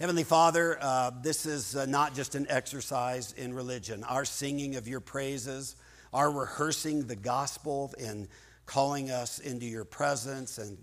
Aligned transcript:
Heavenly 0.00 0.24
Father, 0.24 0.78
uh, 0.80 1.10
this 1.22 1.44
is 1.44 1.76
uh, 1.76 1.84
not 1.84 2.14
just 2.14 2.34
an 2.34 2.46
exercise 2.48 3.34
in 3.36 3.52
religion. 3.52 4.02
Our 4.02 4.24
singing 4.24 4.76
of 4.76 4.88
your 4.88 5.00
praises, 5.00 5.76
our 6.14 6.32
rehearsing 6.32 7.06
the 7.06 7.16
gospel 7.16 7.92
and 8.00 8.26
calling 8.64 9.10
us 9.10 9.40
into 9.40 9.66
your 9.66 9.84
presence 9.84 10.56
and 10.56 10.78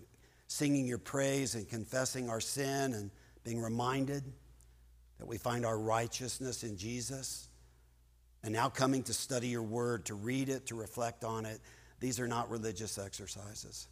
singing 0.46 0.86
your 0.86 1.00
praise 1.00 1.56
and 1.56 1.68
confessing 1.68 2.30
our 2.30 2.40
sin 2.40 2.94
and 2.94 3.10
being 3.44 3.60
reminded 3.60 4.22
that 5.18 5.26
we 5.26 5.40
find 5.40 5.66
our 5.66 5.80
righteousness 5.80 6.64
in 6.64 6.78
Jesus. 6.78 7.50
And 8.44 8.54
now 8.54 8.70
coming 8.70 9.02
to 9.02 9.14
study 9.16 9.48
your 9.48 9.64
word, 9.64 10.06
to 10.06 10.14
read 10.14 10.48
it, 10.48 10.68
to 10.68 10.76
reflect 10.76 11.24
on 11.24 11.48
it, 11.48 11.60
these 12.00 12.20
are 12.20 12.28
not 12.28 12.52
religious 12.52 13.00
exercises. 13.00 13.88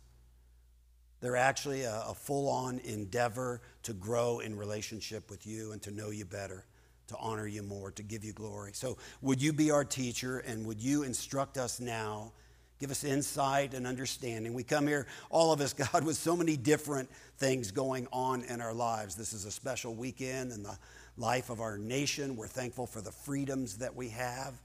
They're 1.25 1.35
actually 1.35 1.81
a, 1.81 2.03
a 2.09 2.13
full 2.13 2.47
on 2.47 2.77
endeavor 2.83 3.59
to 3.81 3.93
grow 3.93 4.41
in 4.41 4.55
relationship 4.55 5.31
with 5.31 5.47
you 5.47 5.71
and 5.71 5.81
to 5.81 5.89
know 5.89 6.11
you 6.11 6.23
better, 6.23 6.65
to 7.07 7.17
honor 7.17 7.47
you 7.47 7.63
more, 7.63 7.89
to 7.93 8.03
give 8.03 8.23
you 8.23 8.31
glory. 8.31 8.73
So, 8.75 8.99
would 9.23 9.41
you 9.41 9.51
be 9.51 9.71
our 9.71 9.83
teacher 9.83 10.37
and 10.37 10.67
would 10.67 10.79
you 10.79 11.01
instruct 11.01 11.57
us 11.57 11.79
now? 11.79 12.31
Give 12.79 12.91
us 12.91 13.03
insight 13.03 13.73
and 13.73 13.87
understanding. 13.87 14.53
We 14.53 14.61
come 14.61 14.85
here, 14.85 15.07
all 15.31 15.51
of 15.51 15.61
us, 15.61 15.73
God, 15.91 16.03
with 16.03 16.15
so 16.15 16.35
many 16.35 16.57
different 16.57 17.09
things 17.39 17.71
going 17.71 18.07
on 18.13 18.43
in 18.43 18.61
our 18.61 18.75
lives. 18.75 19.15
This 19.15 19.33
is 19.33 19.45
a 19.45 19.51
special 19.51 19.95
weekend 19.95 20.51
in 20.51 20.61
the 20.61 20.77
life 21.17 21.49
of 21.49 21.59
our 21.59 21.79
nation. 21.79 22.35
We're 22.35 22.45
thankful 22.45 22.85
for 22.85 23.01
the 23.01 23.11
freedoms 23.11 23.79
that 23.79 23.95
we 23.95 24.09
have, 24.09 24.61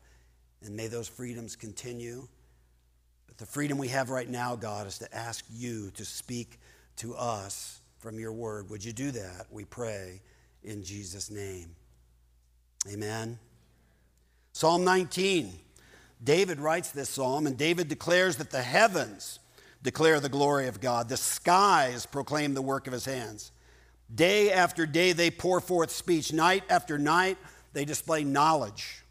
and 0.63 0.77
may 0.77 0.89
those 0.89 1.09
freedoms 1.09 1.57
continue. 1.57 2.29
The 3.41 3.47
freedom 3.47 3.79
we 3.79 3.89
have 3.89 4.11
right 4.11 4.29
now, 4.29 4.55
God, 4.55 4.87
is 4.87 4.99
to 4.99 5.17
ask 5.17 5.47
you 5.51 5.91
to 5.93 6.05
speak 6.05 6.61
to 6.97 7.15
us 7.15 7.81
from 7.99 8.19
your 8.19 8.35
word. 8.35 8.69
Would 8.69 8.85
you 8.85 8.93
do 8.93 9.11
that? 9.13 9.47
We 9.51 9.65
pray 9.65 10.21
in 10.63 10.85
Jesus' 10.85 11.31
name. 11.31 11.75
Amen. 12.93 13.39
Psalm 14.53 14.85
19. 14.85 15.55
David 16.23 16.61
writes 16.61 16.91
this 16.91 17.09
psalm, 17.09 17.47
and 17.47 17.57
David 17.57 17.89
declares 17.89 18.37
that 18.37 18.51
the 18.51 18.61
heavens 18.61 19.39
declare 19.83 20.21
the 20.21 20.29
glory 20.29 20.69
of 20.69 20.83
God, 20.83 21.09
the 21.09 21.17
skies 21.17 22.05
proclaim 22.05 22.53
the 22.53 22.61
work 22.61 22.87
of 22.87 22.93
his 22.93 23.07
hands. 23.07 23.53
Day 24.15 24.53
after 24.53 24.85
day, 24.85 25.13
they 25.13 25.31
pour 25.31 25.63
forth 25.63 25.91
speech. 25.91 26.31
Night 26.31 26.65
after 26.69 26.99
night, 26.99 27.39
they 27.73 27.87
display 27.87 28.23
knowledge. 28.23 29.03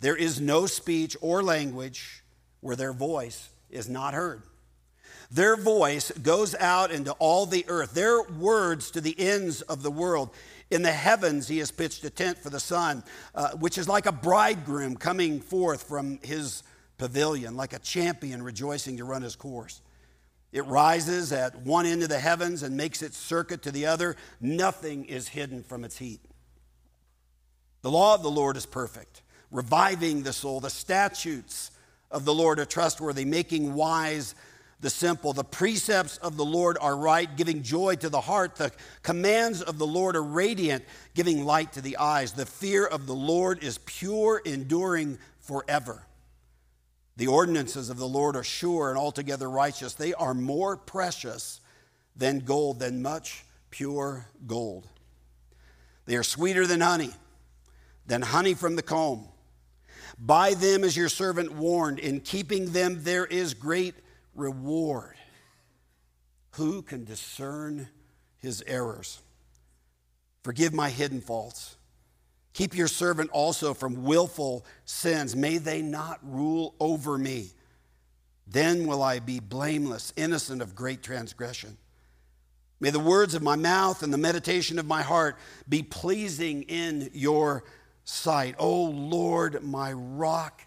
There 0.00 0.16
is 0.16 0.42
no 0.42 0.66
speech 0.66 1.16
or 1.22 1.42
language 1.42 2.22
where 2.60 2.76
their 2.76 2.92
voice 2.92 3.48
is 3.72 3.88
not 3.88 4.14
heard. 4.14 4.42
Their 5.30 5.56
voice 5.56 6.12
goes 6.22 6.54
out 6.54 6.90
into 6.90 7.12
all 7.12 7.46
the 7.46 7.64
earth, 7.66 7.94
their 7.94 8.22
words 8.22 8.90
to 8.90 9.00
the 9.00 9.18
ends 9.18 9.62
of 9.62 9.82
the 9.82 9.90
world. 9.90 10.30
In 10.70 10.82
the 10.82 10.92
heavens, 10.92 11.48
he 11.48 11.58
has 11.58 11.70
pitched 11.70 12.04
a 12.04 12.10
tent 12.10 12.38
for 12.38 12.50
the 12.50 12.60
sun, 12.60 13.02
uh, 13.34 13.50
which 13.52 13.78
is 13.78 13.88
like 13.88 14.06
a 14.06 14.12
bridegroom 14.12 14.96
coming 14.96 15.40
forth 15.40 15.84
from 15.84 16.18
his 16.22 16.62
pavilion, 16.98 17.56
like 17.56 17.72
a 17.72 17.78
champion 17.78 18.42
rejoicing 18.42 18.98
to 18.98 19.04
run 19.04 19.22
his 19.22 19.34
course. 19.34 19.80
It 20.52 20.66
rises 20.66 21.32
at 21.32 21.56
one 21.62 21.86
end 21.86 22.02
of 22.02 22.10
the 22.10 22.18
heavens 22.18 22.62
and 22.62 22.76
makes 22.76 23.02
its 23.02 23.16
circuit 23.16 23.62
to 23.62 23.72
the 23.72 23.86
other. 23.86 24.16
Nothing 24.40 25.06
is 25.06 25.28
hidden 25.28 25.62
from 25.62 25.82
its 25.82 25.96
heat. 25.96 26.20
The 27.80 27.90
law 27.90 28.14
of 28.14 28.22
the 28.22 28.30
Lord 28.30 28.56
is 28.56 28.66
perfect, 28.66 29.22
reviving 29.50 30.22
the 30.22 30.32
soul. 30.32 30.60
The 30.60 30.70
statutes 30.70 31.71
of 32.12 32.24
the 32.24 32.34
Lord 32.34 32.60
are 32.60 32.64
trustworthy, 32.64 33.24
making 33.24 33.74
wise 33.74 34.34
the 34.80 34.90
simple. 34.90 35.32
The 35.32 35.44
precepts 35.44 36.18
of 36.18 36.36
the 36.36 36.44
Lord 36.44 36.76
are 36.80 36.96
right, 36.96 37.34
giving 37.36 37.62
joy 37.62 37.96
to 37.96 38.08
the 38.08 38.20
heart. 38.20 38.56
The 38.56 38.72
commands 39.02 39.62
of 39.62 39.78
the 39.78 39.86
Lord 39.86 40.14
are 40.14 40.22
radiant, 40.22 40.84
giving 41.14 41.44
light 41.44 41.72
to 41.72 41.80
the 41.80 41.96
eyes. 41.96 42.32
The 42.32 42.46
fear 42.46 42.86
of 42.86 43.06
the 43.06 43.14
Lord 43.14 43.62
is 43.62 43.78
pure, 43.78 44.42
enduring 44.44 45.18
forever. 45.40 46.06
The 47.16 47.28
ordinances 47.28 47.90
of 47.90 47.98
the 47.98 48.08
Lord 48.08 48.36
are 48.36 48.44
sure 48.44 48.90
and 48.90 48.98
altogether 48.98 49.48
righteous. 49.48 49.94
They 49.94 50.14
are 50.14 50.34
more 50.34 50.76
precious 50.76 51.60
than 52.16 52.40
gold, 52.40 52.78
than 52.80 53.02
much 53.02 53.44
pure 53.70 54.26
gold. 54.46 54.86
They 56.06 56.16
are 56.16 56.22
sweeter 56.22 56.66
than 56.66 56.80
honey, 56.80 57.12
than 58.06 58.22
honey 58.22 58.54
from 58.54 58.76
the 58.76 58.82
comb. 58.82 59.28
By 60.18 60.54
them 60.54 60.84
is 60.84 60.96
your 60.96 61.08
servant 61.08 61.52
warned. 61.52 61.98
In 61.98 62.20
keeping 62.20 62.72
them, 62.72 63.02
there 63.02 63.26
is 63.26 63.54
great 63.54 63.94
reward. 64.34 65.16
Who 66.52 66.82
can 66.82 67.04
discern 67.04 67.88
his 68.38 68.62
errors? 68.66 69.20
Forgive 70.42 70.72
my 70.72 70.90
hidden 70.90 71.20
faults 71.20 71.76
Keep 72.54 72.74
your 72.74 72.88
servant 72.88 73.30
also 73.30 73.72
from 73.72 74.04
willful 74.04 74.66
sins. 74.84 75.34
May 75.34 75.58
they 75.58 75.80
not 75.80 76.18
rule 76.22 76.74
over 76.78 77.16
me. 77.16 77.50
Then 78.46 78.86
will 78.86 79.02
I 79.02 79.20
be 79.20 79.40
blameless, 79.40 80.12
innocent 80.16 80.60
of 80.60 80.74
great 80.74 81.02
transgression. 81.02 81.78
May 82.78 82.90
the 82.90 82.98
words 82.98 83.34
of 83.34 83.42
my 83.42 83.56
mouth 83.56 84.02
and 84.02 84.12
the 84.12 84.18
meditation 84.18 84.78
of 84.78 84.86
my 84.86 85.02
heart 85.02 85.38
be 85.68 85.82
pleasing 85.82 86.64
in 86.64 87.10
your 87.14 87.64
sight. 88.04 88.54
O 88.58 88.84
Lord, 88.84 89.62
my 89.62 89.92
rock 89.92 90.62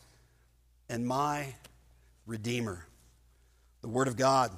and 0.89 1.05
my 1.05 1.55
redeemer. 2.25 2.85
The 3.81 3.87
Word 3.87 4.07
of 4.07 4.17
God. 4.17 4.51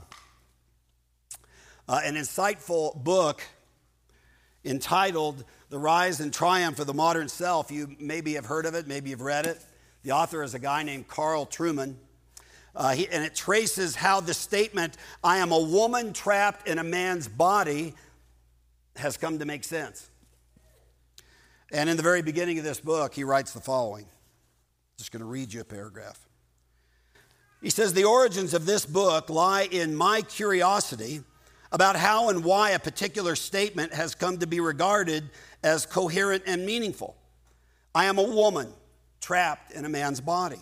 Uh, 1.87 2.01
an 2.03 2.15
insightful 2.15 3.01
book 3.03 3.41
entitled 4.65 5.43
the 5.69 5.79
Rise 5.79 6.19
and 6.19 6.33
Triumph 6.33 6.79
of 6.79 6.87
the 6.87 6.93
Modern 6.93 7.27
Self. 7.27 7.71
You 7.71 7.95
maybe 7.99 8.33
have 8.33 8.45
heard 8.45 8.65
of 8.65 8.73
it, 8.73 8.87
maybe 8.87 9.09
you've 9.09 9.21
read 9.21 9.45
it. 9.45 9.63
The 10.03 10.11
author 10.11 10.43
is 10.43 10.53
a 10.53 10.59
guy 10.59 10.83
named 10.83 11.07
Carl 11.07 11.45
Trueman. 11.45 11.95
Uh, 12.75 12.93
he, 12.93 13.07
and 13.07 13.23
it 13.23 13.33
traces 13.33 13.95
how 13.95 14.19
the 14.19 14.33
statement, 14.33 14.97
I 15.23 15.37
am 15.37 15.51
a 15.51 15.59
woman 15.59 16.13
trapped 16.13 16.67
in 16.67 16.77
a 16.77 16.83
man's 16.83 17.27
body, 17.27 17.95
has 18.95 19.17
come 19.17 19.39
to 19.39 19.45
make 19.45 19.63
sense. 19.63 20.09
And 21.71 21.89
in 21.89 21.97
the 21.97 22.03
very 22.03 22.21
beginning 22.21 22.57
of 22.59 22.63
this 22.63 22.79
book, 22.79 23.13
he 23.13 23.23
writes 23.23 23.53
the 23.53 23.59
following. 23.59 24.05
I'm 24.05 24.97
just 24.97 25.11
going 25.11 25.21
to 25.21 25.25
read 25.25 25.53
you 25.53 25.61
a 25.61 25.65
paragraph. 25.65 26.27
He 27.61 27.69
says, 27.69 27.93
The 27.93 28.05
origins 28.05 28.53
of 28.53 28.65
this 28.65 28.85
book 28.85 29.29
lie 29.29 29.67
in 29.69 29.95
my 29.95 30.21
curiosity 30.21 31.21
about 31.71 31.95
how 31.95 32.29
and 32.29 32.43
why 32.43 32.71
a 32.71 32.79
particular 32.79 33.35
statement 33.35 33.93
has 33.93 34.15
come 34.15 34.37
to 34.37 34.47
be 34.47 34.59
regarded 34.59 35.29
as 35.63 35.85
coherent 35.85 36.43
and 36.45 36.65
meaningful. 36.65 37.15
I 37.93 38.05
am 38.05 38.17
a 38.17 38.23
woman 38.23 38.71
trapped 39.19 39.73
in 39.73 39.83
a 39.83 39.89
man's 39.89 40.21
body. 40.21 40.61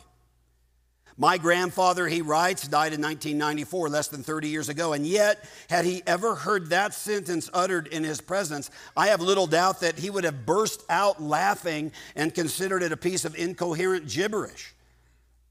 My 1.17 1.37
grandfather, 1.37 2.07
he 2.09 2.21
writes, 2.21 2.67
died 2.67 2.91
in 2.91 3.01
1994, 3.01 3.87
less 3.87 4.09
than 4.09 4.21
30 4.21 4.49
years 4.49 4.67
ago, 4.67 4.91
and 4.91 5.07
yet, 5.07 5.47
had 5.69 5.85
he 5.85 6.03
ever 6.05 6.35
heard 6.35 6.69
that 6.71 6.93
sentence 6.93 7.49
uttered 7.53 7.87
in 7.87 8.03
his 8.03 8.19
presence, 8.19 8.69
I 8.97 9.07
have 9.07 9.21
little 9.21 9.47
doubt 9.47 9.79
that 9.79 9.97
he 9.97 10.09
would 10.09 10.25
have 10.25 10.45
burst 10.45 10.83
out 10.89 11.21
laughing 11.21 11.93
and 12.17 12.35
considered 12.35 12.83
it 12.83 12.91
a 12.91 12.97
piece 12.97 13.23
of 13.23 13.33
incoherent 13.35 14.09
gibberish. 14.09 14.74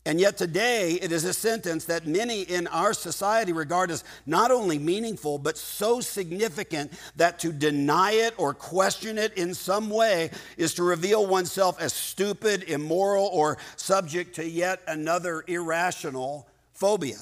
And 0.07 0.21
yet, 0.21 0.37
today, 0.37 0.99
it 1.01 1.13
is 1.13 1.25
a 1.25 1.33
sentence 1.33 1.87
that 1.87 2.07
many 2.07 2.43
in 2.43 2.67
our 2.67 2.93
society 2.93 3.53
regard 3.53 3.91
as 3.91 4.05
not 4.27 4.51
only 4.51 4.79
meaningful, 4.79 5.39
but 5.39 5.57
so 5.57 6.01
significant 6.01 6.93
that 7.17 7.39
to 7.39 7.53
deny 7.53 8.13
it 8.13 8.35
or 8.37 8.53
question 8.53 9.17
it 9.17 9.33
in 9.39 9.55
some 9.55 9.89
way 9.89 10.31
is 10.59 10.75
to 10.75 10.83
reveal 10.83 11.27
oneself 11.27 11.81
as 11.81 11.95
stupid, 11.95 12.65
immoral, 12.65 13.31
or 13.33 13.57
subject 13.77 14.35
to 14.35 14.47
yet 14.47 14.83
another 14.87 15.43
irrational 15.47 16.47
phobia. 16.75 17.17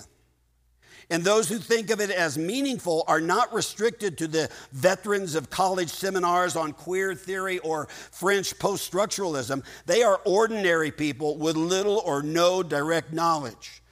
And 1.13 1.23
those 1.23 1.51
who 1.51 1.59
think 1.59 1.91
of 1.91 2.01
it 2.01 2.09
as 2.09 2.39
meaningful 2.39 3.05
are 3.07 3.21
not 3.21 3.53
restricted 3.53 4.17
to 4.17 4.27
the 4.27 4.49
veterans 4.73 5.35
of 5.35 5.51
college 5.51 5.91
seminars 5.91 6.57
on 6.57 6.73
queer 6.73 7.15
theory 7.15 7.59
or 7.59 7.87
French 8.11 8.59
post 8.59 8.91
structuralism. 8.91 9.63
They 9.85 10.03
are 10.03 10.23
ordinary 10.25 10.91
people 10.91 11.37
with 11.37 11.55
little 11.55 11.99
or 11.99 12.23
no 12.23 12.63
direct 12.63 13.13
knowledge 13.13 13.83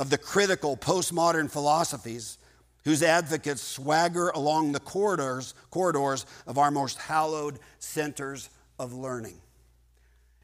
of 0.00 0.10
the 0.10 0.18
critical 0.18 0.76
postmodern 0.76 1.48
philosophies 1.48 2.38
whose 2.82 3.04
advocates 3.04 3.62
swagger 3.62 4.30
along 4.30 4.72
the 4.72 4.80
corridors, 4.80 5.54
corridors 5.70 6.26
of 6.44 6.58
our 6.58 6.72
most 6.72 6.98
hallowed 6.98 7.60
centers 7.78 8.50
of 8.80 8.92
learning. 8.92 9.40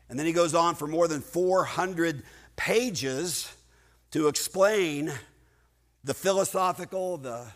And 0.09 0.17
then 0.17 0.27
he 0.27 0.33
goes 0.33 0.55
on 0.55 0.77
for 0.77 0.87
more 0.87 1.09
than 1.09 1.23
400 1.23 2.23
pages 2.55 3.53
to 4.13 4.29
explain 4.29 5.13
the 6.05 6.15
philosophical, 6.15 7.17
the 7.17 7.47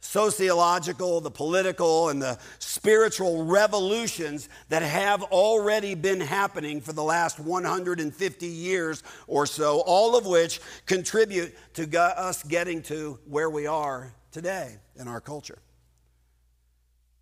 sociological, 0.00 1.20
the 1.20 1.30
political, 1.30 2.10
and 2.10 2.22
the 2.22 2.38
spiritual 2.58 3.44
revolutions 3.44 4.48
that 4.68 4.82
have 4.82 5.22
already 5.24 5.94
been 5.94 6.20
happening 6.20 6.80
for 6.80 6.92
the 6.92 7.02
last 7.02 7.40
150 7.40 8.46
years 8.46 9.02
or 9.26 9.46
so, 9.46 9.82
all 9.86 10.16
of 10.16 10.26
which 10.26 10.60
contribute 10.86 11.54
to 11.74 12.00
us 12.00 12.42
getting 12.44 12.82
to 12.82 13.18
where 13.26 13.50
we 13.50 13.66
are 13.66 14.12
today 14.30 14.76
in 14.96 15.08
our 15.08 15.20
culture. 15.20 15.58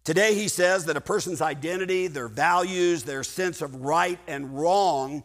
Today, 0.07 0.37
he 0.37 0.47
says 0.47 0.85
that 0.85 0.97
a 0.97 1.01
person's 1.01 1.43
identity, 1.43 2.07
their 2.07 2.29
values, 2.29 3.03
their 3.03 3.25
sense 3.25 3.61
of 3.61 3.75
right 3.83 4.21
and 4.29 4.57
wrong, 4.57 5.25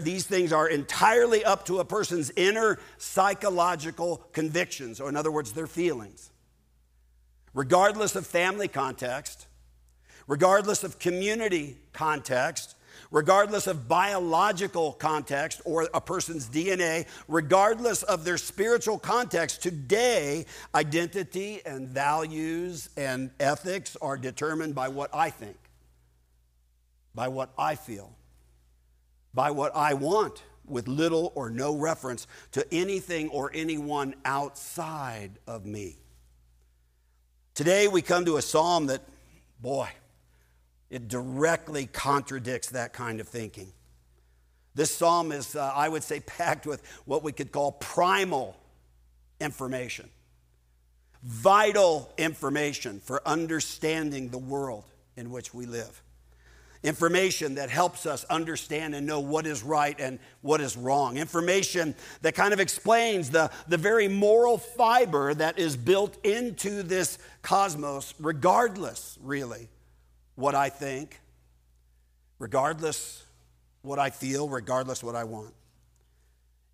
these 0.00 0.26
things 0.26 0.52
are 0.52 0.68
entirely 0.68 1.44
up 1.44 1.64
to 1.66 1.78
a 1.78 1.84
person's 1.84 2.32
inner 2.34 2.80
psychological 2.98 4.16
convictions, 4.32 5.00
or 5.00 5.08
in 5.08 5.14
other 5.14 5.30
words, 5.30 5.52
their 5.52 5.68
feelings. 5.68 6.32
Regardless 7.54 8.16
of 8.16 8.26
family 8.26 8.66
context, 8.66 9.46
regardless 10.26 10.82
of 10.82 10.98
community 10.98 11.76
context, 11.92 12.74
regardless 13.10 13.66
of 13.66 13.88
biological 13.88 14.92
context 14.92 15.60
or 15.64 15.88
a 15.92 16.00
person's 16.00 16.48
DNA, 16.48 17.06
regardless 17.28 18.02
of 18.04 18.24
their 18.24 18.38
spiritual 18.38 18.98
context, 18.98 19.62
today, 19.62 20.46
identity 20.74 21.60
and 21.66 21.88
values 21.88 22.88
and 22.96 23.30
ethics 23.40 23.96
are 24.00 24.16
determined 24.16 24.74
by 24.74 24.88
what 24.88 25.10
I 25.14 25.30
think, 25.30 25.56
by 27.14 27.28
what 27.28 27.50
I 27.58 27.74
feel, 27.74 28.14
by 29.34 29.50
what 29.50 29.74
I 29.74 29.94
want, 29.94 30.42
with 30.64 30.86
little 30.86 31.32
or 31.34 31.50
no 31.50 31.74
reference 31.74 32.28
to 32.52 32.64
anything 32.72 33.28
or 33.30 33.50
anyone 33.52 34.14
outside 34.24 35.32
of 35.48 35.66
me. 35.66 35.96
Today, 37.54 37.88
we 37.88 38.02
come 38.02 38.24
to 38.26 38.36
a 38.36 38.42
psalm 38.42 38.86
that, 38.86 39.02
boy, 39.60 39.88
it 40.90 41.08
directly 41.08 41.86
contradicts 41.86 42.70
that 42.70 42.92
kind 42.92 43.20
of 43.20 43.28
thinking. 43.28 43.72
This 44.74 44.90
psalm 44.90 45.32
is, 45.32 45.56
uh, 45.56 45.72
I 45.74 45.88
would 45.88 46.02
say, 46.02 46.20
packed 46.20 46.66
with 46.66 46.82
what 47.04 47.22
we 47.22 47.32
could 47.32 47.52
call 47.52 47.72
primal 47.72 48.56
information, 49.40 50.08
vital 51.22 52.12
information 52.18 53.00
for 53.00 53.22
understanding 53.26 54.28
the 54.30 54.38
world 54.38 54.84
in 55.16 55.30
which 55.30 55.54
we 55.54 55.66
live. 55.66 56.02
Information 56.82 57.56
that 57.56 57.68
helps 57.68 58.06
us 58.06 58.24
understand 58.24 58.94
and 58.94 59.06
know 59.06 59.20
what 59.20 59.46
is 59.46 59.62
right 59.62 59.96
and 60.00 60.18
what 60.40 60.62
is 60.62 60.78
wrong. 60.78 61.18
Information 61.18 61.94
that 62.22 62.34
kind 62.34 62.54
of 62.54 62.60
explains 62.60 63.28
the, 63.28 63.50
the 63.68 63.76
very 63.76 64.08
moral 64.08 64.56
fiber 64.56 65.34
that 65.34 65.58
is 65.58 65.76
built 65.76 66.16
into 66.24 66.82
this 66.82 67.18
cosmos, 67.42 68.14
regardless, 68.18 69.18
really, 69.22 69.68
what 70.40 70.54
I 70.54 70.70
think, 70.70 71.20
regardless 72.38 73.24
what 73.82 73.98
I 73.98 74.10
feel, 74.10 74.48
regardless 74.48 75.04
what 75.04 75.14
I 75.14 75.24
want. 75.24 75.54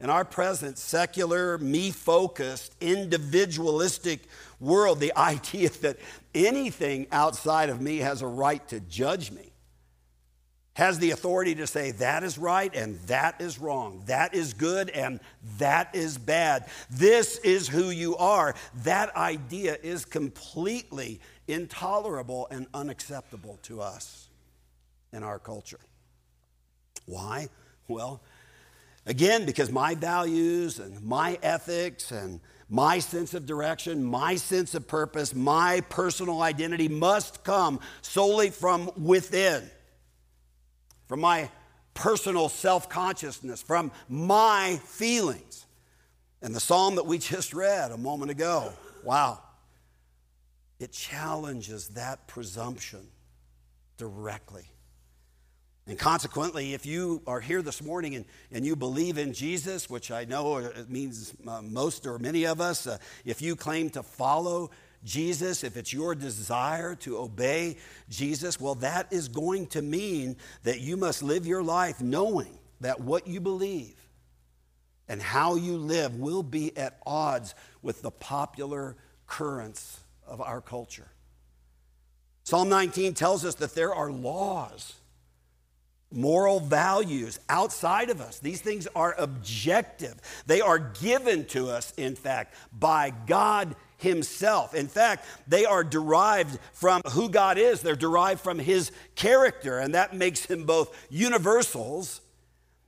In 0.01 0.11
our 0.11 0.25
present 0.25 0.79
secular, 0.79 1.59
me 1.59 1.91
focused, 1.91 2.75
individualistic 2.81 4.21
world, 4.61 5.01
the 5.01 5.13
idea 5.19 5.71
that 5.81 5.99
anything 6.35 7.07
outside 7.11 7.69
of 7.71 7.81
me 7.81 7.99
has 7.99 8.23
a 8.23 8.27
right 8.27 8.67
to 8.69 8.81
judge 8.81 9.31
me, 9.31 9.53
has 10.75 10.99
the 10.99 11.11
authority 11.11 11.55
to 11.55 11.67
say 11.67 11.93
that 11.93 12.23
is 12.23 12.37
right 12.37 12.75
and 12.75 12.99
that 13.01 13.41
is 13.41 13.59
wrong, 13.59 14.03
that 14.07 14.35
is 14.35 14.53
good 14.53 14.91
and 14.91 15.21
that 15.57 15.95
is 15.95 16.19
bad, 16.19 16.69
this 16.91 17.39
is 17.39 17.67
who 17.67 17.89
you 17.89 18.15
are, 18.17 18.55
that 18.85 19.17
idea 19.17 19.79
is 19.83 20.05
completely 20.05 21.19
intolerable 21.49 22.49
and 22.51 22.67
unacceptable 22.75 23.59
to 23.63 23.81
us 23.81 24.29
in 25.13 25.23
our 25.23 25.39
culture. 25.39 25.81
Why? 27.07 27.49
Well, 27.89 28.21
again, 29.07 29.47
because 29.47 29.71
my 29.71 29.95
values 29.95 30.79
and 30.79 31.03
my 31.03 31.39
ethics 31.43 32.11
and 32.11 32.41
my 32.69 32.99
sense 32.99 33.33
of 33.35 33.47
direction, 33.47 34.03
my 34.03 34.35
sense 34.35 34.75
of 34.75 34.89
purpose, 34.89 35.35
my 35.35 35.83
personal 35.89 36.43
identity 36.43 36.89
must 36.89 37.45
come 37.45 37.81
solely 38.03 38.51
from 38.51 38.91
within, 38.97 39.63
from 41.07 41.21
my 41.21 41.49
personal 41.95 42.49
self 42.49 42.89
consciousness, 42.89 43.63
from 43.63 43.93
my 44.09 44.81
feelings. 44.85 45.67
And 46.43 46.55
the 46.55 46.61
psalm 46.61 46.97
that 46.97 47.07
we 47.07 47.19
just 47.19 47.55
read 47.55 47.93
a 47.93 47.97
moment 47.97 48.31
ago, 48.31 48.73
wow, 49.05 49.41
it 50.79 50.93
challenges 50.93 51.89
that 51.89 52.27
presumption 52.27 53.09
directly. 53.97 54.65
And 55.89 55.99
consequently, 55.99 56.75
if 56.75 56.85
you 56.85 57.23
are 57.27 57.41
here 57.41 57.63
this 57.63 57.81
morning 57.81 58.17
and, 58.17 58.25
and 58.51 58.67
you 58.67 58.75
believe 58.75 59.19
in 59.19 59.33
Jesus, 59.33 59.89
which 59.89 60.11
I 60.11 60.25
know 60.25 60.57
it 60.57 60.91
means 60.91 61.33
uh, 61.47 61.63
most 61.63 62.07
or 62.07 62.19
many 62.19 62.45
of 62.45 62.61
us, 62.61 62.89
uh, 62.89 62.99
if 63.25 63.41
you 63.41 63.55
claim 63.55 63.91
to 63.91 64.03
follow 64.03 64.71
Jesus, 65.05 65.63
if 65.63 65.77
it's 65.77 65.93
your 65.93 66.17
desire 66.17 66.97
to 66.97 67.19
obey 67.19 67.77
Jesus, 68.09 68.61
well, 68.61 68.75
that 68.77 69.13
is 69.13 69.29
going 69.29 69.69
to 69.69 69.83
mean 69.83 70.37
that 70.65 70.81
you 70.81 70.97
must 70.97 71.23
live 71.23 71.47
your 71.47 71.63
life 71.63 72.01
knowing 72.01 72.59
that 72.81 73.01
what 73.01 73.29
you 73.29 73.41
believe 73.41 73.95
and 75.09 75.23
how 75.23 75.55
you 75.55 75.77
live 75.77 76.17
will 76.17 76.43
be 76.43 76.77
at 76.77 76.99
odds 77.07 77.55
with 77.81 78.03
the 78.03 78.11
popular 78.11 78.97
currents 79.29 80.01
of 80.27 80.41
our 80.41 80.61
culture. 80.61 81.09
Psalm 82.45 82.69
19 82.69 83.15
tells 83.15 83.45
us 83.45 83.57
that 83.57 83.75
there 83.75 83.93
are 83.93 84.11
laws, 84.11 84.95
moral 86.13 86.61
values 86.61 87.41
outside 87.49 88.09
of 88.09 88.21
us. 88.21 88.39
These 88.39 88.61
things 88.61 88.87
are 88.95 89.17
objective, 89.19 90.15
they 90.47 90.61
are 90.61 90.79
given 90.79 91.45
to 91.47 91.69
us, 91.69 91.93
in 91.97 92.15
fact, 92.15 92.55
by 92.73 93.13
God 93.27 93.75
Himself. 93.99 94.75
In 94.75 94.87
fact, 94.87 95.27
they 95.49 95.65
are 95.65 95.83
derived 95.83 96.61
from 96.73 97.03
who 97.11 97.29
God 97.29 97.59
is, 97.59 97.83
they're 97.83 97.97
derived 97.97 98.41
from 98.41 98.61
His 98.61 98.93
character, 99.17 99.79
and 99.79 99.95
that 99.95 100.15
makes 100.15 100.47
Him 100.47 100.67
both 100.67 100.97
universals, 101.11 102.21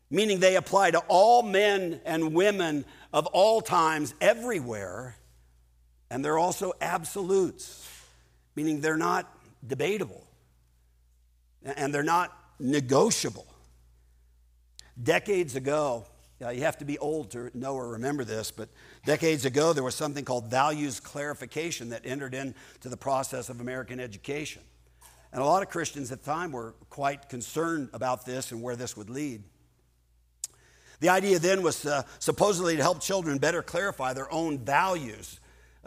meaning 0.09 0.39
they 0.39 0.55
apply 0.55 0.93
to 0.93 1.01
all 1.09 1.43
men 1.43 2.01
and 2.05 2.33
women 2.33 2.85
of 3.13 3.27
all 3.27 3.61
times, 3.61 4.15
everywhere 4.21 5.18
and 6.11 6.25
they're 6.25 6.39
also 6.39 6.73
absolutes, 6.81 7.89
meaning 8.55 8.81
they're 8.81 8.97
not 8.97 9.33
debatable 9.67 10.27
and 11.63 11.93
they're 11.93 12.03
not 12.03 12.37
negotiable. 12.59 13.47
Decades 15.01 15.55
ago, 15.55 16.07
you 16.41 16.63
have 16.63 16.79
to 16.79 16.85
be 16.85 16.99
old 16.99 17.31
to 17.33 17.51
know 17.55 17.75
or 17.75 17.89
remember 17.91 18.25
this, 18.25 18.51
but 18.51 18.69
decades 19.05 19.45
ago 19.45 19.73
there 19.73 19.85
was 19.85 19.95
something 19.95 20.25
called 20.25 20.51
values 20.51 21.01
clarification 21.01 21.91
that 21.91 22.03
entered 22.05 22.35
into 22.35 22.89
the 22.89 22.97
process 22.97 23.49
of 23.49 23.61
American 23.61 24.01
education. 24.01 24.63
And 25.33 25.43
a 25.43 25.45
lot 25.45 25.63
of 25.63 25.69
Christians 25.69 26.11
at 26.11 26.23
the 26.23 26.31
time 26.31 26.53
were 26.53 26.75
quite 26.89 27.29
concerned 27.29 27.91
about 27.93 28.25
this 28.25 28.51
and 28.51 28.63
where 28.63 28.77
this 28.77 28.97
would 28.97 29.11
lead. 29.11 29.43
The 31.01 31.11
idea 31.11 31.39
then 31.39 31.63
was 31.63 31.85
uh, 31.85 32.03
supposedly 32.19 32.77
to 32.77 32.83
help 32.83 33.01
children 33.01 33.39
better 33.39 33.63
clarify 33.63 34.15
their 34.15 34.33
own 34.33 34.59
values 34.59 35.39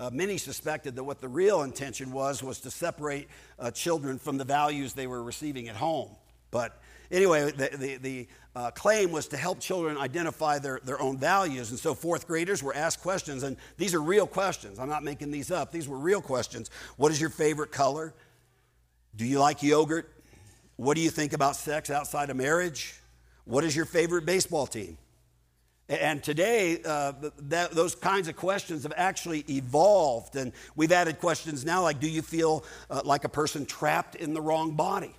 uh, 0.02 0.10
many 0.12 0.36
suspected 0.38 0.96
that 0.96 1.04
what 1.04 1.22
the 1.22 1.28
real 1.28 1.62
intention 1.62 2.12
was 2.12 2.42
was 2.42 2.60
to 2.62 2.72
separate 2.72 3.28
uh, 3.60 3.70
children 3.70 4.18
from 4.18 4.40
the 4.40 4.44
values 4.44 4.94
they 4.94 5.06
were 5.06 5.22
receiving 5.22 5.68
at 5.68 5.76
home. 5.76 6.10
But 6.50 6.82
anyway, 7.12 7.52
the, 7.52 7.70
the, 7.78 7.98
the 7.98 8.28
uh, 8.56 8.72
claim 8.72 9.12
was 9.12 9.28
to 9.28 9.38
help 9.38 9.60
children 9.60 10.00
identify 10.00 10.58
their, 10.58 10.80
their 10.84 11.00
own 11.00 11.20
values. 11.20 11.70
And 11.70 11.80
so 11.80 11.94
fourth 11.94 12.26
graders 12.26 12.64
were 12.64 12.76
asked 12.76 13.02
questions, 13.02 13.44
and 13.44 13.58
these 13.78 13.94
are 13.94 14.02
real 14.02 14.26
questions. 14.26 14.80
I'm 14.80 14.90
not 14.90 15.04
making 15.04 15.30
these 15.30 15.52
up. 15.52 15.72
These 15.72 15.88
were 15.88 16.00
real 16.00 16.22
questions. 16.22 16.72
What 16.98 17.12
is 17.12 17.22
your 17.22 17.30
favorite 17.30 17.72
color? 17.72 18.16
Do 19.16 19.24
you 19.24 19.40
like 19.40 19.62
yogurt? 19.62 20.12
What 20.78 20.96
do 20.96 21.02
you 21.02 21.12
think 21.12 21.34
about 21.34 21.56
sex 21.56 21.92
outside 21.92 22.32
of 22.32 22.38
marriage? 22.38 22.96
What 23.46 23.64
is 23.64 23.76
your 23.76 23.86
favorite 23.86 24.26
baseball 24.26 24.66
team? 24.66 24.98
And 25.92 26.24
today, 26.24 26.80
uh, 26.86 27.12
that, 27.50 27.72
those 27.72 27.96
kinds 27.96 28.30
of 28.30 28.38
questions 28.38 28.84
have 28.84 28.94
actually 28.96 29.44
evolved. 29.50 30.38
And 30.38 30.54
we've 30.74 30.94
added 30.94 31.20
questions 31.20 31.66
now 31.66 31.84
like 31.84 32.00
Do 32.00 32.08
you 32.08 32.22
feel 32.22 32.64
uh, 32.90 33.02
like 33.04 33.26
a 33.26 33.30
person 33.30 33.66
trapped 33.66 34.16
in 34.16 34.34
the 34.34 34.40
wrong 34.42 34.78
body? 34.78 35.14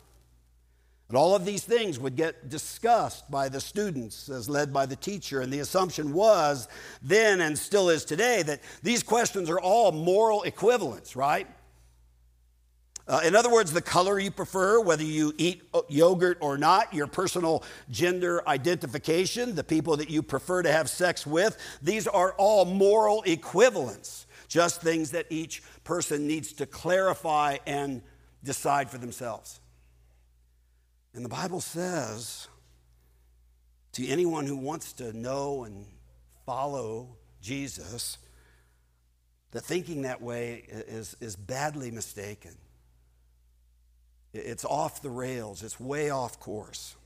And 1.09 1.19
all 1.19 1.37
of 1.37 1.45
these 1.45 1.63
things 1.63 1.99
would 1.99 2.17
get 2.17 2.49
discussed 2.49 3.31
by 3.31 3.51
the 3.51 3.61
students 3.61 4.31
as 4.31 4.49
led 4.49 4.73
by 4.73 4.87
the 4.87 4.97
teacher. 4.97 5.43
And 5.43 5.53
the 5.53 5.59
assumption 5.59 6.15
was 6.15 6.69
then 7.03 7.43
and 7.43 7.59
still 7.59 7.91
is 7.91 8.07
today 8.07 8.43
that 8.43 8.63
these 8.83 9.03
questions 9.03 9.51
are 9.51 9.61
all 9.61 9.93
moral 9.93 10.43
equivalents, 10.45 11.15
right? 11.15 11.47
Uh, 13.09 13.21
in 13.25 13.35
other 13.35 13.51
words, 13.51 13.73
the 13.73 13.83
color 13.83 14.19
you 14.19 14.31
prefer, 14.31 14.81
whether 14.81 15.03
you 15.03 15.35
eat 15.37 15.63
yogurt 15.89 16.39
or 16.41 16.57
not, 16.57 16.95
your 16.95 17.09
personal 17.09 17.65
gender 17.91 18.47
identification, 18.49 19.55
the 19.55 19.65
people 19.65 19.97
that 19.97 20.09
you 20.09 20.23
prefer 20.23 20.63
to 20.63 20.71
have 20.71 20.89
sex 20.89 21.27
with, 21.27 21.57
these 21.83 22.07
are 22.07 22.33
all 22.39 22.65
moral 22.65 23.23
equivalents, 23.23 24.27
just 24.47 24.81
things 24.81 25.11
that 25.11 25.27
each 25.31 25.63
person 25.83 26.29
needs 26.29 26.53
to 26.53 26.67
clarify 26.67 27.59
and 27.67 28.03
decide 28.45 28.89
for 28.89 28.99
themselves. 28.99 29.61
And 31.15 31.25
the 31.25 31.29
Bible 31.29 31.61
says 31.61 32.47
to 33.93 34.07
anyone 34.07 34.47
who 34.47 34.57
wants 34.57 34.93
to 34.95 35.13
know 35.13 35.65
and 35.65 35.87
follow 36.47 37.17
Jesus 37.41 38.19
that 39.51 39.63
thinking 39.63 40.03
that 40.03 40.23
way 40.23 40.65
is, 40.69 41.17
is 41.21 41.37
badly 41.37 41.91
mistaken 41.91 42.57
It's 44.33 44.65
off 44.65 45.03
the 45.03 45.11
rails, 45.11 45.63
it's 45.63 45.79
way 45.79 46.11
off 46.11 46.41
course. 46.41 46.97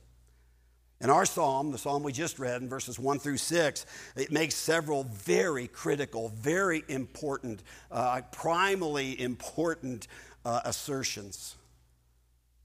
In 1.01 1.11
our 1.11 1.27
psalm, 1.27 1.73
the 1.73 1.79
psalm 1.79 2.03
we 2.03 2.13
just 2.13 2.39
read 2.39 2.63
in 2.63 2.69
verses 2.69 2.99
1 2.99 3.19
through 3.19 3.37
6, 3.37 3.87
it 4.17 4.33
makes 4.33 4.55
several 4.55 5.05
very 5.05 5.69
critical, 5.69 6.31
very 6.31 6.85
important, 6.89 7.63
uh, 7.91 8.23
primally 8.33 9.19
important 9.19 10.09
uh, 10.45 10.61
assertions. 10.65 11.57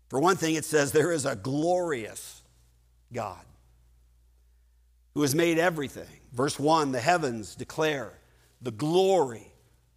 For 0.08 0.20
one 0.20 0.38
thing, 0.38 0.56
it 0.56 0.64
says 0.64 0.92
there 0.92 1.12
is 1.12 1.26
a 1.26 1.36
glorious 1.36 2.42
God 3.12 3.44
who 5.14 5.24
has 5.24 5.36
made 5.36 5.58
everything. 5.58 6.20
Verse 6.32 6.58
1 6.58 6.94
the 6.94 7.02
heavens 7.02 7.56
declare 7.56 8.14
the 8.62 8.72
glory 8.72 9.48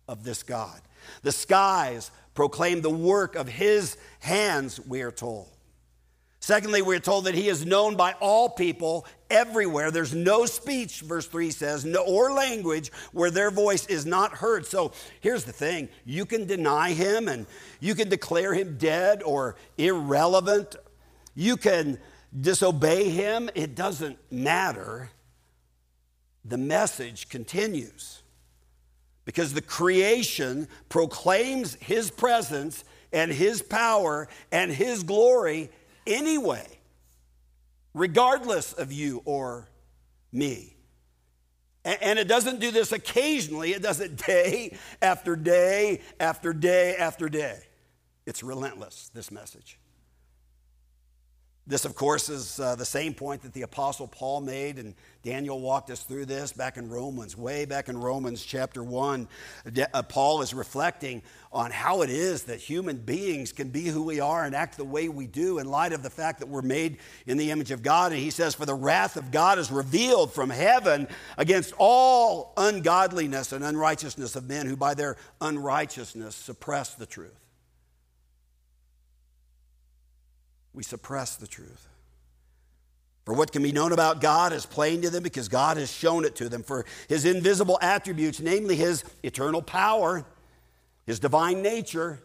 of 0.09 0.25
this 0.25 0.43
God. 0.43 0.81
The 1.23 1.33
skies 1.33 2.11
proclaim 2.35 2.81
the 2.81 2.91
work 2.91 3.37
of 3.37 3.49
his 3.49 3.97
hands, 4.21 4.81
we 4.81 5.03
are 5.03 5.13
told. 5.13 5.49
Secondly, 6.41 6.83
we're 6.83 7.01
told 7.01 7.25
that 7.25 7.35
he 7.35 7.49
is 7.49 7.65
known 7.65 7.97
by 7.97 8.13
all 8.21 8.51
people 8.51 9.07
everywhere. 9.31 9.91
There's 9.91 10.15
no 10.15 10.45
speech, 10.45 11.01
verse 11.01 11.27
3 11.27 11.51
says, 11.51 11.87
no, 11.87 12.05
or 12.05 12.33
language 12.33 12.93
where 13.13 13.31
their 13.31 13.51
voice 13.51 13.87
is 13.87 14.05
not 14.05 14.33
heard. 14.33 14.67
So 14.67 14.93
here's 15.21 15.45
the 15.45 15.55
thing 15.55 15.89
you 16.05 16.27
can 16.27 16.45
deny 16.45 16.93
him 16.93 17.29
and 17.29 17.47
you 17.81 17.95
can 17.95 18.11
declare 18.11 18.53
him 18.53 18.77
dead 18.77 19.23
or 19.23 19.57
irrelevant. 19.79 20.77
You 21.35 21.57
can 21.57 21.99
disobey 22.39 23.09
him. 23.09 23.49
It 23.55 23.75
doesn't 23.75 24.19
matter. 24.31 25.09
The 26.45 26.59
message 26.59 27.31
continues 27.31 28.23
because 29.25 29.55
the 29.55 29.63
creation 29.63 30.69
proclaims 30.89 31.75
his 31.77 32.11
presence 32.11 32.85
and 33.13 33.31
his 33.33 33.63
power 33.63 34.29
and 34.53 34.71
his 34.71 35.03
glory 35.03 35.71
anyway, 36.07 36.67
regardless 37.95 38.73
of 38.73 38.93
you 38.93 39.23
or 39.25 39.69
me. 40.33 40.77
And 41.85 42.19
it 42.19 42.29
doesn't 42.29 42.61
do 42.61 42.71
this 42.71 42.93
occasionally, 42.93 43.73
it 43.73 43.83
does 43.83 44.01
it 44.01 44.17
day 44.27 44.77
after 45.03 45.37
day 45.37 46.01
after 46.19 46.53
day 46.53 46.97
after 46.97 47.29
day. 47.29 47.61
It's 48.27 48.43
relentless, 48.43 49.11
this 49.15 49.31
message. 49.31 49.79
This, 51.67 51.87
of 51.87 51.95
course, 51.95 52.29
is 52.29 52.61
uh, 52.61 52.75
the 52.75 52.85
same 52.85 53.15
point 53.15 53.41
that 53.41 53.55
the 53.55 53.63
Apostle 53.63 54.07
Paul 54.07 54.43
made, 54.43 54.79
and 54.79 54.95
Daniel 55.23 55.59
walked 55.63 55.89
us 55.89 56.03
through 56.03 56.27
this 56.27 56.53
back 56.53 56.77
in 56.77 56.91
Romans, 56.91 57.39
way 57.39 57.65
back 57.65 57.89
in 57.89 57.97
Romans 57.97 58.45
chapter 58.45 58.85
1. 58.85 59.27
Uh, 59.95 60.03
Paul 60.03 60.43
is 60.43 60.53
reflecting 60.53 61.23
on 61.51 61.71
how 61.71 62.03
it 62.03 62.11
is 62.11 62.43
that 62.45 62.61
human 62.61 62.99
beings 62.99 63.51
can 63.51 63.71
be 63.71 63.87
who 63.87 64.03
we 64.03 64.21
are 64.21 64.45
and 64.45 64.55
act 64.55 64.77
the 64.77 64.85
way 64.85 65.09
we 65.09 65.27
do 65.27 65.59
in 65.59 65.67
light 65.67 65.95
of 65.95 66.03
the 66.03 66.11
fact 66.11 66.41
that 66.41 66.49
we're 66.49 66.61
made 66.61 66.99
in 67.27 67.39
the 67.39 67.51
image 67.51 67.71
of 67.71 67.83
God. 67.83 68.13
And 68.13 68.21
he 68.21 68.29
says, 68.29 68.55
For 68.55 68.67
the 68.67 68.75
wrath 68.75 69.17
of 69.17 69.31
God 69.31 69.59
is 69.59 69.71
revealed 69.71 70.35
from 70.35 70.51
heaven 70.51 71.09
against 71.39 71.73
all 71.79 72.53
ungodliness 72.59 73.53
and 73.53 73.65
unrighteousness 73.65 74.37
of 74.37 74.47
men 74.47 74.67
who 74.67 74.77
by 74.77 74.93
their 74.93 75.17
unrighteousness 75.41 76.37
suppress 76.37 76.95
the 76.95 77.07
truth. 77.07 77.44
We 80.75 80.83
suppress 80.83 81.37
the 81.37 81.47
truth. 81.47 81.89
For 83.25 83.33
what 83.33 83.53
can 83.53 83.63
be 83.63 83.73
known 83.73 83.93
about 83.93 84.21
God 84.21 84.53
is 84.53 84.67
plain 84.67 85.01
to 85.03 85.11
them 85.11 85.23
because 85.23 85.49
God 85.49 85.79
has 85.79 85.91
shown 85.91 86.27
it 86.27 86.37
to 86.37 86.49
them. 86.49 86.63
For 86.63 86.85
his 87.09 87.25
invisible 87.25 87.79
attributes, 87.81 88.41
namely 88.41 88.77
his 88.77 89.03
eternal 89.23 89.63
power, 89.63 90.27
his 91.07 91.21
divine 91.21 91.63
nature, 91.63 92.21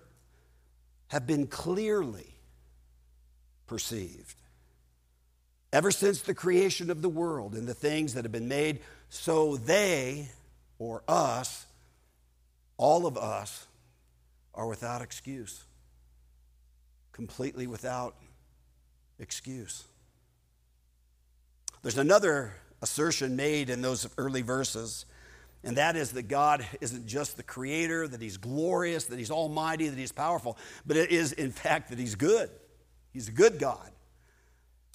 have 1.07 1.25
been 1.25 1.47
clearly 1.47 2.35
perceived. 3.65 4.35
Ever 5.71 5.91
since 5.91 6.21
the 6.21 6.33
creation 6.33 6.89
of 6.89 7.01
the 7.01 7.09
world 7.09 7.53
and 7.53 7.67
the 7.67 7.73
things 7.73 8.15
that 8.15 8.25
have 8.25 8.31
been 8.31 8.47
made, 8.49 8.79
so 9.07 9.55
they, 9.55 10.27
or 10.79 11.03
us, 11.07 11.65
all 12.77 13.05
of 13.05 13.17
us, 13.17 13.67
are 14.53 14.67
without 14.67 15.01
excuse, 15.01 15.63
completely 17.13 17.67
without 17.67 18.15
excuse. 19.19 19.83
There's 21.81 21.97
another 21.97 22.53
assertion 22.81 23.35
made 23.35 23.69
in 23.69 23.81
those 23.81 24.07
early 24.17 24.41
verses, 24.41 25.05
and 25.63 25.77
that 25.77 25.95
is 25.95 26.11
that 26.13 26.27
God 26.27 26.65
isn't 26.81 27.07
just 27.07 27.37
the 27.37 27.43
creator, 27.43 28.07
that 28.07 28.21
He's 28.21 28.37
glorious, 28.37 29.05
that 29.05 29.19
He's 29.19 29.31
almighty, 29.31 29.87
that 29.87 29.97
He's 29.97 30.11
powerful, 30.11 30.57
but 30.85 30.97
it 30.97 31.11
is, 31.11 31.33
in 31.33 31.51
fact, 31.51 31.89
that 31.89 31.99
He's 31.99 32.15
good. 32.15 32.49
He's 33.11 33.29
a 33.29 33.33
good 33.33 33.59
God. 33.59 33.91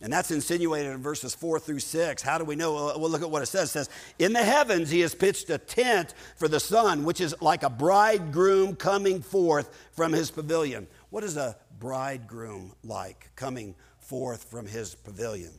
And 0.02 0.12
that's 0.12 0.30
insinuated 0.30 0.92
in 0.92 1.02
verses 1.02 1.34
four 1.34 1.60
through 1.60 1.78
six. 1.78 2.20
How 2.20 2.36
do 2.36 2.44
we 2.44 2.56
know? 2.56 2.74
Well, 2.74 3.08
look 3.08 3.22
at 3.22 3.30
what 3.30 3.42
it 3.42 3.46
says. 3.46 3.68
It 3.68 3.72
says, 3.72 3.90
In 4.18 4.32
the 4.32 4.42
heavens 4.42 4.90
he 4.90 5.00
has 5.00 5.14
pitched 5.14 5.48
a 5.50 5.58
tent 5.58 6.14
for 6.36 6.48
the 6.48 6.58
sun, 6.58 7.04
which 7.04 7.20
is 7.20 7.34
like 7.40 7.62
a 7.62 7.70
bridegroom 7.70 8.74
coming 8.74 9.22
forth 9.22 9.70
from 9.92 10.12
his 10.12 10.30
pavilion. 10.30 10.88
What 11.10 11.22
is 11.22 11.36
a 11.36 11.56
bridegroom 11.78 12.72
like 12.82 13.30
coming 13.36 13.76
forth 14.04 14.44
from 14.44 14.66
his 14.66 14.94
pavilion. 14.94 15.52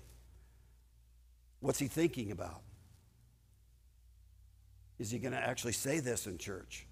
What's 1.59 1.79
he 1.79 1.87
thinking 1.87 2.31
about? 2.31 2.61
Is 4.99 5.11
he 5.11 5.19
going 5.19 5.33
to 5.33 5.39
actually 5.39 5.73
say 5.73 5.99
this 5.99 6.27
in 6.27 6.37
church? 6.37 6.85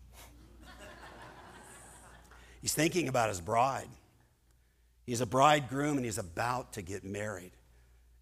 he's 2.61 2.73
thinking 2.73 3.07
about 3.07 3.29
his 3.29 3.39
bride. 3.39 3.87
He's 5.05 5.21
a 5.21 5.25
bridegroom 5.25 5.97
and 5.97 6.05
he's 6.05 6.17
about 6.17 6.73
to 6.73 6.81
get 6.81 7.03
married 7.03 7.51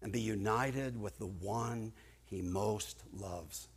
and 0.02 0.12
be 0.12 0.20
united 0.20 1.00
with 1.00 1.18
the 1.18 1.26
one 1.26 1.92
he 2.24 2.42
most 2.42 3.02
loves. 3.12 3.68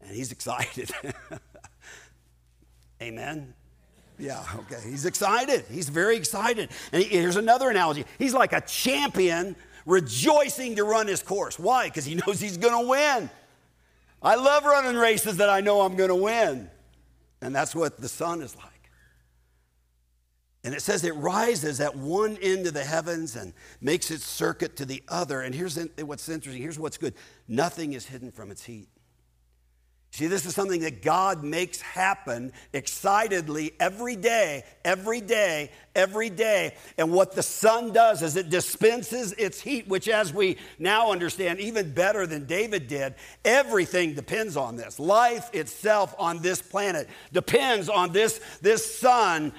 And 0.00 0.14
he's 0.14 0.32
excited. 0.32 0.90
Amen. 3.02 3.54
Yeah, 4.18 4.44
okay. 4.60 4.80
He's 4.84 5.06
excited. 5.06 5.64
He's 5.70 5.88
very 5.88 6.16
excited. 6.16 6.70
And 6.92 7.04
here's 7.04 7.36
another 7.36 7.70
analogy 7.70 8.04
he's 8.18 8.34
like 8.34 8.52
a 8.52 8.60
champion 8.60 9.54
rejoicing 9.86 10.76
to 10.76 10.84
run 10.84 11.06
his 11.06 11.22
course. 11.22 11.58
Why? 11.58 11.86
Because 11.86 12.04
he 12.04 12.14
knows 12.26 12.40
he's 12.40 12.56
going 12.56 12.84
to 12.84 12.88
win. 12.88 13.30
I 14.20 14.34
love 14.34 14.64
running 14.64 14.96
races 14.96 15.36
that 15.36 15.48
I 15.48 15.60
know 15.60 15.82
I'm 15.82 15.96
going 15.96 16.08
to 16.08 16.14
win. 16.14 16.68
And 17.40 17.54
that's 17.54 17.74
what 17.74 18.00
the 18.00 18.08
sun 18.08 18.42
is 18.42 18.56
like. 18.56 18.64
And 20.64 20.74
it 20.74 20.82
says 20.82 21.04
it 21.04 21.14
rises 21.14 21.80
at 21.80 21.96
one 21.96 22.36
end 22.42 22.66
of 22.66 22.74
the 22.74 22.82
heavens 22.82 23.36
and 23.36 23.54
makes 23.80 24.10
its 24.10 24.24
circuit 24.24 24.76
to 24.76 24.84
the 24.84 25.02
other. 25.08 25.40
And 25.40 25.54
here's 25.54 25.78
what's 26.00 26.28
interesting 26.28 26.60
here's 26.60 26.78
what's 26.78 26.98
good 26.98 27.14
nothing 27.46 27.92
is 27.92 28.06
hidden 28.06 28.32
from 28.32 28.50
its 28.50 28.64
heat. 28.64 28.88
See, 30.10 30.26
this 30.26 30.46
is 30.46 30.54
something 30.54 30.80
that 30.80 31.02
God 31.02 31.44
makes 31.44 31.80
happen 31.82 32.52
excitedly 32.72 33.72
every 33.78 34.16
day, 34.16 34.64
every 34.84 35.20
day, 35.20 35.70
every 35.94 36.30
day. 36.30 36.74
And 36.96 37.12
what 37.12 37.34
the 37.34 37.42
sun 37.42 37.92
does 37.92 38.22
is 38.22 38.34
it 38.34 38.48
dispenses 38.48 39.32
its 39.34 39.60
heat, 39.60 39.86
which, 39.86 40.08
as 40.08 40.32
we 40.32 40.56
now 40.78 41.12
understand, 41.12 41.60
even 41.60 41.92
better 41.92 42.26
than 42.26 42.46
David 42.46 42.88
did, 42.88 43.16
everything 43.44 44.14
depends 44.14 44.56
on 44.56 44.76
this. 44.76 44.98
Life 44.98 45.50
itself 45.54 46.14
on 46.18 46.40
this 46.40 46.62
planet 46.62 47.06
depends 47.32 47.90
on 47.90 48.10
this, 48.10 48.40
this 48.62 48.98
sun 48.98 49.52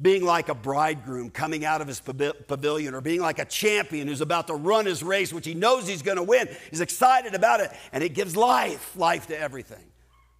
being 0.00 0.24
like 0.24 0.48
a 0.48 0.54
bridegroom 0.54 1.30
coming 1.30 1.64
out 1.64 1.80
of 1.80 1.88
his 1.88 2.00
pavilion 2.00 2.94
or 2.94 3.00
being 3.00 3.20
like 3.20 3.38
a 3.38 3.44
champion 3.44 4.06
who's 4.06 4.20
about 4.20 4.46
to 4.46 4.54
run 4.54 4.86
his 4.86 5.02
race, 5.02 5.32
which 5.32 5.46
he 5.46 5.54
knows 5.54 5.88
he's 5.88 6.02
going 6.02 6.16
to 6.16 6.22
win. 6.22 6.48
He's 6.70 6.80
excited 6.80 7.34
about 7.34 7.60
it, 7.60 7.72
and 7.92 8.04
it 8.04 8.14
gives 8.14 8.36
life, 8.36 8.96
life 8.96 9.26
to 9.26 9.38
everything. 9.38 9.84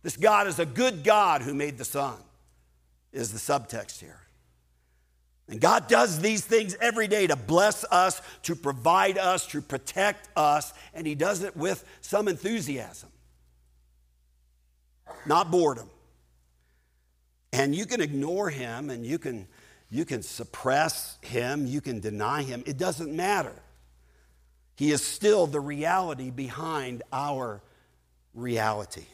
This 0.02 0.16
God 0.16 0.46
is 0.46 0.60
a 0.60 0.66
good 0.66 1.02
God 1.02 1.42
who 1.42 1.54
made 1.54 1.76
the 1.76 1.84
sun, 1.84 2.16
is 3.12 3.32
the 3.32 3.38
subtext 3.38 4.00
here. 4.00 4.20
And 5.48 5.60
God 5.60 5.88
does 5.88 6.20
these 6.20 6.44
things 6.44 6.76
every 6.80 7.08
day 7.08 7.26
to 7.26 7.34
bless 7.34 7.82
us, 7.84 8.22
to 8.42 8.54
provide 8.54 9.18
us, 9.18 9.46
to 9.48 9.60
protect 9.60 10.28
us, 10.36 10.72
and 10.94 11.06
He 11.06 11.14
does 11.16 11.42
it 11.42 11.56
with 11.56 11.84
some 12.00 12.28
enthusiasm, 12.28 13.08
not 15.26 15.50
boredom. 15.50 15.90
And 17.52 17.74
you 17.74 17.86
can 17.86 18.00
ignore 18.00 18.50
him 18.50 18.90
and 18.90 19.06
you 19.06 19.18
can, 19.18 19.46
you 19.90 20.04
can 20.04 20.22
suppress 20.22 21.18
him, 21.22 21.66
you 21.66 21.80
can 21.80 22.00
deny 22.00 22.42
him. 22.42 22.62
It 22.66 22.76
doesn't 22.76 23.14
matter. 23.14 23.54
He 24.76 24.92
is 24.92 25.02
still 25.02 25.46
the 25.46 25.60
reality 25.60 26.30
behind 26.30 27.02
our 27.12 27.62
reality. 28.34 29.06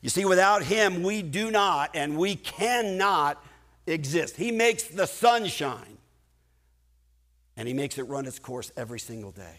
You 0.00 0.08
see, 0.10 0.24
without 0.24 0.62
him, 0.62 1.02
we 1.02 1.22
do 1.22 1.50
not 1.50 1.90
and 1.94 2.16
we 2.16 2.34
cannot 2.36 3.44
exist. 3.86 4.36
He 4.36 4.52
makes 4.52 4.84
the 4.84 5.06
sun 5.06 5.46
shine 5.46 5.98
and 7.56 7.66
he 7.66 7.74
makes 7.74 7.98
it 7.98 8.04
run 8.04 8.26
its 8.26 8.38
course 8.38 8.72
every 8.76 9.00
single 9.00 9.32
day. 9.32 9.56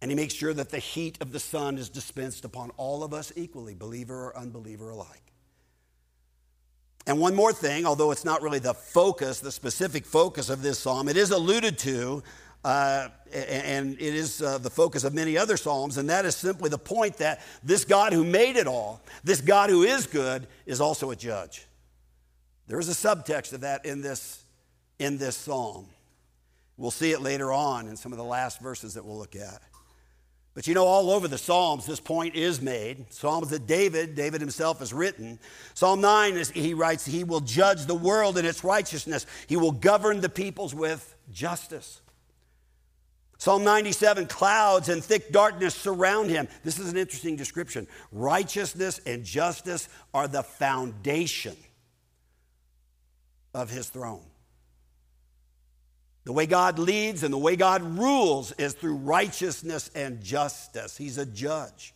And 0.00 0.10
he 0.10 0.16
makes 0.16 0.34
sure 0.34 0.52
that 0.52 0.70
the 0.70 0.78
heat 0.78 1.16
of 1.20 1.30
the 1.30 1.38
sun 1.38 1.78
is 1.78 1.88
dispensed 1.88 2.44
upon 2.44 2.70
all 2.76 3.04
of 3.04 3.14
us 3.14 3.32
equally, 3.36 3.74
believer 3.74 4.26
or 4.26 4.36
unbeliever 4.36 4.90
alike. 4.90 5.31
And 7.06 7.18
one 7.18 7.34
more 7.34 7.52
thing, 7.52 7.84
although 7.84 8.12
it's 8.12 8.24
not 8.24 8.42
really 8.42 8.60
the 8.60 8.74
focus, 8.74 9.40
the 9.40 9.50
specific 9.50 10.06
focus 10.06 10.48
of 10.50 10.62
this 10.62 10.78
psalm, 10.78 11.08
it 11.08 11.16
is 11.16 11.30
alluded 11.30 11.78
to, 11.78 12.22
uh, 12.64 13.08
and 13.32 13.94
it 13.94 14.14
is 14.14 14.40
uh, 14.40 14.58
the 14.58 14.70
focus 14.70 15.02
of 15.02 15.12
many 15.12 15.36
other 15.36 15.56
psalms, 15.56 15.98
and 15.98 16.08
that 16.10 16.24
is 16.24 16.36
simply 16.36 16.68
the 16.68 16.78
point 16.78 17.16
that 17.16 17.40
this 17.64 17.84
God 17.84 18.12
who 18.12 18.24
made 18.24 18.56
it 18.56 18.68
all, 18.68 19.00
this 19.24 19.40
God 19.40 19.68
who 19.68 19.82
is 19.82 20.06
good, 20.06 20.46
is 20.64 20.80
also 20.80 21.10
a 21.10 21.16
judge. 21.16 21.66
There 22.68 22.78
is 22.78 22.88
a 22.88 22.92
subtext 22.92 23.52
of 23.52 23.62
that 23.62 23.84
in 23.84 24.00
this, 24.00 24.44
in 24.98 25.18
this 25.18 25.36
psalm. 25.36 25.86
We'll 26.76 26.92
see 26.92 27.10
it 27.10 27.20
later 27.20 27.52
on 27.52 27.88
in 27.88 27.96
some 27.96 28.12
of 28.12 28.18
the 28.18 28.24
last 28.24 28.60
verses 28.60 28.94
that 28.94 29.04
we'll 29.04 29.18
look 29.18 29.34
at. 29.34 29.60
But 30.54 30.66
you 30.66 30.74
know, 30.74 30.84
all 30.84 31.10
over 31.10 31.28
the 31.28 31.38
Psalms, 31.38 31.86
this 31.86 32.00
point 32.00 32.34
is 32.34 32.60
made. 32.60 33.10
Psalms 33.10 33.48
that 33.50 33.66
David, 33.66 34.14
David 34.14 34.40
himself, 34.42 34.80
has 34.80 34.92
written. 34.92 35.38
Psalm 35.72 36.02
9, 36.02 36.34
is, 36.34 36.50
he 36.50 36.74
writes, 36.74 37.06
He 37.06 37.24
will 37.24 37.40
judge 37.40 37.86
the 37.86 37.94
world 37.94 38.36
in 38.36 38.44
its 38.44 38.62
righteousness, 38.62 39.24
He 39.46 39.56
will 39.56 39.72
govern 39.72 40.20
the 40.20 40.28
peoples 40.28 40.74
with 40.74 41.14
justice. 41.30 42.02
Psalm 43.38 43.64
97 43.64 44.26
clouds 44.26 44.88
and 44.88 45.02
thick 45.02 45.32
darkness 45.32 45.74
surround 45.74 46.30
him. 46.30 46.46
This 46.62 46.78
is 46.78 46.92
an 46.92 46.96
interesting 46.96 47.34
description. 47.34 47.88
Righteousness 48.12 49.00
and 49.04 49.24
justice 49.24 49.88
are 50.14 50.28
the 50.28 50.44
foundation 50.44 51.56
of 53.52 53.68
his 53.68 53.88
throne. 53.88 54.22
The 56.24 56.32
way 56.32 56.46
God 56.46 56.78
leads 56.78 57.24
and 57.24 57.32
the 57.32 57.38
way 57.38 57.56
God 57.56 57.82
rules 57.98 58.52
is 58.52 58.74
through 58.74 58.96
righteousness 58.96 59.90
and 59.94 60.22
justice. 60.22 60.96
He's 60.96 61.18
a 61.18 61.26
judge. 61.26 61.94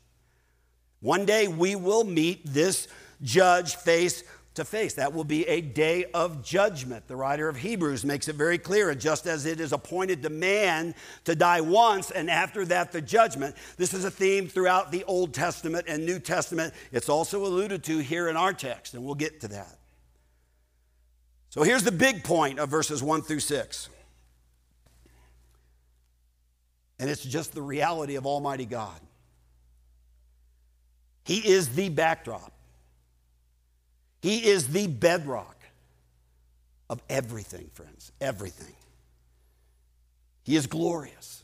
One 1.00 1.24
day 1.24 1.46
we 1.46 1.76
will 1.76 2.04
meet 2.04 2.44
this 2.44 2.88
judge 3.22 3.76
face 3.76 4.24
to 4.54 4.64
face. 4.64 4.94
That 4.94 5.14
will 5.14 5.24
be 5.24 5.46
a 5.46 5.60
day 5.60 6.06
of 6.12 6.42
judgment. 6.42 7.06
The 7.06 7.14
writer 7.14 7.48
of 7.48 7.56
Hebrews 7.56 8.04
makes 8.04 8.26
it 8.26 8.34
very 8.34 8.58
clear. 8.58 8.94
Just 8.94 9.26
as 9.26 9.46
it 9.46 9.60
is 9.60 9.72
appointed 9.72 10.22
to 10.24 10.30
man 10.30 10.94
to 11.24 11.36
die 11.36 11.60
once, 11.60 12.10
and 12.10 12.28
after 12.28 12.64
that, 12.64 12.90
the 12.90 13.00
judgment, 13.00 13.54
this 13.76 13.94
is 13.94 14.04
a 14.04 14.10
theme 14.10 14.48
throughout 14.48 14.90
the 14.90 15.04
Old 15.04 15.32
Testament 15.34 15.84
and 15.86 16.04
New 16.04 16.18
Testament. 16.18 16.74
It's 16.90 17.08
also 17.08 17.44
alluded 17.46 17.84
to 17.84 17.98
here 17.98 18.28
in 18.28 18.36
our 18.36 18.52
text, 18.52 18.94
and 18.94 19.04
we'll 19.04 19.14
get 19.14 19.40
to 19.42 19.48
that. 19.48 19.78
So 21.50 21.62
here's 21.62 21.84
the 21.84 21.92
big 21.92 22.24
point 22.24 22.58
of 22.58 22.68
verses 22.68 23.02
1 23.02 23.22
through 23.22 23.40
6. 23.40 23.90
And 26.98 27.10
it's 27.10 27.22
just 27.22 27.52
the 27.52 27.62
reality 27.62 28.16
of 28.16 28.26
Almighty 28.26 28.66
God. 28.66 28.98
He 31.24 31.38
is 31.38 31.74
the 31.74 31.88
backdrop, 31.88 32.52
He 34.22 34.46
is 34.46 34.68
the 34.68 34.86
bedrock 34.86 35.56
of 36.88 37.02
everything, 37.08 37.68
friends. 37.72 38.12
Everything. 38.20 38.74
He 40.44 40.54
is 40.54 40.68
glorious. 40.68 41.42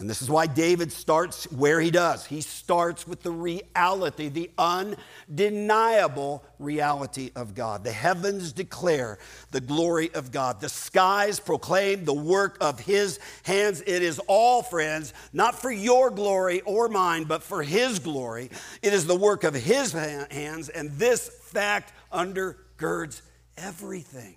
And 0.00 0.08
this 0.08 0.22
is 0.22 0.30
why 0.30 0.46
David 0.46 0.90
starts 0.92 1.44
where 1.52 1.78
he 1.78 1.90
does. 1.90 2.24
He 2.24 2.40
starts 2.40 3.06
with 3.06 3.22
the 3.22 3.30
reality, 3.30 4.30
the 4.30 4.50
undeniable 4.56 6.42
reality 6.58 7.32
of 7.36 7.54
God. 7.54 7.84
The 7.84 7.92
heavens 7.92 8.54
declare 8.54 9.18
the 9.50 9.60
glory 9.60 10.10
of 10.14 10.32
God. 10.32 10.58
The 10.58 10.70
skies 10.70 11.38
proclaim 11.38 12.06
the 12.06 12.14
work 12.14 12.56
of 12.62 12.80
his 12.80 13.20
hands. 13.42 13.82
It 13.82 14.02
is 14.02 14.18
all, 14.26 14.62
friends, 14.62 15.12
not 15.34 15.60
for 15.60 15.70
your 15.70 16.10
glory 16.10 16.62
or 16.62 16.88
mine, 16.88 17.24
but 17.24 17.42
for 17.42 17.62
his 17.62 17.98
glory. 17.98 18.48
It 18.80 18.94
is 18.94 19.06
the 19.06 19.16
work 19.16 19.44
of 19.44 19.52
his 19.52 19.92
hands, 19.92 20.70
and 20.70 20.92
this 20.92 21.28
fact 21.28 21.92
undergirds 22.10 23.20
everything. 23.58 24.36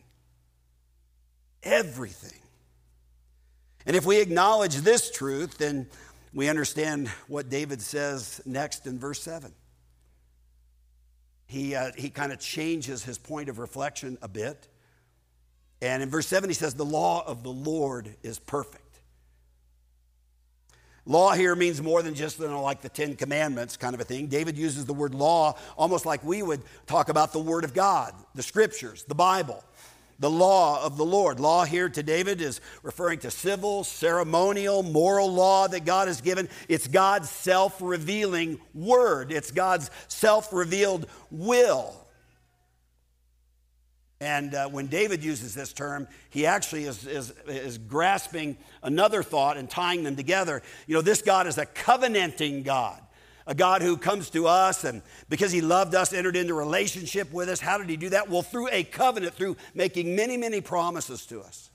Everything. 1.64 2.43
And 3.86 3.96
if 3.96 4.06
we 4.06 4.20
acknowledge 4.22 4.78
this 4.78 5.12
truth, 5.12 5.58
then 5.58 5.88
we 6.34 6.50
understand 6.50 7.10
what 7.28 7.50
David 7.50 7.82
says 7.82 8.42
next 8.46 8.88
in 8.88 8.98
verse 8.98 9.22
7. 9.22 9.52
He, 11.46 11.76
uh, 11.76 11.92
he 11.98 12.10
kind 12.10 12.32
of 12.32 12.40
changes 12.40 13.04
his 13.04 13.18
point 13.18 13.50
of 13.50 13.60
reflection 13.60 14.18
a 14.22 14.28
bit. 14.28 14.68
And 15.82 16.02
in 16.02 16.10
verse 16.10 16.28
7, 16.28 16.50
he 16.50 16.54
says, 16.54 16.74
The 16.74 16.86
law 16.86 17.24
of 17.28 17.44
the 17.44 17.52
Lord 17.52 18.16
is 18.24 18.40
perfect. 18.40 18.80
Law 21.06 21.34
here 21.34 21.54
means 21.54 21.82
more 21.82 22.02
than 22.02 22.16
just 22.16 22.40
you 22.40 22.48
know, 22.48 22.62
like 22.62 22.82
the 22.82 22.88
Ten 22.88 23.18
Commandments 23.18 23.76
kind 23.76 23.94
of 23.94 24.00
a 24.00 24.06
thing. 24.06 24.28
David 24.28 24.58
uses 24.58 24.86
the 24.86 24.94
word 24.94 25.14
law 25.14 25.58
almost 25.78 26.06
like 26.06 26.24
we 26.24 26.42
would 26.42 26.62
talk 26.88 27.10
about 27.10 27.34
the 27.34 27.40
Word 27.40 27.66
of 27.66 27.74
God, 27.74 28.14
the 28.36 28.42
Scriptures, 28.42 29.04
the 29.04 29.16
Bible 29.16 29.62
the 30.20 30.30
law 30.30 30.84
of 30.84 30.98
the 30.98 31.06
Lord. 31.06 31.40
Law 31.40 31.66
here 31.66 31.90
to 31.90 32.04
David 32.04 32.42
is 32.42 32.62
referring 32.82 33.20
to 33.20 33.32
civil, 33.32 33.84
ceremonial, 33.84 34.84
moral 34.84 35.32
law 35.32 35.68
that 35.68 35.86
God 35.86 36.08
has 36.08 36.22
given. 36.22 36.50
It's 36.70 36.88
God's 36.88 37.30
self 37.30 37.82
revealing 37.82 38.60
word, 38.74 39.32
it's 39.32 39.52
God's 39.52 39.90
self 40.08 40.54
revealed 40.54 41.08
will. 41.32 41.96
And 44.20 44.56
uh, 44.56 44.70
when 44.70 44.88
David 44.88 45.22
uses 45.22 45.54
this 45.54 45.74
term, 45.74 46.08
he 46.30 46.46
actually 46.46 46.86
is, 46.86 47.06
is, 47.06 47.34
is 47.46 47.78
grasping 47.78 48.58
another 48.82 49.22
thought 49.22 49.58
and 49.58 49.70
tying 49.70 50.04
them 50.04 50.16
together. 50.16 50.62
You 50.88 50.96
know, 50.96 51.02
this 51.02 51.22
God 51.22 51.46
is 51.46 51.58
a 51.58 51.66
covenanting 51.66 52.64
God 52.64 53.02
a 53.46 53.56
God 53.56 53.82
who 53.82 53.98
comes 53.98 54.30
to 54.32 54.48
us 54.48 54.84
and 54.84 55.02
because 55.30 55.52
he 55.52 55.62
loved 55.62 55.96
us, 55.96 56.14
entered 56.14 56.36
into 56.36 56.54
relationship 56.54 57.32
with 57.32 57.50
us. 57.50 57.60
How 57.60 57.78
did 57.78 57.90
he 57.90 57.98
do 57.98 58.10
that? 58.10 58.30
Well, 58.30 58.42
through 58.42 58.70
a 58.72 58.84
covenant, 58.84 59.34
through 59.34 59.58
making 59.74 60.16
many, 60.16 60.38
many 60.38 60.62
promises 60.62 61.26
to 61.28 61.42
us, 61.42 61.70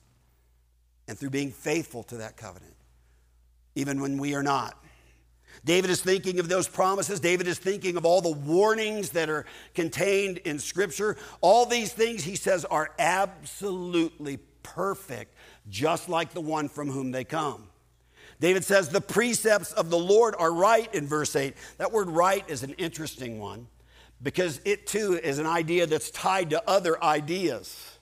and 1.06 1.18
through 1.18 1.30
being 1.30 1.50
faithful 1.50 2.02
to 2.04 2.18
that 2.18 2.36
covenant, 2.36 2.74
even 3.74 4.00
when 4.00 4.18
we 4.18 4.34
are 4.34 4.42
not. 4.42 4.76
David 5.64 5.90
is 5.90 6.00
thinking 6.00 6.38
of 6.38 6.48
those 6.48 6.68
promises. 6.68 7.18
David 7.18 7.48
is 7.48 7.58
thinking 7.58 7.96
of 7.96 8.04
all 8.04 8.20
the 8.20 8.30
warnings 8.30 9.10
that 9.10 9.28
are 9.28 9.44
contained 9.74 10.38
in 10.38 10.58
Scripture. 10.58 11.16
All 11.40 11.66
these 11.66 11.92
things, 11.92 12.22
he 12.22 12.36
says, 12.36 12.64
are 12.64 12.90
absolutely 12.98 14.38
perfect, 14.62 15.34
just 15.68 16.08
like 16.08 16.32
the 16.32 16.40
one 16.40 16.68
from 16.68 16.90
whom 16.90 17.10
they 17.10 17.24
come. 17.24 17.68
David 18.40 18.64
says, 18.64 18.88
The 18.88 19.00
precepts 19.00 19.72
of 19.72 19.90
the 19.90 19.98
Lord 19.98 20.34
are 20.38 20.52
right 20.52 20.92
in 20.94 21.06
verse 21.06 21.34
8. 21.34 21.54
That 21.78 21.92
word 21.92 22.08
right 22.08 22.44
is 22.48 22.62
an 22.62 22.74
interesting 22.78 23.38
one 23.38 23.66
because 24.22 24.60
it 24.64 24.86
too 24.86 25.18
is 25.22 25.38
an 25.38 25.46
idea 25.46 25.86
that's 25.86 26.10
tied 26.10 26.50
to 26.50 26.62
other 26.68 27.02
ideas. 27.02 27.98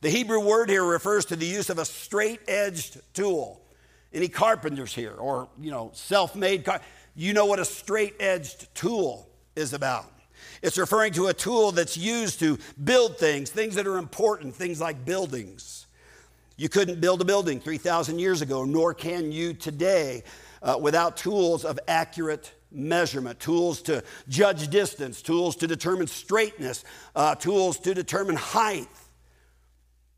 The 0.00 0.10
Hebrew 0.10 0.40
word 0.40 0.70
here 0.70 0.84
refers 0.84 1.24
to 1.26 1.36
the 1.36 1.46
use 1.46 1.70
of 1.70 1.78
a 1.78 1.84
straight 1.84 2.40
edged 2.46 3.00
tool. 3.14 3.64
Any 4.12 4.28
carpenters 4.28 4.94
here 4.94 5.12
or, 5.12 5.48
you 5.60 5.70
know, 5.70 5.90
self 5.92 6.36
made, 6.36 6.64
car- 6.64 6.80
you 7.14 7.32
know 7.32 7.46
what 7.46 7.58
a 7.58 7.64
straight 7.64 8.14
edged 8.20 8.72
tool 8.74 9.28
is 9.56 9.72
about. 9.72 10.10
It's 10.62 10.78
referring 10.78 11.12
to 11.14 11.26
a 11.26 11.34
tool 11.34 11.72
that's 11.72 11.96
used 11.96 12.40
to 12.40 12.58
build 12.82 13.18
things, 13.18 13.50
things 13.50 13.74
that 13.74 13.86
are 13.86 13.98
important, 13.98 14.54
things 14.54 14.80
like 14.80 15.04
buildings. 15.04 15.87
You 16.58 16.68
couldn't 16.68 17.00
build 17.00 17.20
a 17.20 17.24
building 17.24 17.60
3,000 17.60 18.18
years 18.18 18.42
ago, 18.42 18.64
nor 18.64 18.92
can 18.92 19.30
you 19.30 19.54
today 19.54 20.24
uh, 20.60 20.76
without 20.80 21.16
tools 21.16 21.64
of 21.64 21.78
accurate 21.86 22.52
measurement, 22.72 23.38
tools 23.38 23.80
to 23.82 24.02
judge 24.28 24.66
distance, 24.66 25.22
tools 25.22 25.54
to 25.56 25.68
determine 25.68 26.08
straightness, 26.08 26.84
uh, 27.14 27.36
tools 27.36 27.78
to 27.78 27.94
determine 27.94 28.34
height. 28.34 28.88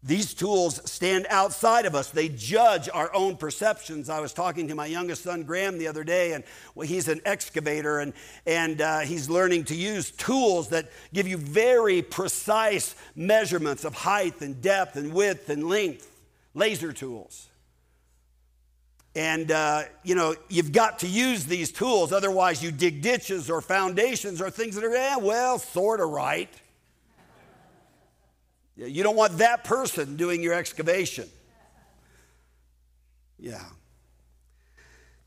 These 0.03 0.33
tools 0.33 0.81
stand 0.90 1.26
outside 1.29 1.85
of 1.85 1.94
us. 1.94 2.11
They 2.11 2.31
judge 2.31 2.88
our 2.88 3.14
own 3.14 3.37
perceptions. 3.37 4.09
I 4.09 4.20
was 4.20 4.33
talking 4.33 4.68
to 4.68 4.74
my 4.74 4.87
youngest 4.87 5.24
son, 5.24 5.42
Graham, 5.42 5.76
the 5.76 5.88
other 5.88 6.05
day, 6.05 6.33
and 6.33 6.42
well, 6.74 6.88
he's 6.88 7.09
an 7.09 7.20
excavator, 7.26 7.98
and, 7.98 8.14
and 8.46 8.81
uh, 8.81 9.00
he's 9.00 9.29
learning 9.29 9.64
to 9.64 9.74
use 9.74 10.11
tools 10.12 10.70
that 10.70 10.90
give 11.12 11.29
you 11.29 11.37
very 11.37 12.00
precise 12.00 12.94
measurements 13.14 13.85
of 13.85 13.92
height 13.92 14.40
and 14.40 14.62
depth 14.62 14.96
and 14.96 15.12
width 15.12 15.50
and 15.50 15.68
length 15.68 16.10
laser 16.55 16.93
tools. 16.93 17.49
And, 19.15 19.51
uh, 19.51 19.83
you 20.05 20.15
know, 20.15 20.37
you've 20.49 20.73
got 20.73 21.01
to 21.01 21.09
use 21.09 21.45
these 21.45 21.73
tools, 21.73 22.13
otherwise, 22.13 22.63
you 22.63 22.71
dig 22.71 23.03
ditches 23.03 23.51
or 23.51 23.61
foundations 23.61 24.41
or 24.41 24.51
things 24.51 24.77
that 24.77 24.85
are, 24.85 24.95
eh, 24.95 25.17
well, 25.17 25.59
sort 25.59 26.01
of 26.01 26.11
right. 26.11 26.53
You 28.77 29.03
don't 29.03 29.17
want 29.17 29.39
that 29.39 29.65
person 29.65 30.17
doing 30.17 30.43
your 30.43 30.55
excavation. 30.55 31.29
Yeah. 33.39 33.65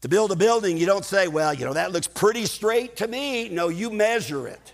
To 0.02 0.08
build 0.08 0.32
a 0.32 0.36
building, 0.36 0.78
you 0.78 0.86
don't 0.86 1.06
say, 1.06 1.28
well, 1.28 1.54
you 1.54 1.66
know, 1.66 1.74
that 1.74 1.92
looks 1.92 2.08
pretty 2.08 2.46
straight 2.46 2.98
to 2.98 3.08
me. 3.08 3.50
No, 3.50 3.68
you 3.68 3.90
measure 3.90 4.48
it. 4.48 4.74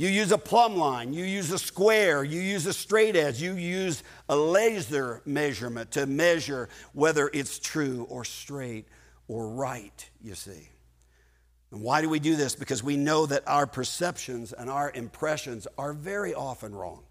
You 0.00 0.08
use 0.08 0.32
a 0.32 0.38
plumb 0.38 0.76
line, 0.76 1.12
you 1.12 1.26
use 1.26 1.52
a 1.52 1.58
square, 1.58 2.24
you 2.24 2.40
use 2.40 2.64
a 2.64 2.72
straight 2.72 3.16
edge, 3.16 3.42
you 3.42 3.52
use 3.52 4.02
a 4.30 4.34
laser 4.34 5.20
measurement 5.26 5.90
to 5.90 6.06
measure 6.06 6.70
whether 6.94 7.28
it's 7.34 7.58
true 7.58 8.06
or 8.08 8.24
straight 8.24 8.88
or 9.28 9.50
right, 9.50 10.10
you 10.22 10.34
see. 10.34 10.70
And 11.70 11.82
why 11.82 12.00
do 12.00 12.08
we 12.08 12.18
do 12.18 12.34
this? 12.34 12.54
Because 12.54 12.82
we 12.82 12.96
know 12.96 13.26
that 13.26 13.46
our 13.46 13.66
perceptions 13.66 14.54
and 14.54 14.70
our 14.70 14.90
impressions 14.90 15.68
are 15.76 15.92
very 15.92 16.32
often 16.32 16.74
wrong. 16.74 17.02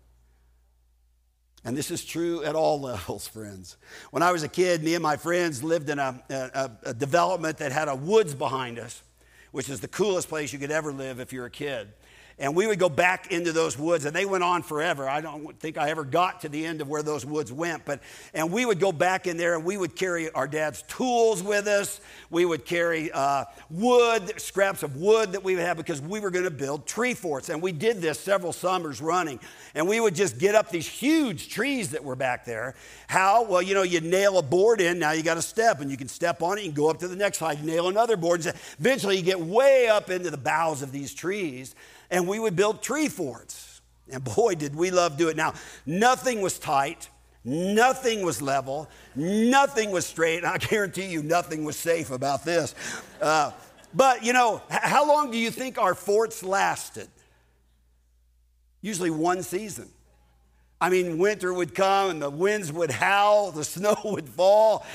And 1.64 1.78
this 1.78 1.92
is 1.92 2.04
true 2.04 2.44
at 2.44 2.56
all 2.56 2.82
levels, 2.82 3.28
friends. 3.28 3.78
When 4.10 4.24
I 4.24 4.32
was 4.32 4.42
a 4.42 4.50
kid, 4.50 4.84
me 4.84 4.96
and 4.96 5.04
my 5.04 5.18
friends 5.18 5.64
lived 5.64 5.92
in 5.92 6.00
a, 6.00 6.20
a, 6.28 6.72
a, 6.86 6.94
development 6.96 7.60
that 7.60 7.72
had 7.72 7.88
a 7.88 7.96
woods 7.96 8.34
behind 8.34 8.80
us, 8.80 9.04
which 9.52 9.70
is 9.70 9.80
the 9.80 9.88
coolest 9.88 10.28
place 10.28 10.52
you 10.52 10.58
could 10.58 10.72
ever 10.72 10.92
live 10.92 11.20
if 11.20 11.32
you're 11.32 11.46
a 11.46 11.52
kid. 11.52 11.90
And 12.40 12.56
we 12.56 12.68
would 12.68 12.80
go 12.80 12.88
back 12.88 13.34
into 13.34 13.52
those 13.52 13.78
woods, 13.78 14.06
and 14.06 14.16
they 14.16 14.26
went 14.26 14.46
on 14.46 14.64
forever. 14.64 15.10
I 15.10 15.20
don't 15.20 15.60
think 15.60 15.78
I 15.78 15.90
ever 15.90 16.06
got 16.06 16.42
to 16.42 16.50
the 16.50 16.66
end 16.66 16.80
of 16.80 16.88
where 16.88 17.04
those 17.04 17.26
woods 17.26 17.52
went, 17.52 17.84
but 17.84 18.00
and 18.34 18.50
we 18.50 18.66
would 18.66 18.80
go 18.80 18.94
back 18.94 19.28
in 19.28 19.36
there, 19.36 19.56
and 19.56 19.66
we 19.66 19.76
would 19.76 19.94
carry 19.94 20.32
our 20.32 20.48
dad's 20.48 20.82
tools 20.84 21.44
with 21.44 21.68
us. 21.68 22.00
We 22.30 22.46
would 22.46 22.64
carry 22.64 23.12
uh, 23.12 23.44
wood, 23.70 24.40
scraps 24.40 24.84
of 24.84 24.96
wood 24.96 25.34
that 25.34 25.44
we 25.44 25.56
would 25.56 25.66
have 25.66 25.76
because 25.76 26.02
we 26.02 26.22
were 26.22 26.30
going 26.30 26.46
to 26.46 26.52
build 26.52 26.88
tree 26.88 27.14
forts, 27.14 27.50
and 27.50 27.62
we 27.62 27.74
did 27.74 28.00
this 28.00 28.18
several 28.18 28.54
summers 28.54 29.02
running. 29.02 29.42
And 29.76 29.88
we 29.88 30.00
would 30.00 30.16
just 30.16 30.40
get 30.40 30.56
up 30.56 30.70
these 30.70 30.88
huge 30.88 31.50
trees 31.50 31.92
that 31.92 32.06
were 32.06 32.16
back 32.16 32.46
there. 32.46 32.76
How? 33.08 33.44
Well, 33.44 33.62
you 33.62 33.74
know, 33.74 33.84
you 33.84 34.00
nail 34.00 34.38
a 34.38 34.42
board 34.42 34.80
in. 34.80 34.98
Now 34.98 35.12
you 35.12 35.24
got 35.24 35.38
a 35.38 35.42
step, 35.42 35.82
and 35.82 35.92
you 35.92 35.98
can 35.98 36.08
step 36.08 36.42
on 36.42 36.58
it. 36.58 36.66
and 36.66 36.74
go 36.74 36.90
up 36.90 37.00
to 37.00 37.10
the 37.10 37.18
next 37.18 37.40
height, 37.40 37.62
nail 37.62 37.90
another 37.90 38.16
board. 38.16 38.46
And 38.46 38.56
eventually, 38.80 39.18
you 39.18 39.24
get 39.24 39.42
way 39.42 39.90
up 39.90 40.10
into 40.10 40.32
the 40.32 40.38
boughs 40.38 40.82
of 40.82 40.94
these 40.94 41.14
trees 41.14 41.76
and 42.12 42.28
we 42.28 42.40
would 42.40 42.56
build 42.56 42.82
tree 42.82 43.08
forts. 43.08 43.82
And 44.12 44.24
boy, 44.24 44.56
did 44.56 44.76
we 44.76 44.92
love 44.92 45.18
do 45.18 45.30
it. 45.30 45.38
Now, 45.38 45.54
nothing 45.86 46.42
was 46.42 46.58
tight, 46.58 47.10
nothing 47.44 48.24
was 48.24 48.42
level, 48.42 48.90
nothing 49.16 49.92
was 49.92 50.06
straight. 50.06 50.38
And 50.38 50.48
I 50.48 50.58
guarantee 50.58 51.06
you, 51.06 51.22
nothing 51.22 51.64
was 51.64 51.76
safe 51.76 52.12
about 52.12 52.44
this. 52.44 52.74
Uh, 53.22 53.52
but 53.94 54.24
you 54.24 54.34
know, 54.34 54.62
how 54.70 55.08
long 55.08 55.32
do 55.32 55.38
you 55.38 55.52
think 55.52 55.78
our 55.78 55.96
forts 55.96 56.44
lasted? 56.44 57.08
Usually 58.82 59.10
one 59.10 59.44
season. 59.44 59.90
I 60.82 60.90
mean, 60.90 61.18
winter 61.18 61.54
would 61.54 61.76
come 61.76 62.12
and 62.12 62.22
the 62.22 62.30
winds 62.30 62.72
would 62.72 62.92
howl, 62.92 63.52
the 63.52 63.64
snow 63.66 63.98
would 64.06 64.30
fall, 64.30 64.86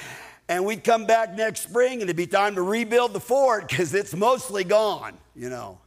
and 0.48 0.64
we'd 0.64 0.82
come 0.82 1.06
back 1.06 1.34
next 1.34 1.60
spring 1.60 1.94
and 1.94 2.02
it'd 2.02 2.16
be 2.16 2.26
time 2.26 2.54
to 2.54 2.62
rebuild 2.62 3.12
the 3.12 3.20
fort 3.20 3.68
because 3.68 3.94
it's 3.94 4.14
mostly 4.14 4.64
gone, 4.64 5.16
you 5.36 5.50
know. 5.50 5.78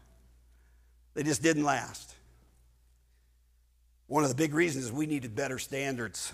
They 1.17 1.23
just 1.23 1.41
didn't 1.41 1.63
last. 1.63 2.13
One 4.05 4.23
of 4.23 4.29
the 4.29 4.35
big 4.35 4.53
reasons 4.53 4.85
is 4.85 4.91
we 4.91 5.07
needed 5.07 5.35
better 5.35 5.57
standards. 5.57 6.31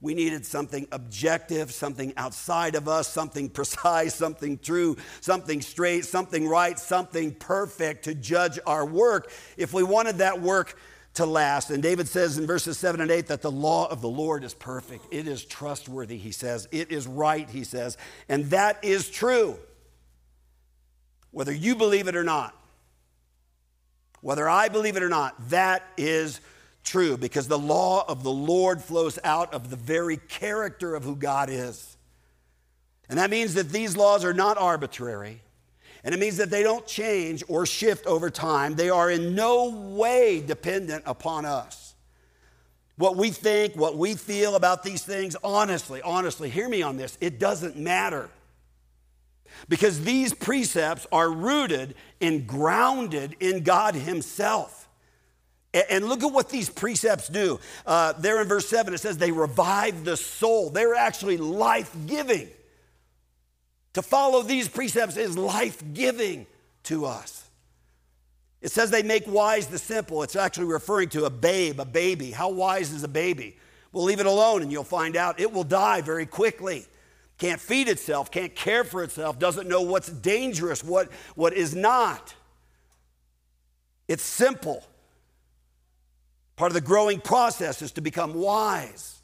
We 0.00 0.14
needed 0.14 0.44
something 0.44 0.88
objective, 0.90 1.70
something 1.70 2.12
outside 2.16 2.74
of 2.74 2.88
us, 2.88 3.06
something 3.06 3.48
precise, 3.48 4.16
something 4.16 4.58
true, 4.58 4.96
something 5.20 5.60
straight, 5.60 6.04
something 6.06 6.48
right, 6.48 6.76
something 6.76 7.36
perfect 7.36 8.06
to 8.06 8.16
judge 8.16 8.58
our 8.66 8.84
work 8.84 9.30
if 9.56 9.72
we 9.72 9.84
wanted 9.84 10.18
that 10.18 10.40
work 10.42 10.76
to 11.14 11.24
last. 11.24 11.70
And 11.70 11.80
David 11.80 12.08
says 12.08 12.36
in 12.36 12.48
verses 12.48 12.78
7 12.78 13.00
and 13.00 13.12
8 13.12 13.28
that 13.28 13.42
the 13.42 13.52
law 13.52 13.86
of 13.86 14.00
the 14.00 14.08
Lord 14.08 14.42
is 14.42 14.54
perfect. 14.54 15.04
It 15.12 15.28
is 15.28 15.44
trustworthy, 15.44 16.18
he 16.18 16.32
says. 16.32 16.66
It 16.72 16.90
is 16.90 17.06
right, 17.06 17.48
he 17.48 17.62
says. 17.62 17.96
And 18.28 18.46
that 18.46 18.82
is 18.82 19.08
true, 19.08 19.56
whether 21.30 21.52
you 21.52 21.76
believe 21.76 22.08
it 22.08 22.16
or 22.16 22.24
not. 22.24 22.57
Whether 24.20 24.48
I 24.48 24.68
believe 24.68 24.96
it 24.96 25.02
or 25.02 25.08
not, 25.08 25.50
that 25.50 25.84
is 25.96 26.40
true 26.84 27.16
because 27.16 27.48
the 27.48 27.58
law 27.58 28.04
of 28.08 28.22
the 28.22 28.32
Lord 28.32 28.82
flows 28.82 29.18
out 29.22 29.52
of 29.52 29.70
the 29.70 29.76
very 29.76 30.16
character 30.16 30.94
of 30.94 31.04
who 31.04 31.14
God 31.16 31.50
is. 31.50 31.96
And 33.08 33.18
that 33.18 33.30
means 33.30 33.54
that 33.54 33.70
these 33.70 33.96
laws 33.96 34.24
are 34.24 34.34
not 34.34 34.58
arbitrary. 34.58 35.40
And 36.04 36.14
it 36.14 36.20
means 36.20 36.36
that 36.36 36.50
they 36.50 36.62
don't 36.62 36.86
change 36.86 37.42
or 37.48 37.66
shift 37.66 38.06
over 38.06 38.30
time. 38.30 38.74
They 38.74 38.90
are 38.90 39.10
in 39.10 39.34
no 39.34 39.70
way 39.70 40.40
dependent 40.40 41.04
upon 41.06 41.44
us. 41.44 41.94
What 42.96 43.16
we 43.16 43.30
think, 43.30 43.76
what 43.76 43.96
we 43.96 44.14
feel 44.14 44.56
about 44.56 44.82
these 44.82 45.02
things, 45.02 45.36
honestly, 45.42 46.02
honestly, 46.02 46.50
hear 46.50 46.68
me 46.68 46.82
on 46.82 46.96
this, 46.96 47.16
it 47.20 47.38
doesn't 47.38 47.76
matter. 47.76 48.28
Because 49.68 50.02
these 50.02 50.34
precepts 50.34 51.06
are 51.12 51.30
rooted 51.30 51.94
and 52.20 52.46
grounded 52.46 53.36
in 53.40 53.62
God 53.62 53.94
Himself. 53.94 54.88
And 55.90 56.08
look 56.08 56.22
at 56.22 56.32
what 56.32 56.48
these 56.48 56.70
precepts 56.70 57.28
do. 57.28 57.60
Uh, 57.86 58.12
there 58.12 58.40
in 58.40 58.48
verse 58.48 58.68
7, 58.68 58.94
it 58.94 58.98
says 58.98 59.18
they 59.18 59.32
revive 59.32 60.04
the 60.04 60.16
soul. 60.16 60.70
They're 60.70 60.94
actually 60.94 61.36
life 61.36 61.94
giving. 62.06 62.48
To 63.92 64.02
follow 64.02 64.42
these 64.42 64.68
precepts 64.68 65.16
is 65.16 65.36
life 65.36 65.82
giving 65.92 66.46
to 66.84 67.04
us. 67.04 67.48
It 68.60 68.72
says 68.72 68.90
they 68.90 69.02
make 69.02 69.24
wise 69.26 69.66
the 69.66 69.78
simple. 69.78 70.22
It's 70.22 70.36
actually 70.36 70.66
referring 70.66 71.10
to 71.10 71.24
a 71.24 71.30
babe, 71.30 71.80
a 71.80 71.84
baby. 71.84 72.30
How 72.30 72.48
wise 72.48 72.92
is 72.92 73.04
a 73.04 73.08
baby? 73.08 73.56
Well, 73.92 74.04
leave 74.04 74.20
it 74.20 74.26
alone 74.26 74.62
and 74.62 74.72
you'll 74.72 74.84
find 74.84 75.16
out 75.16 75.38
it 75.38 75.52
will 75.52 75.64
die 75.64 76.00
very 76.00 76.26
quickly 76.26 76.86
can't 77.38 77.60
feed 77.60 77.88
itself, 77.88 78.30
can't 78.30 78.54
care 78.54 78.84
for 78.84 79.02
itself, 79.02 79.38
doesn't 79.38 79.68
know 79.68 79.82
what's 79.82 80.08
dangerous, 80.08 80.82
what, 80.82 81.10
what 81.36 81.54
is 81.54 81.74
not. 81.74 82.34
It's 84.08 84.24
simple. 84.24 84.84
Part 86.56 86.70
of 86.70 86.74
the 86.74 86.80
growing 86.80 87.20
process 87.20 87.82
is 87.82 87.92
to 87.92 88.00
become 88.00 88.34
wise. 88.34 89.18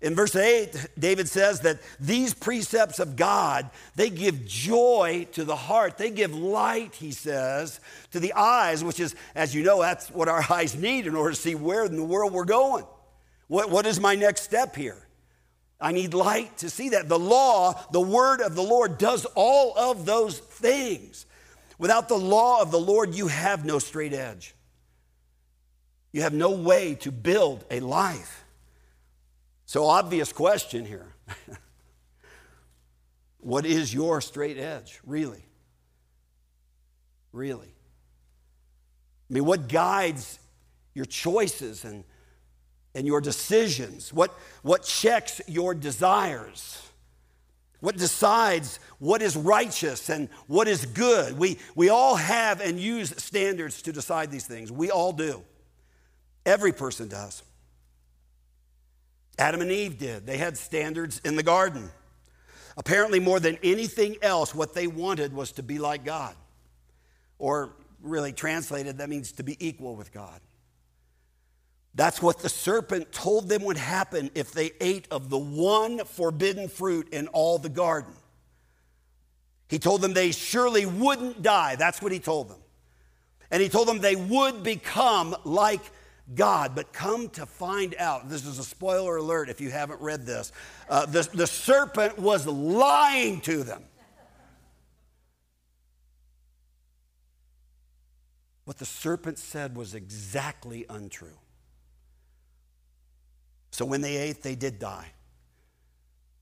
In 0.00 0.14
verse 0.14 0.36
8, 0.36 0.88
David 0.98 1.28
says 1.28 1.60
that 1.60 1.80
these 1.98 2.34
precepts 2.34 2.98
of 2.98 3.16
God, 3.16 3.70
they 3.96 4.10
give 4.10 4.46
joy 4.46 5.26
to 5.32 5.44
the 5.44 5.56
heart. 5.56 5.96
They 5.96 6.10
give 6.10 6.34
light, 6.34 6.94
he 6.94 7.12
says, 7.12 7.80
to 8.12 8.20
the 8.20 8.34
eyes, 8.34 8.84
which 8.84 9.00
is, 9.00 9.16
as 9.34 9.54
you 9.54 9.64
know, 9.64 9.80
that's 9.80 10.10
what 10.10 10.28
our 10.28 10.44
eyes 10.50 10.76
need 10.76 11.06
in 11.06 11.16
order 11.16 11.30
to 11.34 11.40
see 11.40 11.54
where 11.54 11.84
in 11.86 11.96
the 11.96 12.04
world 12.04 12.32
we're 12.32 12.44
going. 12.44 12.84
What, 13.48 13.70
what 13.70 13.86
is 13.86 13.98
my 13.98 14.14
next 14.14 14.42
step 14.42 14.76
here? 14.76 15.05
I 15.80 15.92
need 15.92 16.14
light 16.14 16.58
to 16.58 16.70
see 16.70 16.90
that. 16.90 17.08
The 17.08 17.18
law, 17.18 17.74
the 17.92 18.00
word 18.00 18.40
of 18.40 18.54
the 18.54 18.62
Lord, 18.62 18.98
does 18.98 19.26
all 19.34 19.76
of 19.76 20.06
those 20.06 20.38
things. 20.38 21.26
Without 21.78 22.08
the 22.08 22.16
law 22.16 22.62
of 22.62 22.70
the 22.70 22.80
Lord, 22.80 23.14
you 23.14 23.26
have 23.28 23.64
no 23.64 23.78
straight 23.78 24.14
edge. 24.14 24.54
You 26.12 26.22
have 26.22 26.32
no 26.32 26.52
way 26.52 26.94
to 26.96 27.12
build 27.12 27.64
a 27.70 27.80
life. 27.80 28.44
So, 29.66 29.84
obvious 29.84 30.32
question 30.32 30.86
here 30.86 31.12
What 33.38 33.66
is 33.66 33.92
your 33.92 34.20
straight 34.20 34.58
edge, 34.58 35.00
really? 35.04 35.44
Really? 37.32 37.74
I 39.28 39.34
mean, 39.34 39.44
what 39.44 39.68
guides 39.68 40.38
your 40.94 41.04
choices 41.04 41.84
and 41.84 42.04
and 42.96 43.06
your 43.06 43.20
decisions? 43.20 44.12
What, 44.12 44.36
what 44.62 44.82
checks 44.82 45.40
your 45.46 45.74
desires? 45.74 46.82
What 47.80 47.98
decides 47.98 48.80
what 48.98 49.20
is 49.20 49.36
righteous 49.36 50.08
and 50.08 50.30
what 50.46 50.66
is 50.66 50.86
good? 50.86 51.38
We, 51.38 51.58
we 51.74 51.90
all 51.90 52.16
have 52.16 52.60
and 52.62 52.80
use 52.80 53.14
standards 53.22 53.82
to 53.82 53.92
decide 53.92 54.30
these 54.30 54.46
things. 54.46 54.72
We 54.72 54.90
all 54.90 55.12
do. 55.12 55.44
Every 56.46 56.72
person 56.72 57.08
does. 57.08 57.42
Adam 59.38 59.60
and 59.60 59.70
Eve 59.70 59.98
did. 59.98 60.26
They 60.26 60.38
had 60.38 60.56
standards 60.56 61.20
in 61.22 61.36
the 61.36 61.42
garden. 61.42 61.90
Apparently, 62.78 63.20
more 63.20 63.40
than 63.40 63.58
anything 63.62 64.16
else, 64.22 64.54
what 64.54 64.74
they 64.74 64.86
wanted 64.86 65.34
was 65.34 65.52
to 65.52 65.62
be 65.62 65.78
like 65.78 66.04
God. 66.04 66.34
Or, 67.38 67.74
really 68.00 68.32
translated, 68.32 68.98
that 68.98 69.10
means 69.10 69.32
to 69.32 69.42
be 69.42 69.56
equal 69.66 69.96
with 69.96 70.12
God. 70.12 70.40
That's 71.96 72.20
what 72.20 72.40
the 72.40 72.50
serpent 72.50 73.10
told 73.10 73.48
them 73.48 73.64
would 73.64 73.78
happen 73.78 74.30
if 74.34 74.52
they 74.52 74.72
ate 74.82 75.08
of 75.10 75.30
the 75.30 75.38
one 75.38 76.04
forbidden 76.04 76.68
fruit 76.68 77.08
in 77.08 77.26
all 77.28 77.58
the 77.58 77.70
garden. 77.70 78.12
He 79.68 79.78
told 79.78 80.02
them 80.02 80.12
they 80.12 80.30
surely 80.30 80.84
wouldn't 80.84 81.40
die. 81.40 81.74
That's 81.76 82.02
what 82.02 82.12
he 82.12 82.18
told 82.18 82.50
them. 82.50 82.58
And 83.50 83.62
he 83.62 83.70
told 83.70 83.88
them 83.88 83.98
they 83.98 84.14
would 84.14 84.62
become 84.62 85.34
like 85.44 85.80
God. 86.34 86.74
But 86.74 86.92
come 86.92 87.30
to 87.30 87.46
find 87.46 87.94
out, 87.98 88.28
this 88.28 88.44
is 88.44 88.58
a 88.58 88.64
spoiler 88.64 89.16
alert 89.16 89.48
if 89.48 89.62
you 89.62 89.70
haven't 89.70 90.02
read 90.02 90.26
this, 90.26 90.52
uh, 90.90 91.06
the, 91.06 91.26
the 91.32 91.46
serpent 91.46 92.18
was 92.18 92.46
lying 92.46 93.40
to 93.42 93.62
them. 93.62 93.82
What 98.66 98.76
the 98.76 98.84
serpent 98.84 99.38
said 99.38 99.76
was 99.76 99.94
exactly 99.94 100.84
untrue. 100.90 101.38
So 103.70 103.84
when 103.84 104.00
they 104.00 104.16
ate, 104.16 104.42
they 104.42 104.54
did 104.54 104.78
die. 104.78 105.12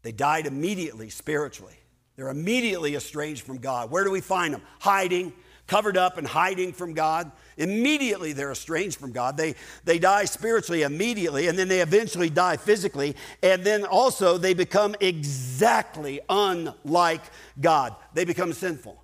They 0.02 0.12
died 0.12 0.46
immediately 0.46 1.10
spiritually. 1.10 1.78
They're 2.16 2.28
immediately 2.28 2.94
estranged 2.94 3.42
from 3.42 3.58
God. 3.58 3.90
Where 3.90 4.04
do 4.04 4.10
we 4.10 4.20
find 4.20 4.54
them? 4.54 4.62
Hiding, 4.80 5.32
covered 5.66 5.96
up 5.96 6.18
and 6.18 6.26
hiding 6.26 6.72
from 6.72 6.94
God. 6.94 7.32
Immediately 7.56 8.32
they're 8.32 8.52
estranged 8.52 8.98
from 8.98 9.12
God. 9.12 9.36
They, 9.36 9.54
they 9.84 9.98
die 9.98 10.26
spiritually 10.26 10.82
immediately, 10.82 11.48
and 11.48 11.58
then 11.58 11.68
they 11.68 11.80
eventually 11.80 12.30
die 12.30 12.56
physically. 12.56 13.16
And 13.42 13.64
then 13.64 13.84
also 13.84 14.38
they 14.38 14.54
become 14.54 14.94
exactly 15.00 16.20
unlike 16.28 17.22
God. 17.60 17.94
They 18.12 18.24
become 18.24 18.52
sinful, 18.52 19.02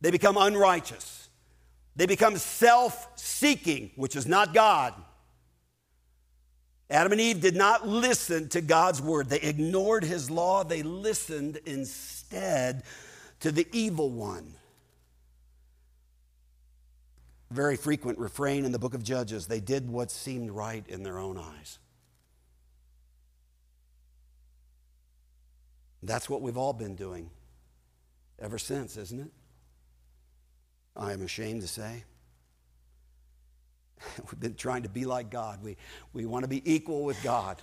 they 0.00 0.10
become 0.10 0.36
unrighteous, 0.36 1.28
they 1.96 2.06
become 2.06 2.36
self 2.36 3.08
seeking, 3.16 3.92
which 3.96 4.16
is 4.16 4.26
not 4.26 4.54
God. 4.54 4.94
Adam 6.90 7.12
and 7.12 7.20
Eve 7.20 7.40
did 7.40 7.54
not 7.54 7.86
listen 7.86 8.48
to 8.48 8.60
God's 8.60 9.00
word. 9.00 9.28
They 9.28 9.40
ignored 9.40 10.02
his 10.02 10.28
law. 10.28 10.64
They 10.64 10.82
listened 10.82 11.60
instead 11.64 12.82
to 13.40 13.52
the 13.52 13.66
evil 13.72 14.10
one. 14.10 14.54
Very 17.50 17.76
frequent 17.76 18.18
refrain 18.18 18.64
in 18.64 18.72
the 18.72 18.78
book 18.78 18.94
of 18.94 19.04
Judges 19.04 19.46
they 19.46 19.60
did 19.60 19.88
what 19.88 20.10
seemed 20.10 20.50
right 20.50 20.84
in 20.88 21.04
their 21.04 21.18
own 21.18 21.38
eyes. 21.38 21.78
That's 26.02 26.28
what 26.28 26.42
we've 26.42 26.56
all 26.56 26.72
been 26.72 26.96
doing 26.96 27.30
ever 28.38 28.58
since, 28.58 28.96
isn't 28.96 29.20
it? 29.20 29.30
I 30.96 31.12
am 31.12 31.22
ashamed 31.22 31.62
to 31.62 31.68
say. 31.68 32.04
We've 34.18 34.40
been 34.40 34.54
trying 34.54 34.82
to 34.82 34.88
be 34.88 35.04
like 35.04 35.30
God. 35.30 35.62
We, 35.62 35.76
we 36.12 36.26
want 36.26 36.44
to 36.44 36.48
be 36.48 36.62
equal 36.70 37.04
with 37.04 37.22
God. 37.22 37.60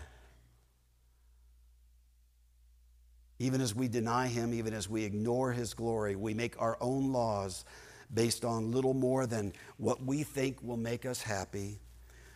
Even 3.39 3.61
as 3.61 3.75
we 3.75 3.87
deny 3.87 4.27
Him, 4.27 4.53
even 4.53 4.73
as 4.73 4.89
we 4.89 5.03
ignore 5.03 5.51
His 5.51 5.73
glory, 5.73 6.15
we 6.15 6.33
make 6.33 6.59
our 6.59 6.77
own 6.81 7.11
laws 7.11 7.65
based 8.13 8.45
on 8.45 8.71
little 8.71 8.93
more 8.93 9.27
than 9.27 9.53
what 9.77 10.03
we 10.03 10.23
think 10.23 10.61
will 10.63 10.77
make 10.77 11.05
us 11.05 11.21
happy, 11.21 11.79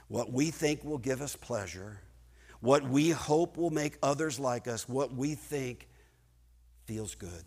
what 0.07 0.31
we 0.31 0.51
think 0.51 0.83
will 0.83 0.97
give 0.97 1.21
us 1.21 1.35
pleasure, 1.35 2.01
what 2.59 2.83
we 2.83 3.09
hope 3.09 3.57
will 3.57 3.71
make 3.71 3.97
others 4.03 4.39
like 4.39 4.67
us, 4.67 4.87
what 4.87 5.13
we 5.13 5.33
think 5.33 5.87
feels 6.85 7.15
good. 7.15 7.43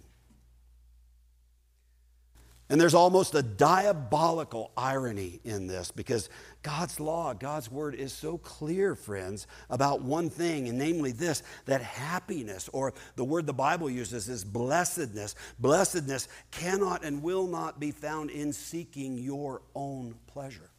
And 2.70 2.81
there's 2.81 2.94
almost 2.94 3.35
a 3.35 3.42
diabolical 3.42 4.72
irony 4.74 5.38
in 5.44 5.66
this 5.66 5.90
because 5.90 6.31
God's 6.62 6.98
law, 6.98 7.35
God's 7.35 7.70
word 7.70 7.94
is 7.94 8.11
so 8.12 8.38
clear, 8.38 8.94
friends, 8.94 9.46
about 9.68 10.00
one 10.00 10.31
thing, 10.31 10.68
and 10.68 10.79
namely 10.79 11.12
this 11.12 11.42
that 11.66 11.83
happiness, 11.83 12.70
or 12.72 12.94
the 13.16 13.24
word 13.24 13.46
the 13.46 13.53
Bible 13.53 13.90
uses 13.90 14.31
is 14.31 14.44
blessedness, 14.44 15.35
blessedness 15.59 16.27
cannot 16.50 17.05
and 17.05 17.22
will 17.22 17.46
not 17.46 17.79
be 17.79 17.90
found 17.90 18.31
in 18.31 18.50
seeking 18.53 19.18
your 19.18 19.61
own 19.74 20.14
pleasure. 20.27 20.70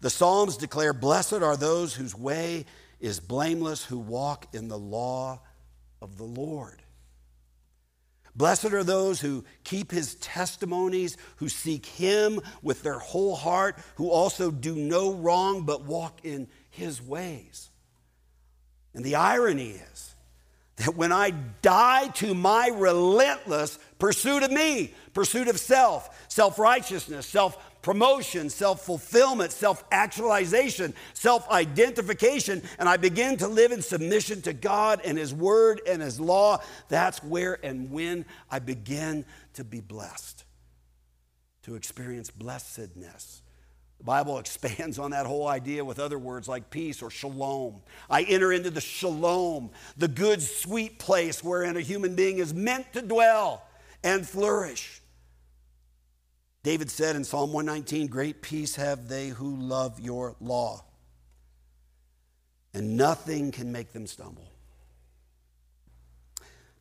The 0.00 0.10
Psalms 0.10 0.58
declare, 0.58 0.92
Blessed 0.92 1.34
are 1.34 1.56
those 1.56 1.94
whose 1.94 2.14
way 2.14 2.66
is 3.00 3.20
blameless, 3.20 3.84
who 3.84 3.98
walk 3.98 4.48
in 4.54 4.68
the 4.68 4.78
law 4.78 5.40
of 6.02 6.18
the 6.18 6.24
Lord. 6.24 6.82
Blessed 8.38 8.66
are 8.66 8.84
those 8.84 9.20
who 9.20 9.44
keep 9.64 9.90
his 9.90 10.14
testimonies, 10.14 11.16
who 11.36 11.48
seek 11.48 11.84
him 11.84 12.40
with 12.62 12.84
their 12.84 13.00
whole 13.00 13.34
heart, 13.34 13.76
who 13.96 14.10
also 14.10 14.52
do 14.52 14.76
no 14.76 15.12
wrong 15.12 15.64
but 15.64 15.82
walk 15.82 16.20
in 16.22 16.46
his 16.70 17.02
ways. 17.02 17.68
And 18.94 19.04
the 19.04 19.16
irony 19.16 19.70
is 19.70 20.14
that 20.76 20.94
when 20.94 21.10
I 21.10 21.30
die 21.62 22.08
to 22.08 22.32
my 22.32 22.68
relentless 22.68 23.76
pursuit 23.98 24.44
of 24.44 24.52
me, 24.52 24.94
pursuit 25.14 25.48
of 25.48 25.58
self, 25.58 26.08
self 26.28 26.60
righteousness, 26.60 27.26
self 27.26 27.58
promotion, 27.88 28.50
self 28.50 28.84
fulfillment, 28.84 29.50
self 29.50 29.82
actualization, 29.90 30.92
self 31.14 31.48
identification, 31.48 32.60
and 32.78 32.86
I 32.86 32.98
begin 32.98 33.38
to 33.38 33.48
live 33.48 33.72
in 33.72 33.80
submission 33.80 34.42
to 34.42 34.52
God 34.52 35.00
and 35.06 35.16
His 35.16 35.32
Word 35.32 35.80
and 35.88 36.02
His 36.02 36.20
law, 36.20 36.58
that's 36.90 37.24
where 37.24 37.58
and 37.64 37.90
when 37.90 38.26
I 38.50 38.58
begin 38.58 39.24
to 39.54 39.64
be 39.64 39.80
blessed, 39.80 40.44
to 41.62 41.76
experience 41.76 42.30
blessedness. 42.30 43.40
The 43.96 44.04
Bible 44.04 44.36
expands 44.38 44.98
on 44.98 45.12
that 45.12 45.24
whole 45.24 45.48
idea 45.48 45.82
with 45.82 45.98
other 45.98 46.18
words 46.18 46.46
like 46.46 46.68
peace 46.68 47.00
or 47.00 47.08
shalom. 47.08 47.80
I 48.10 48.24
enter 48.24 48.52
into 48.52 48.68
the 48.68 48.82
shalom, 48.82 49.70
the 49.96 50.08
good, 50.08 50.42
sweet 50.42 50.98
place 50.98 51.42
wherein 51.42 51.78
a 51.78 51.80
human 51.80 52.14
being 52.14 52.36
is 52.36 52.52
meant 52.52 52.92
to 52.92 53.00
dwell 53.00 53.66
and 54.04 54.28
flourish. 54.28 55.00
David 56.68 56.90
said 56.90 57.16
in 57.16 57.24
Psalm 57.24 57.54
119, 57.54 58.08
Great 58.08 58.42
peace 58.42 58.76
have 58.76 59.08
they 59.08 59.28
who 59.28 59.56
love 59.56 60.00
your 60.00 60.36
law, 60.38 60.84
and 62.74 62.94
nothing 62.94 63.52
can 63.52 63.72
make 63.72 63.94
them 63.94 64.06
stumble. 64.06 64.52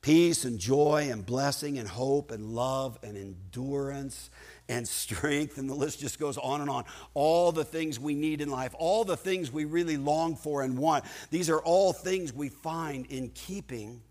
Peace 0.02 0.44
and 0.44 0.60
joy 0.60 1.08
and 1.10 1.26
blessing 1.26 1.80
and 1.80 1.88
hope 1.88 2.32
and 2.32 2.50
love 2.50 3.00
and 3.02 3.16
endurance 3.16 4.30
and 4.68 4.86
strength, 4.90 5.58
and 5.58 5.70
the 5.70 5.74
list 5.74 6.02
just 6.02 6.20
goes 6.20 6.38
on 6.38 6.60
and 6.60 6.70
on. 6.70 6.84
All 7.14 7.54
the 7.54 7.64
things 7.64 7.98
we 7.98 8.14
need 8.14 8.42
in 8.42 8.50
life, 8.50 8.76
all 8.78 9.06
the 9.06 9.16
things 9.16 9.54
we 9.54 9.64
really 9.64 9.96
long 9.96 10.36
for 10.36 10.64
and 10.64 10.78
want, 10.78 11.06
these 11.32 11.50
are 11.50 11.62
all 11.62 11.94
things 11.94 12.34
we 12.34 12.50
find 12.50 13.06
in 13.06 13.30
keeping 13.30 14.02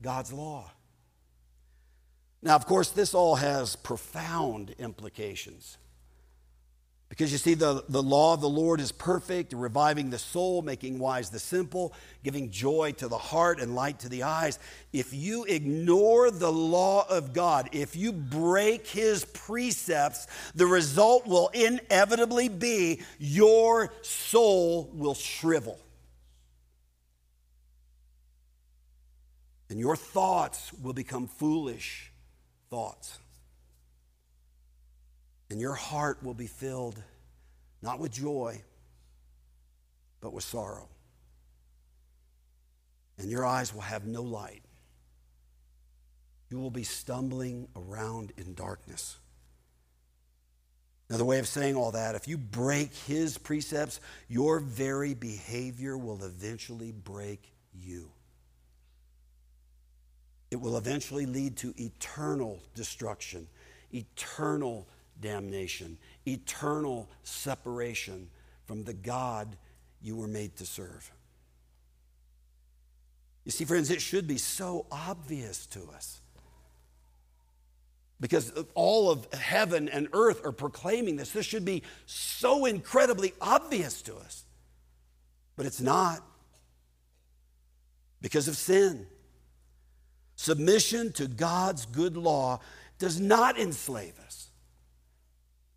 God's 0.00 0.32
law. 0.32 0.70
Now, 2.42 2.56
of 2.56 2.66
course, 2.66 2.90
this 2.90 3.14
all 3.14 3.36
has 3.36 3.76
profound 3.76 4.74
implications. 4.78 5.78
Because 7.08 7.30
you 7.30 7.36
see, 7.36 7.52
the, 7.52 7.84
the 7.90 8.02
law 8.02 8.32
of 8.32 8.40
the 8.40 8.48
Lord 8.48 8.80
is 8.80 8.90
perfect, 8.90 9.52
reviving 9.52 10.08
the 10.08 10.18
soul, 10.18 10.62
making 10.62 10.98
wise 10.98 11.28
the 11.28 11.38
simple, 11.38 11.92
giving 12.24 12.50
joy 12.50 12.92
to 12.92 13.06
the 13.06 13.18
heart 13.18 13.60
and 13.60 13.74
light 13.74 13.98
to 14.00 14.08
the 14.08 14.22
eyes. 14.22 14.58
If 14.94 15.12
you 15.12 15.44
ignore 15.44 16.30
the 16.30 16.50
law 16.50 17.06
of 17.08 17.34
God, 17.34 17.68
if 17.72 17.94
you 17.94 18.12
break 18.12 18.86
his 18.86 19.26
precepts, 19.26 20.26
the 20.54 20.66
result 20.66 21.26
will 21.26 21.48
inevitably 21.48 22.48
be 22.48 23.02
your 23.18 23.92
soul 24.00 24.90
will 24.94 25.14
shrivel. 25.14 25.78
And 29.68 29.78
your 29.78 29.96
thoughts 29.96 30.72
will 30.72 30.94
become 30.94 31.26
foolish 31.26 32.11
thoughts. 32.72 33.18
And 35.50 35.60
your 35.60 35.74
heart 35.74 36.22
will 36.22 36.32
be 36.32 36.46
filled 36.46 37.00
not 37.82 37.98
with 37.98 38.12
joy, 38.12 38.62
but 40.22 40.32
with 40.32 40.42
sorrow. 40.42 40.88
And 43.18 43.30
your 43.30 43.44
eyes 43.44 43.74
will 43.74 43.82
have 43.82 44.06
no 44.06 44.22
light. 44.22 44.62
You 46.48 46.60
will 46.60 46.70
be 46.70 46.84
stumbling 46.84 47.68
around 47.76 48.32
in 48.38 48.54
darkness. 48.54 49.18
Another 51.10 51.26
way 51.26 51.40
of 51.40 51.46
saying 51.46 51.76
all 51.76 51.90
that, 51.90 52.14
if 52.14 52.26
you 52.26 52.38
break 52.38 52.94
his 52.94 53.36
precepts, 53.36 54.00
your 54.28 54.60
very 54.60 55.12
behavior 55.12 55.98
will 55.98 56.24
eventually 56.24 56.92
break 56.92 57.52
you. 57.74 58.10
It 60.52 60.60
will 60.60 60.76
eventually 60.76 61.24
lead 61.24 61.56
to 61.56 61.72
eternal 61.78 62.60
destruction, 62.74 63.46
eternal 63.90 64.86
damnation, 65.18 65.96
eternal 66.26 67.08
separation 67.22 68.28
from 68.66 68.84
the 68.84 68.92
God 68.92 69.56
you 70.02 70.14
were 70.14 70.26
made 70.28 70.54
to 70.56 70.66
serve. 70.66 71.10
You 73.46 73.50
see, 73.50 73.64
friends, 73.64 73.90
it 73.90 74.02
should 74.02 74.28
be 74.28 74.36
so 74.36 74.84
obvious 74.92 75.64
to 75.68 75.88
us. 75.94 76.20
Because 78.20 78.52
all 78.74 79.10
of 79.10 79.32
heaven 79.32 79.88
and 79.88 80.06
earth 80.12 80.44
are 80.44 80.52
proclaiming 80.52 81.16
this. 81.16 81.30
This 81.30 81.46
should 81.46 81.64
be 81.64 81.82
so 82.04 82.66
incredibly 82.66 83.32
obvious 83.40 84.02
to 84.02 84.16
us. 84.16 84.44
But 85.56 85.64
it's 85.64 85.80
not 85.80 86.22
because 88.20 88.48
of 88.48 88.56
sin. 88.58 89.06
Submission 90.42 91.12
to 91.12 91.28
God's 91.28 91.86
good 91.86 92.16
law 92.16 92.58
does 92.98 93.20
not 93.20 93.60
enslave 93.60 94.18
us, 94.26 94.48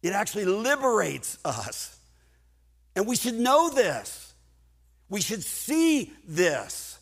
it 0.02 0.12
actually 0.12 0.46
liberates 0.46 1.38
us. 1.46 2.00
And 2.96 3.06
we 3.06 3.16
should 3.16 3.36
know 3.36 3.70
this. 3.70 4.34
We 5.08 5.22
should 5.22 5.44
see 5.44 6.12
this. 6.28 6.98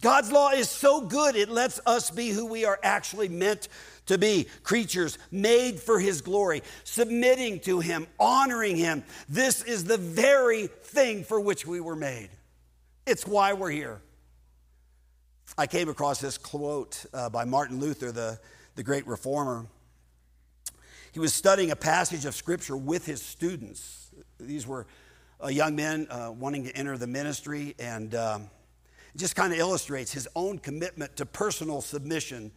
God's 0.00 0.30
law 0.30 0.50
is 0.50 0.70
so 0.70 1.00
good, 1.00 1.34
it 1.34 1.48
lets 1.48 1.80
us 1.86 2.08
be 2.12 2.28
who 2.28 2.46
we 2.46 2.64
are 2.64 2.78
actually 2.84 3.28
meant 3.28 3.66
to 4.06 4.16
be 4.16 4.46
creatures 4.62 5.18
made 5.32 5.80
for 5.80 5.98
His 5.98 6.20
glory, 6.20 6.62
submitting 6.84 7.58
to 7.60 7.80
Him, 7.80 8.06
honoring 8.20 8.76
Him. 8.76 9.02
This 9.28 9.64
is 9.64 9.82
the 9.82 9.98
very 9.98 10.68
thing 10.68 11.24
for 11.24 11.40
which 11.40 11.66
we 11.66 11.80
were 11.80 11.96
made. 11.96 12.30
It's 13.06 13.26
why 13.26 13.54
we're 13.54 13.70
here. 13.70 14.02
I 15.60 15.66
came 15.66 15.88
across 15.88 16.20
this 16.20 16.38
quote 16.38 17.04
uh, 17.12 17.28
by 17.30 17.44
Martin 17.44 17.80
Luther, 17.80 18.12
the, 18.12 18.38
the 18.76 18.84
great 18.84 19.04
reformer. 19.08 19.66
He 21.10 21.18
was 21.18 21.34
studying 21.34 21.72
a 21.72 21.76
passage 21.76 22.24
of 22.26 22.36
scripture 22.36 22.76
with 22.76 23.04
his 23.06 23.20
students. 23.20 24.10
These 24.38 24.68
were 24.68 24.86
uh, 25.42 25.48
young 25.48 25.74
men 25.74 26.06
uh, 26.10 26.30
wanting 26.30 26.62
to 26.66 26.76
enter 26.76 26.96
the 26.96 27.08
ministry, 27.08 27.74
and 27.80 28.14
um, 28.14 28.42
it 29.12 29.18
just 29.18 29.34
kind 29.34 29.52
of 29.52 29.58
illustrates 29.58 30.12
his 30.12 30.28
own 30.36 30.60
commitment 30.60 31.16
to 31.16 31.26
personal 31.26 31.80
submission 31.80 32.52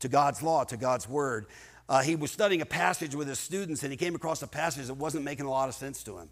to 0.00 0.08
God's 0.08 0.42
law, 0.42 0.62
to 0.64 0.76
God's 0.76 1.08
word. 1.08 1.46
Uh, 1.88 2.02
he 2.02 2.16
was 2.16 2.30
studying 2.30 2.60
a 2.60 2.66
passage 2.66 3.14
with 3.14 3.28
his 3.28 3.38
students, 3.38 3.82
and 3.82 3.90
he 3.90 3.96
came 3.96 4.14
across 4.14 4.42
a 4.42 4.46
passage 4.46 4.88
that 4.88 4.94
wasn't 4.98 5.24
making 5.24 5.46
a 5.46 5.50
lot 5.50 5.70
of 5.70 5.74
sense 5.74 6.04
to 6.04 6.18
him. 6.18 6.28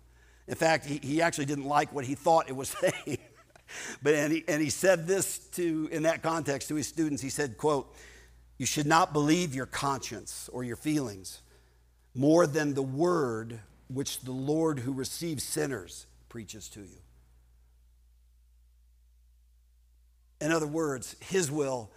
In 0.46 0.54
fact, 0.54 0.84
he, 0.84 1.00
he 1.02 1.22
actually 1.22 1.46
didn't 1.46 1.64
like 1.64 1.94
what 1.94 2.04
he 2.04 2.14
thought 2.14 2.50
it 2.50 2.56
was 2.56 2.68
saying. 3.06 3.16
But 4.02 4.14
and 4.14 4.32
he, 4.32 4.44
and 4.48 4.62
he 4.62 4.70
said 4.70 5.06
this 5.06 5.38
to 5.52 5.88
in 5.92 6.04
that 6.04 6.22
context 6.22 6.68
to 6.68 6.74
his 6.74 6.86
students. 6.86 7.22
He 7.22 7.30
said, 7.30 7.56
"quote 7.56 7.94
You 8.58 8.66
should 8.66 8.86
not 8.86 9.12
believe 9.12 9.54
your 9.54 9.66
conscience 9.66 10.48
or 10.52 10.64
your 10.64 10.76
feelings 10.76 11.40
more 12.14 12.46
than 12.46 12.74
the 12.74 12.82
word 12.82 13.60
which 13.88 14.20
the 14.20 14.32
Lord 14.32 14.80
who 14.80 14.92
receives 14.92 15.44
sinners 15.44 16.06
preaches 16.28 16.68
to 16.70 16.80
you." 16.80 16.98
In 20.40 20.52
other 20.52 20.66
words, 20.66 21.16
His 21.20 21.50
will 21.50 21.90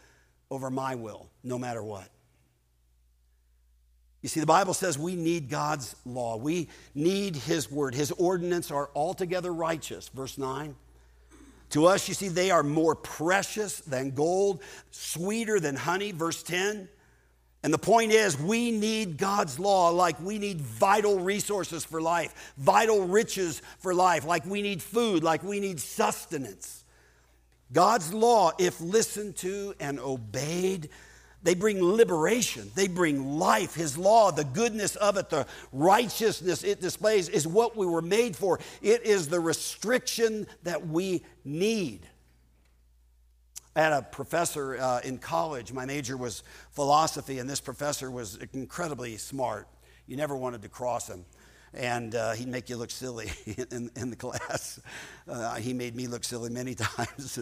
over 0.51 0.69
my 0.69 0.95
will, 0.95 1.29
no 1.43 1.57
matter 1.57 1.81
what. 1.81 2.09
You 4.21 4.29
see, 4.29 4.39
the 4.39 4.45
Bible 4.45 4.73
says 4.73 4.97
we 4.97 5.15
need 5.15 5.49
God's 5.49 5.95
law. 6.05 6.37
We 6.37 6.69
need 6.95 7.35
His 7.35 7.69
word. 7.69 7.93
His 7.93 8.11
ordinance 8.11 8.71
are 8.71 8.89
altogether 8.95 9.53
righteous. 9.53 10.07
Verse 10.09 10.37
9. 10.37 10.75
To 11.73 11.87
us, 11.87 12.07
you 12.07 12.13
see, 12.13 12.27
they 12.27 12.51
are 12.51 12.61
more 12.61 12.93
precious 12.93 13.79
than 13.79 14.11
gold, 14.11 14.61
sweeter 14.91 15.59
than 15.59 15.75
honey. 15.75 16.11
Verse 16.11 16.43
10. 16.43 16.87
And 17.63 17.73
the 17.73 17.79
point 17.79 18.11
is, 18.11 18.39
we 18.39 18.69
need 18.69 19.17
God's 19.17 19.57
law 19.57 19.89
like 19.89 20.19
we 20.19 20.37
need 20.37 20.61
vital 20.61 21.19
resources 21.19 21.83
for 21.83 21.99
life, 21.99 22.53
vital 22.57 23.07
riches 23.07 23.63
for 23.79 23.95
life, 23.95 24.23
like 24.23 24.45
we 24.45 24.61
need 24.61 24.83
food, 24.83 25.23
like 25.23 25.43
we 25.43 25.59
need 25.59 25.79
sustenance. 25.79 26.83
God's 27.71 28.13
law, 28.13 28.51
if 28.59 28.79
listened 28.79 29.35
to 29.37 29.73
and 29.79 29.99
obeyed, 29.99 30.89
they 31.43 31.55
bring 31.55 31.83
liberation. 31.83 32.71
They 32.73 32.87
bring 32.87 33.37
life. 33.37 33.75
His 33.75 33.97
law, 33.97 34.31
the 34.31 34.45
goodness 34.45 34.95
of 34.95 35.17
it, 35.17 35.29
the 35.29 35.45
righteousness 35.71 36.63
it 36.63 36.81
displays 36.81 37.29
is 37.29 37.45
what 37.45 37.75
we 37.75 37.85
were 37.85 38.01
made 38.01 38.35
for. 38.35 38.59
It 38.81 39.03
is 39.03 39.27
the 39.27 39.39
restriction 39.39 40.47
that 40.63 40.87
we 40.87 41.23
need. 41.43 42.07
I 43.75 43.81
had 43.81 43.93
a 43.93 44.01
professor 44.03 44.77
uh, 44.77 45.01
in 45.03 45.17
college. 45.17 45.73
My 45.73 45.85
major 45.85 46.15
was 46.15 46.43
philosophy, 46.71 47.39
and 47.39 47.49
this 47.49 47.59
professor 47.59 48.09
was 48.09 48.37
incredibly 48.53 49.17
smart. 49.17 49.67
You 50.07 50.15
never 50.15 50.35
wanted 50.35 50.61
to 50.61 50.69
cross 50.69 51.07
him 51.07 51.25
and 51.73 52.13
uh, 52.15 52.33
he'd 52.33 52.47
make 52.47 52.69
you 52.69 52.77
look 52.77 52.91
silly 52.91 53.31
in, 53.71 53.89
in 53.95 54.09
the 54.09 54.15
class. 54.15 54.79
Uh, 55.25 55.55
he 55.55 55.71
made 55.71 55.95
me 55.95 56.05
look 56.05 56.21
silly 56.21 56.49
many 56.49 56.75
times. 56.97 57.39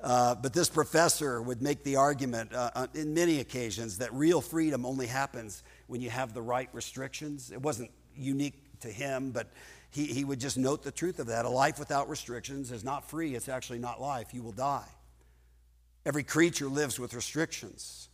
Uh, 0.00 0.34
but 0.34 0.52
this 0.52 0.68
professor 0.68 1.40
would 1.40 1.62
make 1.62 1.84
the 1.84 1.94
argument 1.94 2.52
uh, 2.52 2.68
uh, 2.74 2.86
in 2.94 3.14
many 3.14 3.38
occasions 3.38 3.98
that 3.98 4.12
real 4.12 4.40
freedom 4.40 4.84
only 4.84 5.06
happens 5.06 5.62
when 5.86 6.00
you 6.00 6.10
have 6.10 6.34
the 6.34 6.42
right 6.42 6.68
restrictions. 6.72 7.52
It 7.52 7.62
wasn't 7.62 7.92
unique 8.16 8.80
to 8.80 8.88
him, 8.88 9.30
but 9.30 9.46
he, 9.92 10.06
he 10.06 10.24
would 10.24 10.40
just 10.40 10.58
note 10.58 10.82
the 10.82 10.90
truth 10.90 11.20
of 11.20 11.28
that. 11.28 11.44
A 11.44 11.48
life 11.48 11.78
without 11.78 12.08
restrictions 12.08 12.72
is 12.72 12.82
not 12.82 13.08
free, 13.08 13.36
it's 13.36 13.48
actually 13.48 13.78
not 13.78 14.00
life. 14.00 14.34
You 14.34 14.42
will 14.42 14.50
die. 14.50 14.88
Every 16.04 16.24
creature 16.24 16.66
lives 16.66 16.98
with 16.98 17.14
restrictions. 17.14 18.08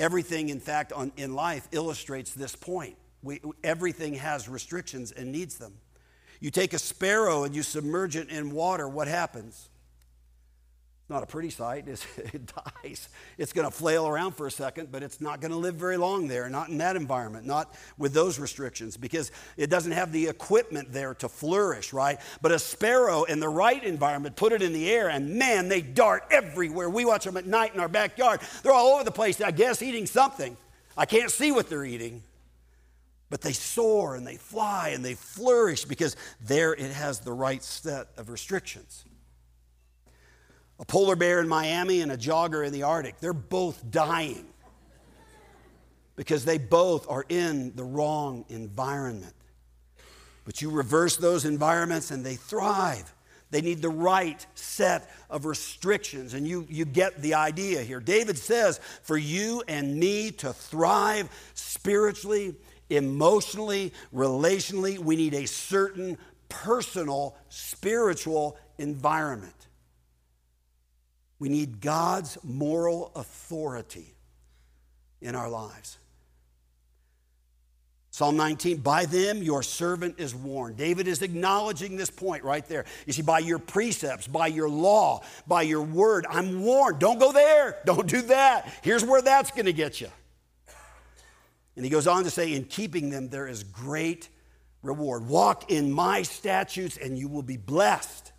Everything, 0.00 0.48
in 0.48 0.60
fact, 0.60 0.94
on, 0.94 1.12
in 1.18 1.34
life 1.34 1.68
illustrates 1.72 2.32
this 2.32 2.56
point. 2.56 2.96
We, 3.22 3.40
everything 3.64 4.14
has 4.14 4.48
restrictions 4.48 5.12
and 5.12 5.32
needs 5.32 5.58
them. 5.58 5.74
You 6.40 6.50
take 6.50 6.72
a 6.72 6.78
sparrow 6.78 7.44
and 7.44 7.54
you 7.54 7.62
submerge 7.62 8.16
it 8.16 8.28
in 8.30 8.50
water, 8.52 8.88
what 8.88 9.08
happens? 9.08 9.68
Not 11.10 11.22
a 11.22 11.26
pretty 11.26 11.48
sight. 11.48 11.88
it 12.16 12.52
dies. 12.84 13.08
It's 13.38 13.54
going 13.54 13.66
to 13.66 13.74
flail 13.74 14.06
around 14.06 14.36
for 14.36 14.46
a 14.46 14.50
second, 14.50 14.92
but 14.92 15.02
it's 15.02 15.22
not 15.22 15.40
going 15.40 15.52
to 15.52 15.56
live 15.56 15.74
very 15.74 15.96
long 15.96 16.28
there, 16.28 16.48
not 16.50 16.68
in 16.68 16.78
that 16.78 16.96
environment, 16.96 17.46
not 17.46 17.74
with 17.96 18.12
those 18.12 18.38
restrictions, 18.38 18.96
because 18.98 19.32
it 19.56 19.70
doesn't 19.70 19.92
have 19.92 20.12
the 20.12 20.28
equipment 20.28 20.92
there 20.92 21.14
to 21.14 21.28
flourish, 21.28 21.94
right? 21.94 22.20
But 22.42 22.52
a 22.52 22.58
sparrow 22.58 23.24
in 23.24 23.40
the 23.40 23.48
right 23.48 23.82
environment, 23.82 24.36
put 24.36 24.52
it 24.52 24.60
in 24.60 24.74
the 24.74 24.90
air, 24.90 25.08
and 25.08 25.36
man, 25.36 25.68
they 25.68 25.80
dart 25.80 26.24
everywhere. 26.30 26.90
We 26.90 27.06
watch 27.06 27.24
them 27.24 27.38
at 27.38 27.46
night 27.46 27.72
in 27.72 27.80
our 27.80 27.88
backyard. 27.88 28.40
They're 28.62 28.72
all 28.72 28.94
over 28.94 29.04
the 29.04 29.10
place, 29.10 29.40
I 29.40 29.50
guess, 29.50 29.80
eating 29.80 30.04
something. 30.04 30.58
I 30.94 31.06
can't 31.06 31.30
see 31.30 31.52
what 31.52 31.70
they're 31.70 31.86
eating. 31.86 32.22
But 33.30 33.42
they 33.42 33.52
soar 33.52 34.14
and 34.16 34.26
they 34.26 34.36
fly 34.36 34.90
and 34.90 35.04
they 35.04 35.14
flourish 35.14 35.84
because 35.84 36.16
there 36.40 36.72
it 36.72 36.90
has 36.92 37.20
the 37.20 37.32
right 37.32 37.62
set 37.62 38.08
of 38.16 38.30
restrictions. 38.30 39.04
A 40.80 40.84
polar 40.84 41.16
bear 41.16 41.40
in 41.40 41.48
Miami 41.48 42.00
and 42.00 42.12
a 42.12 42.16
jogger 42.16 42.66
in 42.66 42.72
the 42.72 42.84
Arctic, 42.84 43.18
they're 43.18 43.32
both 43.32 43.90
dying 43.90 44.46
because 46.16 46.44
they 46.44 46.58
both 46.58 47.08
are 47.10 47.24
in 47.28 47.74
the 47.74 47.84
wrong 47.84 48.44
environment. 48.48 49.34
But 50.44 50.62
you 50.62 50.70
reverse 50.70 51.16
those 51.16 51.44
environments 51.44 52.10
and 52.10 52.24
they 52.24 52.36
thrive. 52.36 53.12
They 53.50 53.60
need 53.60 53.82
the 53.82 53.88
right 53.88 54.44
set 54.54 55.10
of 55.30 55.46
restrictions, 55.46 56.34
and 56.34 56.46
you, 56.46 56.66
you 56.68 56.84
get 56.84 57.22
the 57.22 57.34
idea 57.34 57.82
here. 57.82 57.98
David 57.98 58.36
says, 58.36 58.78
For 59.02 59.16
you 59.16 59.62
and 59.66 59.96
me 59.96 60.30
to 60.32 60.52
thrive 60.52 61.30
spiritually, 61.54 62.54
emotionally, 62.90 63.92
relationally. 64.14 64.98
We 64.98 65.16
need 65.16 65.34
a 65.34 65.46
certain 65.46 66.18
personal, 66.48 67.36
spiritual 67.48 68.58
environment. 68.78 69.54
We 71.38 71.48
need 71.48 71.80
God's 71.80 72.38
moral 72.42 73.12
authority 73.14 74.14
in 75.20 75.34
our 75.34 75.48
lives. 75.48 75.98
Psalm 78.10 78.36
19, 78.36 78.78
by 78.78 79.04
them 79.04 79.44
your 79.44 79.62
servant 79.62 80.16
is 80.18 80.34
warned. 80.34 80.76
David 80.76 81.06
is 81.06 81.22
acknowledging 81.22 81.96
this 81.96 82.10
point 82.10 82.42
right 82.42 82.66
there. 82.66 82.84
You 83.06 83.12
see, 83.12 83.22
by 83.22 83.38
your 83.38 83.60
precepts, 83.60 84.26
by 84.26 84.48
your 84.48 84.68
law, 84.68 85.22
by 85.46 85.62
your 85.62 85.82
word, 85.82 86.26
I'm 86.28 86.62
warned. 86.62 86.98
Don't 86.98 87.20
go 87.20 87.30
there. 87.30 87.76
Don't 87.84 88.08
do 88.08 88.22
that. 88.22 88.72
Here's 88.82 89.04
where 89.04 89.22
that's 89.22 89.52
going 89.52 89.66
to 89.66 89.72
get 89.72 90.00
you. 90.00 90.08
And 91.78 91.84
he 91.84 91.92
goes 91.92 92.08
on 92.08 92.24
to 92.24 92.30
say, 92.30 92.54
In 92.54 92.64
keeping 92.64 93.08
them, 93.08 93.28
there 93.28 93.46
is 93.46 93.62
great 93.62 94.30
reward. 94.82 95.28
Walk 95.28 95.70
in 95.70 95.92
my 95.92 96.22
statutes, 96.22 96.96
and 96.96 97.16
you 97.16 97.28
will 97.28 97.44
be 97.44 97.56
blessed. 97.56 98.32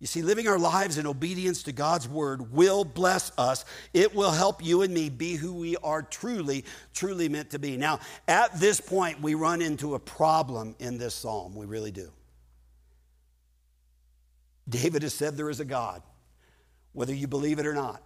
You 0.00 0.08
see, 0.08 0.20
living 0.20 0.48
our 0.48 0.58
lives 0.58 0.98
in 0.98 1.06
obedience 1.06 1.62
to 1.62 1.72
God's 1.72 2.08
word 2.08 2.52
will 2.52 2.84
bless 2.84 3.30
us. 3.38 3.64
It 3.94 4.16
will 4.16 4.32
help 4.32 4.64
you 4.64 4.82
and 4.82 4.92
me 4.92 5.10
be 5.10 5.36
who 5.36 5.54
we 5.54 5.76
are 5.76 6.02
truly, 6.02 6.64
truly 6.92 7.28
meant 7.28 7.50
to 7.50 7.60
be. 7.60 7.76
Now, 7.76 8.00
at 8.26 8.58
this 8.58 8.80
point, 8.80 9.22
we 9.22 9.34
run 9.34 9.62
into 9.62 9.94
a 9.94 10.00
problem 10.00 10.74
in 10.80 10.98
this 10.98 11.14
psalm. 11.14 11.54
We 11.54 11.66
really 11.66 11.92
do. 11.92 12.10
David 14.68 15.04
has 15.04 15.14
said 15.14 15.36
there 15.36 15.50
is 15.50 15.60
a 15.60 15.64
God, 15.64 16.02
whether 16.94 17.14
you 17.14 17.28
believe 17.28 17.60
it 17.60 17.66
or 17.66 17.74
not 17.74 18.02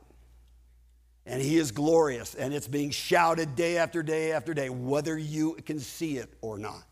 and 1.27 1.41
he 1.41 1.59
is 1.59 1.71
glorious 1.71 2.35
and 2.35 2.53
it's 2.55 2.69
being 2.69 2.91
shouted 2.91 3.55
day 3.57 3.77
after 3.77 4.03
day 4.03 4.33
after 4.33 4.55
day 4.55 4.69
whether 4.69 5.17
you 5.17 5.55
can 5.65 5.79
see 5.79 6.17
it 6.17 6.33
or 6.41 6.59
not 6.59 6.85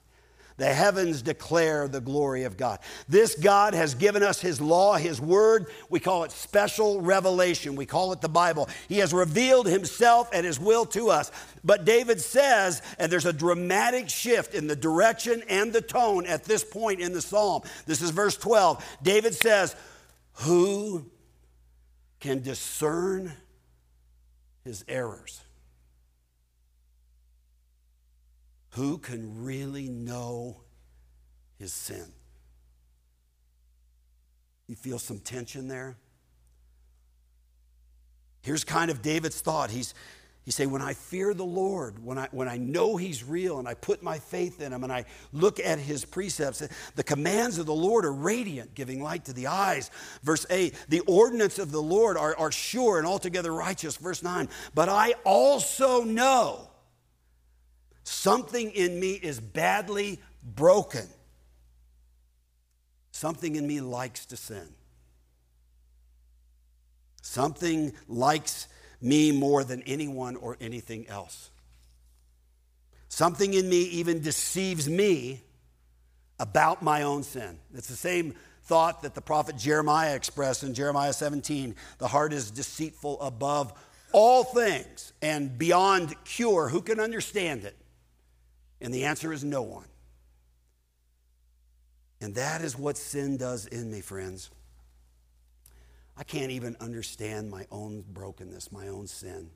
the 0.58 0.66
heavens 0.66 1.22
declare 1.22 1.86
the 1.86 2.00
glory 2.00 2.42
of 2.42 2.56
God. 2.56 2.80
This 3.08 3.36
God 3.36 3.74
has 3.74 3.94
given 3.94 4.24
us 4.24 4.40
His 4.40 4.60
law, 4.60 4.96
His 4.96 5.20
word. 5.20 5.66
We 5.88 6.00
call 6.00 6.24
it 6.24 6.32
special 6.32 7.00
revelation. 7.00 7.76
We 7.76 7.86
call 7.86 8.12
it 8.12 8.20
the 8.20 8.28
Bible. 8.28 8.68
He 8.88 8.98
has 8.98 9.14
revealed 9.14 9.68
Himself 9.68 10.28
and 10.32 10.44
His 10.44 10.58
will 10.58 10.84
to 10.86 11.10
us. 11.10 11.30
But 11.62 11.84
David 11.84 12.20
says, 12.20 12.82
and 12.98 13.10
there's 13.10 13.24
a 13.24 13.32
dramatic 13.32 14.08
shift 14.08 14.52
in 14.52 14.66
the 14.66 14.74
direction 14.74 15.44
and 15.48 15.72
the 15.72 15.80
tone 15.80 16.26
at 16.26 16.42
this 16.42 16.64
point 16.64 17.00
in 17.00 17.12
the 17.12 17.22
psalm. 17.22 17.62
This 17.86 18.02
is 18.02 18.10
verse 18.10 18.36
12. 18.36 18.84
David 19.00 19.34
says, 19.34 19.76
Who 20.40 21.08
can 22.18 22.42
discern 22.42 23.32
his 24.68 24.84
errors. 24.86 25.40
Who 28.72 28.98
can 28.98 29.42
really 29.42 29.88
know 29.88 30.60
his 31.58 31.72
sin? 31.72 32.12
You 34.66 34.76
feel 34.76 34.98
some 34.98 35.20
tension 35.20 35.68
there? 35.68 35.96
Here's 38.42 38.62
kind 38.62 38.90
of 38.90 39.00
David's 39.00 39.40
thought. 39.40 39.70
He's, 39.70 39.94
You 40.48 40.52
say, 40.52 40.64
when 40.64 40.80
I 40.80 40.94
fear 40.94 41.34
the 41.34 41.44
Lord, 41.44 42.02
when 42.02 42.16
I, 42.16 42.28
when 42.30 42.48
I 42.48 42.56
know 42.56 42.96
He's 42.96 43.22
real 43.22 43.58
and 43.58 43.68
I 43.68 43.74
put 43.74 44.02
my 44.02 44.18
faith 44.18 44.62
in 44.62 44.72
Him 44.72 44.82
and 44.82 44.90
I 44.90 45.04
look 45.30 45.60
at 45.60 45.78
His 45.78 46.06
precepts, 46.06 46.66
the 46.94 47.02
commands 47.02 47.58
of 47.58 47.66
the 47.66 47.74
Lord 47.74 48.06
are 48.06 48.12
radiant, 48.14 48.74
giving 48.74 49.02
light 49.02 49.26
to 49.26 49.34
the 49.34 49.48
eyes. 49.48 49.90
Verse 50.22 50.46
8, 50.48 50.74
the 50.88 51.00
ordinance 51.00 51.58
of 51.58 51.70
the 51.70 51.82
Lord 51.82 52.16
are, 52.16 52.34
are 52.38 52.50
sure 52.50 52.96
and 52.96 53.06
altogether 53.06 53.52
righteous. 53.52 53.98
Verse 53.98 54.22
9, 54.22 54.48
but 54.74 54.88
I 54.88 55.16
also 55.22 56.02
know 56.02 56.70
something 58.04 58.70
in 58.70 58.98
me 58.98 59.12
is 59.12 59.40
badly 59.40 60.18
broken. 60.42 61.06
Something 63.10 63.56
in 63.56 63.66
me 63.66 63.82
likes 63.82 64.24
to 64.24 64.38
sin. 64.38 64.66
Something 67.20 67.92
likes 68.08 68.66
me 69.00 69.32
more 69.32 69.64
than 69.64 69.82
anyone 69.82 70.36
or 70.36 70.56
anything 70.60 71.08
else. 71.08 71.50
Something 73.08 73.54
in 73.54 73.68
me 73.68 73.82
even 73.82 74.20
deceives 74.20 74.88
me 74.88 75.42
about 76.38 76.82
my 76.82 77.02
own 77.02 77.22
sin. 77.22 77.58
It's 77.74 77.88
the 77.88 77.96
same 77.96 78.34
thought 78.64 79.02
that 79.02 79.14
the 79.14 79.20
prophet 79.20 79.56
Jeremiah 79.56 80.14
expressed 80.14 80.62
in 80.62 80.74
Jeremiah 80.74 81.12
17 81.12 81.74
the 81.98 82.08
heart 82.08 82.32
is 82.32 82.50
deceitful 82.50 83.20
above 83.20 83.72
all 84.12 84.44
things 84.44 85.12
and 85.22 85.58
beyond 85.58 86.14
cure. 86.24 86.68
Who 86.68 86.82
can 86.82 87.00
understand 87.00 87.64
it? 87.64 87.76
And 88.80 88.92
the 88.92 89.04
answer 89.04 89.32
is 89.32 89.42
no 89.42 89.62
one. 89.62 89.86
And 92.20 92.34
that 92.34 92.62
is 92.62 92.78
what 92.78 92.96
sin 92.96 93.36
does 93.36 93.66
in 93.66 93.90
me, 93.90 94.00
friends. 94.00 94.50
I 96.18 96.24
can't 96.24 96.50
even 96.50 96.76
understand 96.80 97.48
my 97.48 97.64
own 97.70 98.04
brokenness, 98.12 98.72
my 98.72 98.88
own 98.88 99.06
sin. 99.06 99.50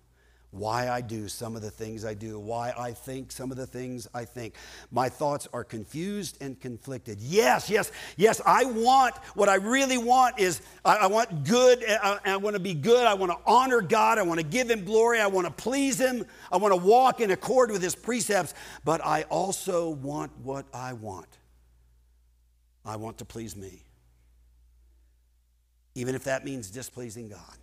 Why 0.52 0.90
I 0.90 1.00
do 1.00 1.28
some 1.28 1.56
of 1.56 1.62
the 1.62 1.70
things 1.70 2.04
I 2.04 2.14
do, 2.14 2.38
why 2.38 2.72
I 2.78 2.92
think 2.92 3.32
some 3.32 3.50
of 3.50 3.56
the 3.56 3.66
things 3.66 4.06
I 4.14 4.26
think. 4.26 4.54
My 4.90 5.08
thoughts 5.08 5.48
are 5.52 5.64
confused 5.64 6.36
and 6.42 6.60
conflicted. 6.60 7.20
Yes, 7.20 7.68
yes, 7.68 7.90
yes, 8.16 8.40
I 8.44 8.66
want, 8.66 9.16
what 9.34 9.48
I 9.48 9.54
really 9.54 9.96
want 9.96 10.38
is 10.38 10.60
I, 10.84 10.98
I 10.98 11.06
want 11.06 11.44
good, 11.44 11.82
I, 11.88 12.18
I 12.26 12.36
want 12.36 12.54
to 12.54 12.60
be 12.60 12.74
good, 12.74 13.06
I 13.06 13.14
want 13.14 13.32
to 13.32 13.38
honor 13.44 13.80
God, 13.80 14.18
I 14.18 14.22
want 14.22 14.40
to 14.40 14.46
give 14.46 14.70
Him 14.70 14.84
glory, 14.84 15.20
I 15.20 15.26
want 15.26 15.46
to 15.46 15.52
please 15.52 15.98
Him, 15.98 16.24
I 16.52 16.58
want 16.58 16.72
to 16.72 16.86
walk 16.86 17.20
in 17.20 17.30
accord 17.30 17.72
with 17.72 17.82
His 17.82 17.94
precepts, 17.94 18.52
but 18.84 19.04
I 19.04 19.22
also 19.30 19.88
want 19.88 20.30
what 20.42 20.66
I 20.72 20.92
want. 20.92 21.38
I 22.84 22.96
want 22.96 23.18
to 23.18 23.24
please 23.24 23.56
me 23.56 23.82
even 25.94 26.14
if 26.14 26.24
that 26.24 26.44
means 26.44 26.70
displeasing 26.70 27.28
God. 27.28 27.56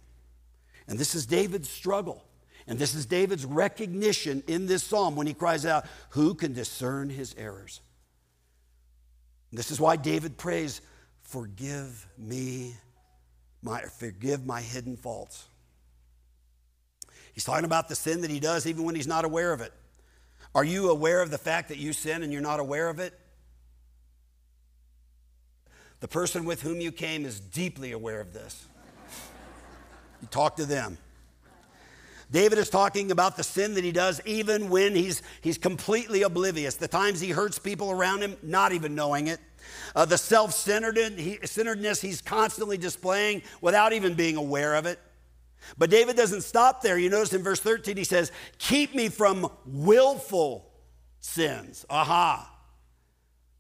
And 0.88 0.98
this 0.98 1.16
is 1.16 1.26
David's 1.26 1.70
struggle. 1.70 2.24
And 2.68 2.78
this 2.78 2.94
is 2.94 3.06
David's 3.06 3.46
recognition 3.46 4.44
in 4.48 4.68
this 4.68 4.84
psalm 4.84 5.16
when 5.16 5.28
he 5.28 5.34
cries 5.34 5.66
out, 5.66 5.86
Who 6.12 6.36
can 6.36 6.54
discern 6.54 7.10
his 7.10 7.34
errors? 7.38 7.82
This 9.52 9.72
is 9.72 9.80
why 9.80 9.96
David 9.96 10.38
prays, 10.38 10.82
Forgive 11.24 12.08
me, 12.18 12.76
my, 13.62 13.82
forgive 13.82 14.46
my 14.46 14.62
hidden 14.62 14.98
faults. 14.98 15.48
He's 17.34 17.44
talking 17.44 17.66
about 17.66 17.88
the 17.88 17.96
sin 17.96 18.22
that 18.22 18.30
he 18.30 18.40
does 18.40 18.68
even 18.68 18.84
when 18.84 18.96
he's 18.96 19.08
not 19.08 19.26
aware 19.26 19.54
of 19.54 19.62
it. 19.62 19.74
Are 20.54 20.64
you 20.64 20.90
aware 20.90 21.22
of 21.22 21.32
the 21.32 21.38
fact 21.38 21.70
that 21.70 21.78
you 21.78 21.94
sin 21.94 22.24
and 22.24 22.34
you're 22.34 22.42
not 22.42 22.60
aware 22.60 22.90
of 22.90 23.00
it? 23.00 23.19
The 26.00 26.08
person 26.08 26.46
with 26.46 26.62
whom 26.62 26.80
you 26.80 26.92
came 26.92 27.26
is 27.26 27.40
deeply 27.40 27.92
aware 27.92 28.22
of 28.22 28.34
this. 28.34 28.66
You 30.22 30.28
talk 30.30 30.56
to 30.58 30.66
them. 30.66 30.98
David 32.32 32.60
is 32.60 32.70
talking 32.70 33.12
about 33.12 33.38
the 33.38 33.44
sin 33.44 33.74
that 33.74 33.84
he 33.84 33.92
does 33.92 34.22
even 34.24 34.70
when 34.70 34.96
he's, 34.96 35.24
he's 35.42 35.58
completely 35.58 36.22
oblivious. 36.22 36.76
The 36.76 36.88
times 36.88 37.20
he 37.20 37.32
hurts 37.32 37.58
people 37.58 37.90
around 37.90 38.22
him, 38.22 38.38
not 38.44 38.72
even 38.72 38.94
knowing 38.94 39.28
it. 39.28 39.40
Uh, 39.96 40.06
the 40.06 40.18
self 40.18 40.54
centeredness 40.54 42.02
he's 42.02 42.22
constantly 42.22 42.78
displaying 42.78 43.42
without 43.62 43.94
even 43.94 44.14
being 44.14 44.36
aware 44.36 44.76
of 44.76 44.86
it. 44.86 45.00
But 45.78 45.90
David 45.90 46.16
doesn't 46.16 46.42
stop 46.42 46.82
there. 46.82 46.98
You 46.98 47.10
notice 47.10 47.34
in 47.34 47.44
verse 47.44 47.60
13 47.60 47.98
he 47.98 48.04
says, 48.04 48.32
Keep 48.58 48.96
me 48.96 49.10
from 49.10 49.52
willful 49.66 50.72
sins. 51.20 51.86
Aha. 51.90 52.59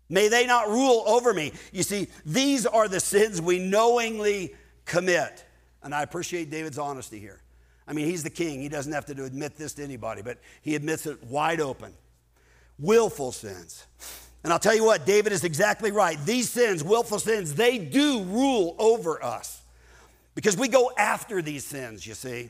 May 0.09 0.27
they 0.27 0.47
not 0.47 0.67
rule 0.67 1.03
over 1.05 1.33
me. 1.33 1.53
You 1.71 1.83
see, 1.83 2.07
these 2.25 2.65
are 2.65 2.87
the 2.87 2.99
sins 2.99 3.41
we 3.41 3.59
knowingly 3.59 4.55
commit. 4.85 5.45
And 5.83 5.93
I 5.93 6.01
appreciate 6.01 6.49
David's 6.49 6.79
honesty 6.79 7.19
here. 7.19 7.41
I 7.87 7.93
mean, 7.93 8.05
he's 8.07 8.23
the 8.23 8.29
king. 8.29 8.61
He 8.61 8.69
doesn't 8.69 8.91
have 8.91 9.05
to 9.07 9.23
admit 9.23 9.55
this 9.55 9.73
to 9.73 9.83
anybody, 9.83 10.21
but 10.21 10.39
he 10.61 10.75
admits 10.75 11.05
it 11.05 11.23
wide 11.23 11.61
open. 11.61 11.93
Willful 12.77 13.31
sins. 13.31 13.85
And 14.43 14.53
I'll 14.53 14.59
tell 14.59 14.75
you 14.75 14.85
what, 14.85 15.05
David 15.05 15.33
is 15.33 15.43
exactly 15.43 15.91
right. 15.91 16.17
These 16.25 16.49
sins, 16.49 16.83
willful 16.83 17.19
sins, 17.19 17.55
they 17.55 17.77
do 17.77 18.23
rule 18.23 18.75
over 18.79 19.23
us 19.23 19.61
because 20.33 20.55
we 20.55 20.67
go 20.69 20.91
after 20.97 21.41
these 21.41 21.65
sins, 21.65 22.05
you 22.07 22.13
see. 22.13 22.49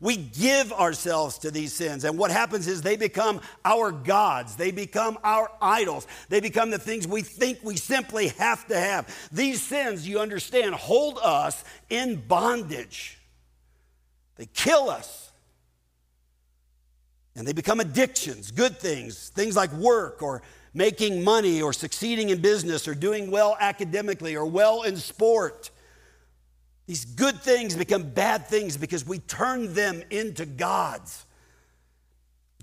We 0.00 0.16
give 0.16 0.72
ourselves 0.72 1.38
to 1.38 1.50
these 1.50 1.72
sins, 1.72 2.04
and 2.04 2.18
what 2.18 2.30
happens 2.30 2.66
is 2.66 2.82
they 2.82 2.96
become 2.96 3.40
our 3.64 3.90
gods. 3.90 4.56
They 4.56 4.70
become 4.70 5.18
our 5.24 5.50
idols. 5.60 6.06
They 6.28 6.40
become 6.40 6.70
the 6.70 6.78
things 6.78 7.08
we 7.08 7.22
think 7.22 7.60
we 7.62 7.76
simply 7.76 8.28
have 8.28 8.66
to 8.68 8.78
have. 8.78 9.28
These 9.32 9.62
sins, 9.62 10.06
you 10.06 10.20
understand, 10.20 10.74
hold 10.74 11.18
us 11.22 11.64
in 11.88 12.16
bondage. 12.26 13.18
They 14.36 14.46
kill 14.46 14.90
us. 14.90 15.30
And 17.34 17.46
they 17.46 17.52
become 17.52 17.80
addictions, 17.80 18.50
good 18.50 18.78
things, 18.78 19.30
things 19.30 19.56
like 19.56 19.72
work 19.72 20.22
or 20.22 20.42
making 20.72 21.24
money 21.24 21.62
or 21.62 21.72
succeeding 21.72 22.30
in 22.30 22.40
business 22.40 22.86
or 22.86 22.94
doing 22.94 23.30
well 23.30 23.56
academically 23.58 24.36
or 24.36 24.44
well 24.44 24.82
in 24.82 24.96
sport. 24.96 25.70
These 26.86 27.04
good 27.04 27.40
things 27.40 27.76
become 27.76 28.10
bad 28.10 28.46
things 28.46 28.76
because 28.76 29.06
we 29.06 29.18
turn 29.18 29.74
them 29.74 30.02
into 30.10 30.46
gods. 30.46 31.24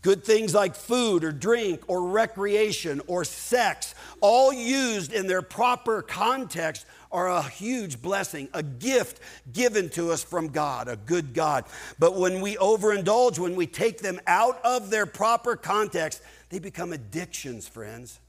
Good 0.02 0.26
things 0.26 0.54
like 0.54 0.76
food 0.76 1.24
or 1.24 1.32
drink 1.32 1.84
or 1.88 2.10
recreation 2.10 3.02
or 3.08 3.24
sex, 3.24 3.96
all 4.20 4.52
used 4.52 5.14
in 5.14 5.28
their 5.28 5.42
proper 5.42 6.02
context, 6.02 6.86
are 7.10 7.30
a 7.30 7.44
huge 7.44 8.02
blessing, 8.02 8.50
a 8.54 8.64
gift 8.64 9.22
given 9.54 9.88
to 9.92 10.12
us 10.12 10.24
from 10.24 10.48
God, 10.50 10.88
a 10.88 10.96
good 10.96 11.34
God. 11.34 11.64
But 12.00 12.16
when 12.16 12.42
we 12.42 12.56
overindulge, 12.56 13.40
when 13.40 13.56
we 13.56 13.68
take 13.68 14.00
them 14.00 14.20
out 14.26 14.60
of 14.66 14.90
their 14.90 15.06
proper 15.06 15.56
context, 15.56 16.22
they 16.50 16.60
become 16.60 16.92
addictions, 16.92 17.68
friends. 17.68 18.20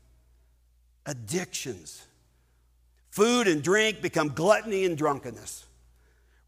Addictions. 1.07 2.05
Food 3.11 3.49
and 3.49 3.63
drink 3.63 4.01
become 4.03 4.29
gluttony 4.29 4.85
and 4.85 4.99
drunkenness. 4.99 5.65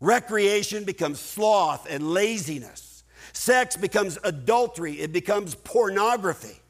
Recreation 0.00 0.84
becomes 0.84 1.20
sloth 1.20 1.86
and 1.90 2.12
laziness. 2.12 3.04
Sex 3.32 3.76
becomes 3.76 4.18
adultery, 4.24 4.94
it 4.94 5.12
becomes 5.12 5.54
pornography. 5.54 6.60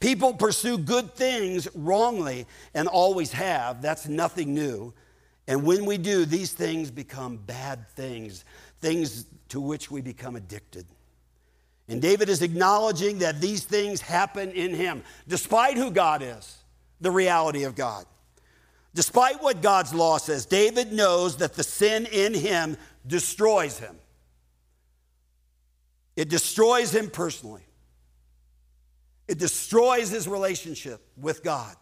People 0.00 0.32
pursue 0.32 0.78
good 0.78 1.14
things 1.14 1.66
wrongly 1.74 2.46
and 2.74 2.86
always 2.86 3.32
have. 3.32 3.82
That's 3.82 4.06
nothing 4.06 4.54
new. 4.54 4.92
And 5.48 5.64
when 5.64 5.86
we 5.86 5.98
do, 5.98 6.24
these 6.24 6.52
things 6.52 6.90
become 6.90 7.36
bad 7.36 7.88
things, 7.90 8.44
things 8.80 9.26
to 9.48 9.60
which 9.60 9.90
we 9.90 10.00
become 10.00 10.36
addicted. 10.36 10.86
And 11.88 12.02
David 12.02 12.28
is 12.28 12.42
acknowledging 12.42 13.18
that 13.20 13.40
these 13.40 13.64
things 13.64 14.00
happen 14.00 14.52
in 14.52 14.74
him, 14.74 15.02
despite 15.26 15.76
who 15.76 15.90
God 15.90 16.22
is, 16.22 16.58
the 17.00 17.10
reality 17.10 17.64
of 17.64 17.74
God. 17.74 18.04
Despite 18.94 19.42
what 19.42 19.62
God's 19.62 19.94
law 19.94 20.18
says, 20.18 20.46
David 20.46 20.92
knows 20.92 21.36
that 21.36 21.54
the 21.54 21.62
sin 21.62 22.06
in 22.06 22.34
him 22.34 22.76
destroys 23.06 23.78
him. 23.78 23.96
It 26.16 26.28
destroys 26.28 26.94
him 26.94 27.10
personally. 27.10 27.62
It 29.28 29.38
destroys 29.38 30.10
his 30.10 30.26
relationship 30.26 31.00
with 31.16 31.44
God. 31.44 31.76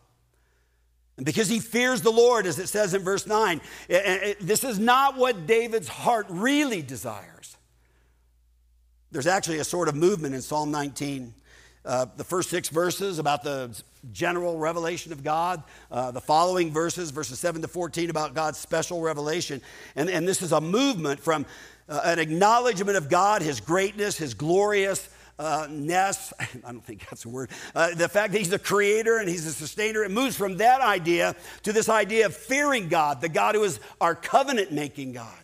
And 1.16 1.24
because 1.24 1.48
he 1.48 1.60
fears 1.60 2.02
the 2.02 2.10
Lord, 2.10 2.44
as 2.44 2.58
it 2.58 2.66
says 2.66 2.92
in 2.92 3.02
verse 3.02 3.26
9, 3.26 3.60
eh, 3.88 3.94
eh, 3.96 4.18
eh, 4.22 4.34
this 4.40 4.64
is 4.64 4.78
not 4.78 5.16
what 5.16 5.46
David's 5.46 5.88
heart 5.88 6.26
really 6.28 6.82
desires. 6.82 7.56
There's 9.12 9.26
actually 9.26 9.58
a 9.58 9.64
sort 9.64 9.88
of 9.88 9.94
movement 9.94 10.34
in 10.34 10.42
Psalm 10.42 10.70
19 10.70 11.32
uh, 11.86 12.06
the 12.16 12.24
first 12.24 12.50
six 12.50 12.68
verses 12.68 13.18
about 13.18 13.42
the 13.42 13.70
general 14.12 14.58
revelation 14.58 15.12
of 15.12 15.22
God, 15.22 15.62
uh, 15.90 16.10
the 16.10 16.20
following 16.20 16.72
verses, 16.72 17.10
verses 17.10 17.38
7 17.38 17.62
to 17.62 17.68
14, 17.68 18.10
about 18.10 18.34
God's 18.34 18.58
special 18.58 19.00
revelation. 19.00 19.62
And, 19.94 20.10
and 20.10 20.26
this 20.26 20.42
is 20.42 20.52
a 20.52 20.60
movement 20.60 21.20
from 21.20 21.46
uh, 21.88 22.00
an 22.04 22.18
acknowledgement 22.18 22.96
of 22.96 23.08
God, 23.08 23.42
His 23.42 23.60
greatness, 23.60 24.18
His 24.18 24.34
glorious. 24.34 25.08
Uh, 25.38 25.66
ness, 25.68 26.32
I 26.40 26.72
don't 26.72 26.82
think 26.82 27.06
that's 27.10 27.26
a 27.26 27.28
word. 27.28 27.50
Uh, 27.74 27.94
the 27.94 28.08
fact 28.08 28.32
that 28.32 28.38
he's 28.38 28.48
the 28.48 28.58
creator 28.58 29.18
and 29.18 29.28
he's 29.28 29.44
the 29.44 29.50
sustainer, 29.50 30.02
it 30.02 30.10
moves 30.10 30.34
from 30.34 30.56
that 30.56 30.80
idea 30.80 31.36
to 31.64 31.74
this 31.74 31.90
idea 31.90 32.24
of 32.24 32.34
fearing 32.34 32.88
God, 32.88 33.20
the 33.20 33.28
God 33.28 33.54
who 33.54 33.62
is 33.62 33.78
our 34.00 34.14
covenant 34.14 34.72
making 34.72 35.12
God. 35.12 35.36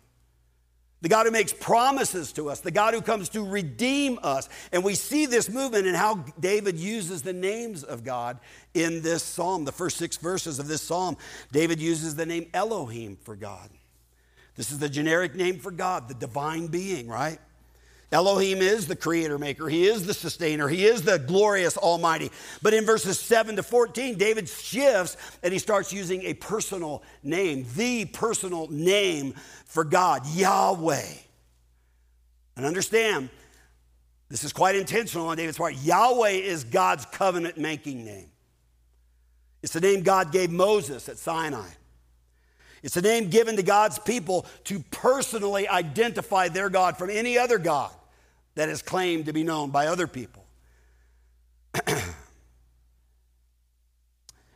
The 1.02 1.08
God 1.08 1.26
who 1.26 1.32
makes 1.32 1.52
promises 1.52 2.32
to 2.34 2.48
us, 2.48 2.60
the 2.60 2.70
God 2.70 2.94
who 2.94 3.02
comes 3.02 3.28
to 3.30 3.44
redeem 3.44 4.18
us. 4.22 4.48
And 4.70 4.82
we 4.82 4.94
see 4.94 5.26
this 5.26 5.50
movement 5.50 5.86
in 5.86 5.94
how 5.94 6.24
David 6.38 6.78
uses 6.78 7.22
the 7.22 7.32
names 7.32 7.82
of 7.82 8.04
God 8.04 8.38
in 8.72 9.02
this 9.02 9.22
psalm. 9.22 9.64
The 9.64 9.72
first 9.72 9.98
six 9.98 10.16
verses 10.16 10.58
of 10.58 10.68
this 10.68 10.80
psalm, 10.80 11.16
David 11.50 11.80
uses 11.80 12.14
the 12.14 12.24
name 12.24 12.48
Elohim 12.54 13.16
for 13.16 13.36
God. 13.36 13.68
This 14.54 14.70
is 14.70 14.78
the 14.78 14.88
generic 14.88 15.34
name 15.34 15.58
for 15.58 15.72
God, 15.72 16.08
the 16.08 16.14
divine 16.14 16.68
being, 16.68 17.08
right? 17.08 17.38
Elohim 18.12 18.58
is 18.58 18.86
the 18.86 18.94
creator 18.94 19.38
maker. 19.38 19.70
He 19.70 19.86
is 19.86 20.06
the 20.06 20.12
sustainer. 20.12 20.68
He 20.68 20.84
is 20.84 21.02
the 21.02 21.18
glorious 21.18 21.78
almighty. 21.78 22.30
But 22.60 22.74
in 22.74 22.84
verses 22.84 23.18
7 23.18 23.56
to 23.56 23.62
14, 23.62 24.18
David 24.18 24.50
shifts 24.50 25.16
and 25.42 25.50
he 25.50 25.58
starts 25.58 25.94
using 25.94 26.22
a 26.24 26.34
personal 26.34 27.02
name, 27.22 27.66
the 27.74 28.04
personal 28.04 28.68
name 28.70 29.32
for 29.64 29.82
God, 29.82 30.26
Yahweh. 30.26 31.06
And 32.54 32.66
understand, 32.66 33.30
this 34.28 34.44
is 34.44 34.52
quite 34.52 34.76
intentional 34.76 35.28
on 35.28 35.38
David's 35.38 35.56
part. 35.56 35.74
Yahweh 35.76 36.32
is 36.32 36.64
God's 36.64 37.06
covenant 37.06 37.56
making 37.56 38.04
name. 38.04 38.28
It's 39.62 39.72
the 39.72 39.80
name 39.80 40.02
God 40.02 40.32
gave 40.32 40.50
Moses 40.50 41.08
at 41.08 41.16
Sinai. 41.16 41.68
It's 42.82 42.96
a 42.98 43.00
name 43.00 43.30
given 43.30 43.56
to 43.56 43.62
God's 43.62 43.98
people 43.98 44.44
to 44.64 44.80
personally 44.90 45.66
identify 45.66 46.48
their 46.48 46.68
God 46.68 46.98
from 46.98 47.08
any 47.08 47.38
other 47.38 47.56
God 47.56 47.90
that 48.54 48.68
is 48.68 48.82
claimed 48.82 49.26
to 49.26 49.32
be 49.32 49.42
known 49.44 49.70
by 49.70 49.86
other 49.86 50.06
people. 50.06 50.44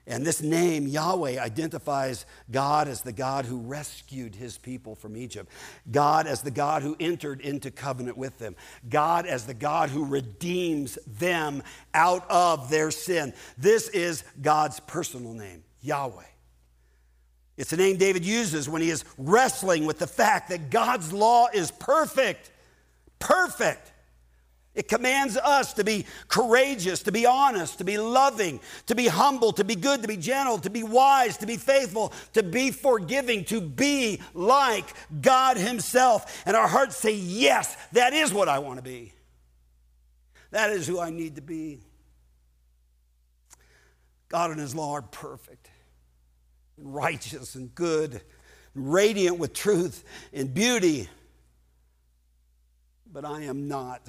and 0.06 0.24
this 0.24 0.42
name, 0.42 0.86
Yahweh, 0.86 1.40
identifies 1.40 2.26
God 2.50 2.88
as 2.88 3.00
the 3.00 3.12
God 3.12 3.46
who 3.46 3.58
rescued 3.58 4.34
his 4.34 4.58
people 4.58 4.94
from 4.94 5.16
Egypt, 5.16 5.50
God 5.90 6.26
as 6.26 6.42
the 6.42 6.50
God 6.50 6.82
who 6.82 6.94
entered 7.00 7.40
into 7.40 7.70
covenant 7.70 8.18
with 8.18 8.38
them, 8.38 8.54
God 8.88 9.26
as 9.26 9.46
the 9.46 9.54
God 9.54 9.88
who 9.88 10.04
redeems 10.04 10.98
them 11.06 11.62
out 11.94 12.30
of 12.30 12.68
their 12.68 12.90
sin. 12.90 13.32
This 13.56 13.88
is 13.88 14.24
God's 14.42 14.80
personal 14.80 15.32
name, 15.32 15.64
Yahweh. 15.80 16.22
It's 17.56 17.72
a 17.72 17.76
name 17.76 17.96
David 17.96 18.24
uses 18.24 18.68
when 18.68 18.82
he 18.82 18.90
is 18.90 19.04
wrestling 19.16 19.86
with 19.86 19.98
the 19.98 20.06
fact 20.06 20.50
that 20.50 20.68
God's 20.68 21.10
law 21.10 21.48
is 21.52 21.70
perfect 21.70 22.50
perfect. 23.18 23.92
It 24.76 24.88
commands 24.88 25.38
us 25.38 25.72
to 25.74 25.84
be 25.84 26.04
courageous, 26.28 27.02
to 27.04 27.12
be 27.12 27.24
honest, 27.24 27.78
to 27.78 27.84
be 27.84 27.96
loving, 27.96 28.60
to 28.86 28.94
be 28.94 29.06
humble, 29.06 29.52
to 29.52 29.64
be 29.64 29.74
good, 29.74 30.02
to 30.02 30.08
be 30.08 30.18
gentle, 30.18 30.58
to 30.58 30.68
be 30.68 30.82
wise, 30.82 31.38
to 31.38 31.46
be 31.46 31.56
faithful, 31.56 32.12
to 32.34 32.42
be 32.42 32.70
forgiving, 32.70 33.46
to 33.46 33.62
be 33.62 34.20
like 34.34 34.84
God 35.22 35.56
Himself. 35.56 36.42
And 36.44 36.54
our 36.54 36.68
hearts 36.68 36.94
say, 36.94 37.14
Yes, 37.14 37.74
that 37.92 38.12
is 38.12 38.34
what 38.34 38.50
I 38.50 38.58
want 38.58 38.76
to 38.76 38.82
be. 38.82 39.14
That 40.50 40.70
is 40.70 40.86
who 40.86 41.00
I 41.00 41.08
need 41.08 41.36
to 41.36 41.42
be. 41.42 41.80
God 44.28 44.50
and 44.50 44.60
His 44.60 44.74
law 44.74 44.92
are 44.92 45.02
perfect, 45.02 45.70
righteous, 46.76 47.54
and 47.54 47.74
good, 47.74 48.20
radiant 48.74 49.38
with 49.38 49.54
truth 49.54 50.04
and 50.34 50.52
beauty 50.52 51.08
but 53.12 53.24
I 53.24 53.42
am 53.42 53.68
not. 53.68 54.02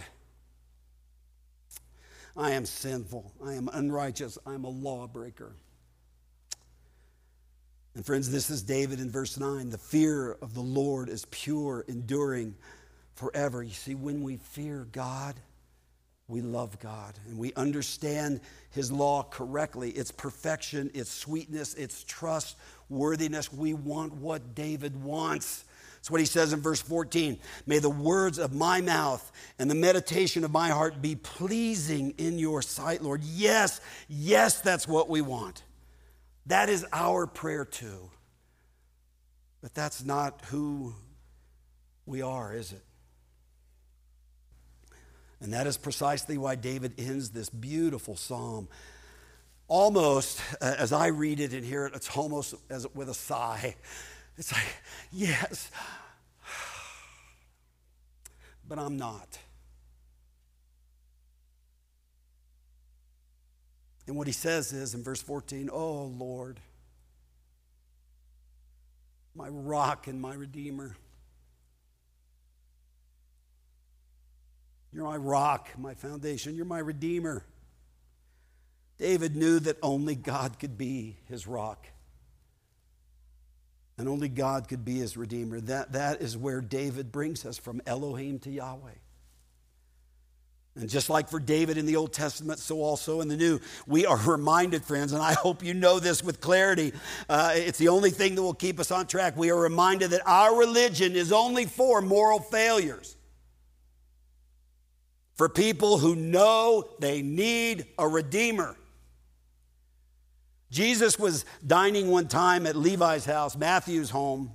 I 2.36 2.52
am 2.52 2.66
sinful. 2.66 3.32
I 3.44 3.54
am 3.54 3.70
unrighteous. 3.72 4.38
I 4.46 4.54
am 4.54 4.64
a 4.64 4.70
lawbreaker. 4.70 5.56
And 7.96 8.06
friends, 8.06 8.30
this 8.30 8.52
is 8.52 8.62
David 8.62 9.00
in 9.00 9.10
verse 9.10 9.40
9. 9.40 9.72
The 9.72 9.78
fear 9.80 10.38
of 10.42 10.54
the 10.54 10.62
Lord 10.62 11.10
is 11.10 11.26
pure, 11.32 11.84
enduring 11.88 12.54
forever. 13.16 13.64
You 13.64 13.74
see, 13.74 13.96
when 13.96 14.22
we 14.22 14.38
fear 14.38 14.88
God, 14.92 15.34
we 16.28 16.42
love 16.42 16.80
God 16.80 17.18
and 17.28 17.40
we 17.40 17.54
understand 17.56 18.42
His 18.70 18.92
law 18.92 19.24
correctly. 19.24 19.90
Its 19.90 20.12
perfection, 20.12 20.92
its 20.94 21.10
sweetness, 21.10 21.74
its 21.74 22.04
trustworthiness. 22.04 23.52
We 23.52 23.74
want 23.74 24.14
what 24.14 24.54
David 24.54 25.02
wants. 25.02 25.66
That's 26.08 26.12
what 26.14 26.22
he 26.22 26.26
says 26.26 26.54
in 26.54 26.62
verse 26.62 26.82
14. 26.82 27.38
May 27.66 27.80
the 27.80 27.90
words 27.90 28.40
of 28.40 28.54
my 28.54 28.80
mouth 28.80 29.30
and 29.60 29.70
the 29.70 29.76
meditation 29.76 30.46
of 30.46 30.52
my 30.52 30.70
heart 30.70 31.02
be 31.02 31.18
pleasing 31.18 32.14
in 32.18 32.40
your 32.40 32.62
sight, 32.62 33.02
Lord. 33.02 33.26
Yes, 33.26 33.82
yes, 34.08 34.62
that's 34.62 34.88
what 34.88 35.10
we 35.10 35.20
want. 35.20 35.64
That 36.46 36.70
is 36.70 36.86
our 36.94 37.28
prayer 37.28 37.66
too. 37.66 38.10
But 39.62 39.74
that's 39.74 40.06
not 40.06 40.44
who 40.46 40.96
we 42.06 42.22
are, 42.22 42.54
is 42.54 42.72
it? 42.72 42.86
And 45.42 45.52
that 45.52 45.68
is 45.68 45.76
precisely 45.76 46.38
why 46.38 46.56
David 46.56 46.94
ends 46.98 47.32
this 47.32 47.50
beautiful 47.50 48.16
psalm. 48.16 48.70
Almost, 49.68 50.40
uh, 50.62 50.74
as 50.78 50.94
I 50.94 51.08
read 51.08 51.42
it 51.42 51.52
and 51.52 51.66
hear 51.66 51.86
it, 51.86 51.96
it's 51.96 52.16
almost 52.16 52.56
as 52.70 52.88
with 52.96 53.10
a 53.10 53.14
sigh. 53.14 53.76
It's 54.38 54.52
like, 54.52 54.68
yes, 55.12 55.72
but 58.68 58.78
I'm 58.78 58.98
not. 58.98 59.40
And 64.06 64.16
what 64.16 64.28
he 64.28 64.34
says 64.34 64.72
is 64.72 64.94
in 64.94 65.04
verse 65.04 65.22
14, 65.22 65.70
Oh 65.72 66.04
Lord, 66.04 66.60
my 69.36 69.50
rock 69.50 70.08
and 70.08 70.22
my 70.22 70.34
redeemer. 70.34 70.96
You're 74.94 75.04
my 75.04 75.18
rock, 75.18 75.70
my 75.78 75.94
foundation. 75.94 76.56
You're 76.56 76.66
my 76.66 76.80
redeemer. 76.80 77.44
David 78.98 79.36
knew 79.36 79.60
that 79.60 79.78
only 79.84 80.16
God 80.16 80.58
could 80.58 80.78
be 80.78 81.18
his 81.26 81.46
rock. 81.46 81.86
And 83.98 84.08
only 84.08 84.30
God 84.30 84.68
could 84.68 84.86
be 84.86 84.96
his 84.96 85.18
redeemer. 85.18 85.60
That, 85.62 85.94
that 85.94 86.22
is 86.22 86.38
where 86.38 86.62
David 86.62 87.12
brings 87.12 87.46
us 87.46 87.58
from 87.58 87.82
Elohim 87.88 88.40
to 88.40 88.52
Yahweh. 88.52 88.92
And 90.76 90.88
just 90.88 91.10
like 91.10 91.28
for 91.28 91.40
David 91.40 91.80
in 91.80 91.88
the 91.88 91.96
Old 91.96 92.14
Testament, 92.14 92.60
so 92.60 92.84
also 92.84 93.22
in 93.22 93.28
the 93.28 93.36
New, 93.36 93.60
we 93.88 94.06
are 94.06 94.18
reminded, 94.18 94.84
friends, 94.86 95.12
and 95.12 95.22
I 95.22 95.34
hope 95.34 95.64
you 95.64 95.74
know 95.74 96.00
this 96.00 96.24
with 96.24 96.40
clarity. 96.40 96.94
Uh, 97.28 97.54
it's 97.56 97.80
the 97.80 97.88
only 97.88 98.12
thing 98.12 98.36
that 98.36 98.44
will 98.44 98.54
keep 98.54 98.80
us 98.80 98.92
on 98.92 99.08
track. 99.08 99.36
We 99.36 99.50
are 99.50 99.60
reminded 99.60 100.12
that 100.12 100.22
our 100.28 100.56
religion 100.56 101.16
is 101.16 101.32
only 101.32 101.66
for 101.66 102.00
moral 102.04 102.40
failures, 102.40 103.16
for 105.34 105.50
people 105.50 105.98
who 105.98 106.16
know 106.16 106.88
they 107.00 107.24
need 107.24 107.88
a 107.98 108.08
Redeemer. 108.08 108.78
Jesus 110.70 111.18
was 111.18 111.46
dining 111.66 112.10
one 112.10 112.28
time 112.28 112.68
at 112.68 112.76
Levi's 112.76 113.26
house, 113.26 113.56
Matthew's 113.56 114.10
home, 114.10 114.52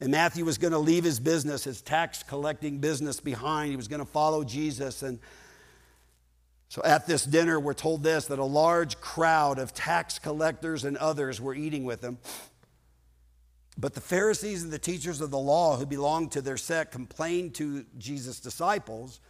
and 0.00 0.10
Matthew 0.10 0.44
was 0.44 0.58
going 0.58 0.72
to 0.72 0.78
leave 0.78 1.04
his 1.04 1.20
business, 1.20 1.64
his 1.64 1.80
tax 1.82 2.22
collecting 2.22 2.78
business 2.78 3.20
behind. 3.20 3.70
He 3.70 3.76
was 3.76 3.88
going 3.88 4.00
to 4.00 4.10
follow 4.10 4.44
Jesus. 4.44 5.02
And 5.02 5.18
so 6.68 6.82
at 6.84 7.06
this 7.06 7.24
dinner, 7.24 7.58
we're 7.58 7.74
told 7.74 8.02
this 8.02 8.26
that 8.26 8.38
a 8.38 8.44
large 8.44 9.00
crowd 9.00 9.58
of 9.58 9.72
tax 9.72 10.18
collectors 10.18 10.84
and 10.84 10.96
others 10.96 11.40
were 11.40 11.54
eating 11.54 11.84
with 11.84 12.02
him. 12.02 12.18
But 13.78 13.94
the 13.94 14.00
Pharisees 14.00 14.62
and 14.62 14.72
the 14.72 14.78
teachers 14.78 15.20
of 15.20 15.30
the 15.30 15.38
law 15.38 15.76
who 15.76 15.84
belonged 15.84 16.32
to 16.32 16.40
their 16.40 16.56
sect 16.56 16.92
complained 16.92 17.54
to 17.56 17.84
Jesus' 17.98 18.40
disciples. 18.40 19.20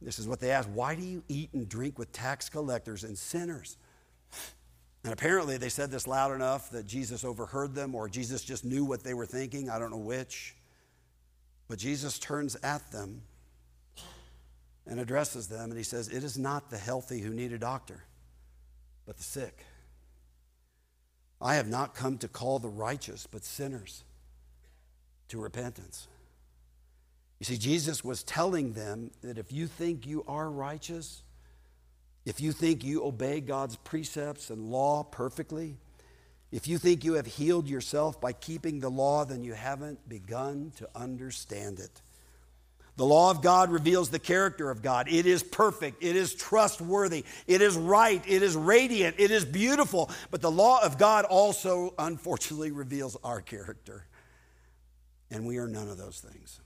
This 0.00 0.18
is 0.18 0.26
what 0.26 0.40
they 0.40 0.50
asked 0.50 0.70
Why 0.70 0.94
do 0.94 1.02
you 1.02 1.22
eat 1.28 1.50
and 1.52 1.68
drink 1.68 1.98
with 1.98 2.12
tax 2.12 2.48
collectors 2.48 3.04
and 3.04 3.16
sinners? 3.16 3.76
And 5.08 5.14
apparently 5.14 5.56
they 5.56 5.70
said 5.70 5.90
this 5.90 6.06
loud 6.06 6.34
enough 6.34 6.68
that 6.68 6.86
Jesus 6.86 7.24
overheard 7.24 7.74
them, 7.74 7.94
or 7.94 8.10
Jesus 8.10 8.44
just 8.44 8.62
knew 8.62 8.84
what 8.84 9.02
they 9.02 9.14
were 9.14 9.24
thinking. 9.24 9.70
I 9.70 9.78
don't 9.78 9.90
know 9.90 9.96
which. 9.96 10.54
But 11.66 11.78
Jesus 11.78 12.18
turns 12.18 12.56
at 12.56 12.92
them 12.92 13.22
and 14.86 15.00
addresses 15.00 15.48
them, 15.48 15.70
and 15.70 15.78
he 15.78 15.82
says, 15.82 16.08
It 16.08 16.24
is 16.24 16.36
not 16.36 16.68
the 16.68 16.76
healthy 16.76 17.20
who 17.20 17.30
need 17.30 17.54
a 17.54 17.58
doctor, 17.58 18.04
but 19.06 19.16
the 19.16 19.22
sick. 19.22 19.64
I 21.40 21.54
have 21.54 21.68
not 21.68 21.94
come 21.94 22.18
to 22.18 22.28
call 22.28 22.58
the 22.58 22.68
righteous, 22.68 23.26
but 23.26 23.44
sinners 23.44 24.04
to 25.28 25.40
repentance. 25.40 26.06
You 27.38 27.46
see, 27.46 27.56
Jesus 27.56 28.04
was 28.04 28.22
telling 28.22 28.74
them 28.74 29.10
that 29.22 29.38
if 29.38 29.52
you 29.52 29.68
think 29.68 30.06
you 30.06 30.22
are 30.28 30.50
righteous, 30.50 31.22
if 32.28 32.42
you 32.42 32.52
think 32.52 32.84
you 32.84 33.04
obey 33.04 33.40
God's 33.40 33.76
precepts 33.76 34.50
and 34.50 34.70
law 34.70 35.02
perfectly, 35.02 35.78
if 36.52 36.68
you 36.68 36.76
think 36.76 37.02
you 37.02 37.14
have 37.14 37.26
healed 37.26 37.66
yourself 37.66 38.20
by 38.20 38.34
keeping 38.34 38.80
the 38.80 38.90
law, 38.90 39.24
then 39.24 39.42
you 39.42 39.54
haven't 39.54 40.06
begun 40.06 40.72
to 40.76 40.88
understand 40.94 41.80
it. 41.80 42.02
The 42.96 43.06
law 43.06 43.30
of 43.30 43.40
God 43.40 43.70
reveals 43.70 44.10
the 44.10 44.18
character 44.18 44.70
of 44.70 44.82
God. 44.82 45.08
It 45.08 45.24
is 45.24 45.42
perfect. 45.42 46.02
It 46.02 46.16
is 46.16 46.34
trustworthy. 46.34 47.24
It 47.46 47.62
is 47.62 47.76
right. 47.76 48.22
It 48.26 48.42
is 48.42 48.56
radiant. 48.56 49.16
It 49.18 49.30
is 49.30 49.46
beautiful. 49.46 50.10
But 50.30 50.42
the 50.42 50.50
law 50.50 50.84
of 50.84 50.98
God 50.98 51.24
also, 51.24 51.94
unfortunately, 51.98 52.72
reveals 52.72 53.16
our 53.24 53.40
character. 53.40 54.04
And 55.30 55.46
we 55.46 55.58
are 55.58 55.68
none 55.68 55.88
of 55.88 55.96
those 55.96 56.20
things. 56.20 56.60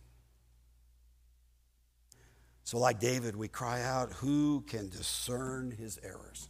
So, 2.72 2.78
like 2.78 3.00
David, 3.00 3.36
we 3.36 3.48
cry 3.48 3.82
out, 3.82 4.14
Who 4.14 4.62
can 4.66 4.88
discern 4.88 5.72
his 5.72 6.00
errors? 6.02 6.48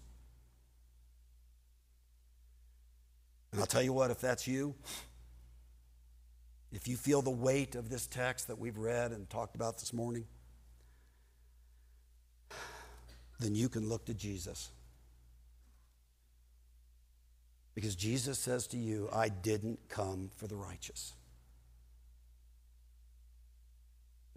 And 3.50 3.60
I'll 3.60 3.66
tell 3.66 3.82
you 3.82 3.92
what, 3.92 4.12
if 4.12 4.20
that's 4.20 4.46
you, 4.46 4.76
if 6.70 6.86
you 6.86 6.96
feel 6.96 7.22
the 7.22 7.30
weight 7.30 7.74
of 7.74 7.88
this 7.88 8.06
text 8.06 8.46
that 8.46 8.56
we've 8.56 8.78
read 8.78 9.10
and 9.10 9.28
talked 9.28 9.56
about 9.56 9.78
this 9.78 9.92
morning, 9.92 10.26
then 13.40 13.56
you 13.56 13.68
can 13.68 13.88
look 13.88 14.04
to 14.04 14.14
Jesus. 14.14 14.70
Because 17.74 17.96
Jesus 17.96 18.38
says 18.38 18.68
to 18.68 18.76
you, 18.76 19.08
I 19.12 19.28
didn't 19.28 19.80
come 19.88 20.30
for 20.36 20.46
the 20.46 20.54
righteous, 20.54 21.14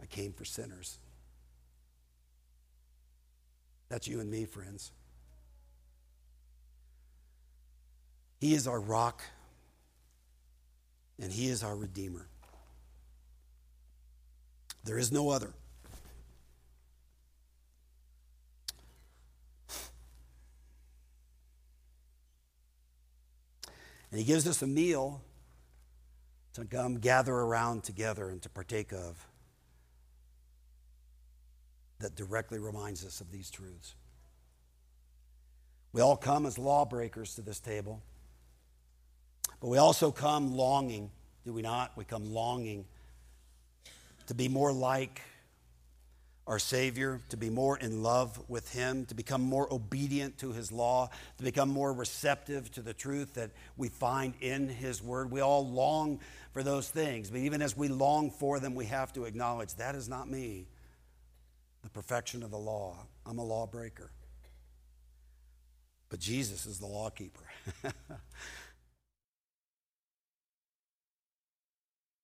I 0.02 0.08
came 0.08 0.34
for 0.34 0.46
sinners. 0.46 0.98
That's 3.96 4.10
you 4.10 4.20
and 4.20 4.30
me, 4.30 4.44
friends. 4.44 4.92
He 8.42 8.54
is 8.54 8.68
our 8.68 8.78
rock, 8.78 9.24
and 11.18 11.32
He 11.32 11.48
is 11.48 11.64
our 11.64 11.78
Redeemer. 11.78 12.28
There 14.84 14.98
is 14.98 15.14
no 15.14 15.30
other. 15.30 15.54
And 24.12 24.20
He 24.20 24.26
gives 24.26 24.46
us 24.46 24.62
a 24.62 24.68
meal 24.68 25.22
to 26.52 26.66
come 26.66 27.00
gather 27.00 27.34
around 27.34 27.86
together 27.86 28.28
and 28.28 28.42
to 28.42 28.50
partake 28.50 28.92
of 28.92 29.26
that 32.06 32.16
directly 32.16 32.60
reminds 32.60 33.04
us 33.04 33.20
of 33.20 33.32
these 33.32 33.50
truths. 33.50 33.96
We 35.92 36.02
all 36.02 36.16
come 36.16 36.46
as 36.46 36.60
lawbreakers 36.60 37.34
to 37.34 37.42
this 37.42 37.60
table, 37.60 38.00
but 39.60 39.70
we 39.70 39.80
also 39.80 40.12
come 40.12 40.56
longing, 40.56 41.10
do 41.46 41.52
we 41.52 41.64
not? 41.64 41.94
We 41.98 42.06
come 42.06 42.32
longing 42.32 42.86
to 44.28 44.36
be 44.36 44.48
more 44.48 44.72
like 44.72 45.24
our 46.46 46.60
Savior, 46.60 47.22
to 47.30 47.38
be 47.38 47.50
more 47.50 47.76
in 47.80 48.04
love 48.04 48.40
with 48.48 48.72
Him, 48.72 49.08
to 49.08 49.16
become 49.16 49.42
more 49.42 49.68
obedient 49.74 50.38
to 50.38 50.52
His 50.52 50.72
law, 50.72 51.10
to 51.40 51.44
become 51.44 51.70
more 51.70 51.92
receptive 51.92 52.72
to 52.74 52.84
the 52.84 52.94
truth 52.94 53.34
that 53.34 53.50
we 53.78 53.90
find 53.90 54.36
in 54.42 54.70
His 54.70 55.02
Word. 55.02 55.32
We 55.32 55.42
all 55.42 55.68
long 55.68 56.20
for 56.52 56.62
those 56.62 56.88
things, 56.88 57.32
but 57.32 57.40
even 57.40 57.64
as 57.64 57.76
we 57.76 57.88
long 57.88 58.30
for 58.30 58.60
them, 58.60 58.76
we 58.76 58.86
have 58.86 59.12
to 59.14 59.26
acknowledge 59.26 59.74
that 59.78 59.96
is 59.96 60.08
not 60.08 60.30
me 60.30 60.68
the 61.86 61.90
perfection 61.92 62.42
of 62.42 62.50
the 62.50 62.58
law. 62.58 62.96
I'm 63.28 63.38
a 63.38 63.44
lawbreaker. 63.44 64.10
But 66.10 66.20
Jesus 66.20 66.66
is 66.66 66.80
the 66.80 66.88
lawkeeper. 66.88 67.44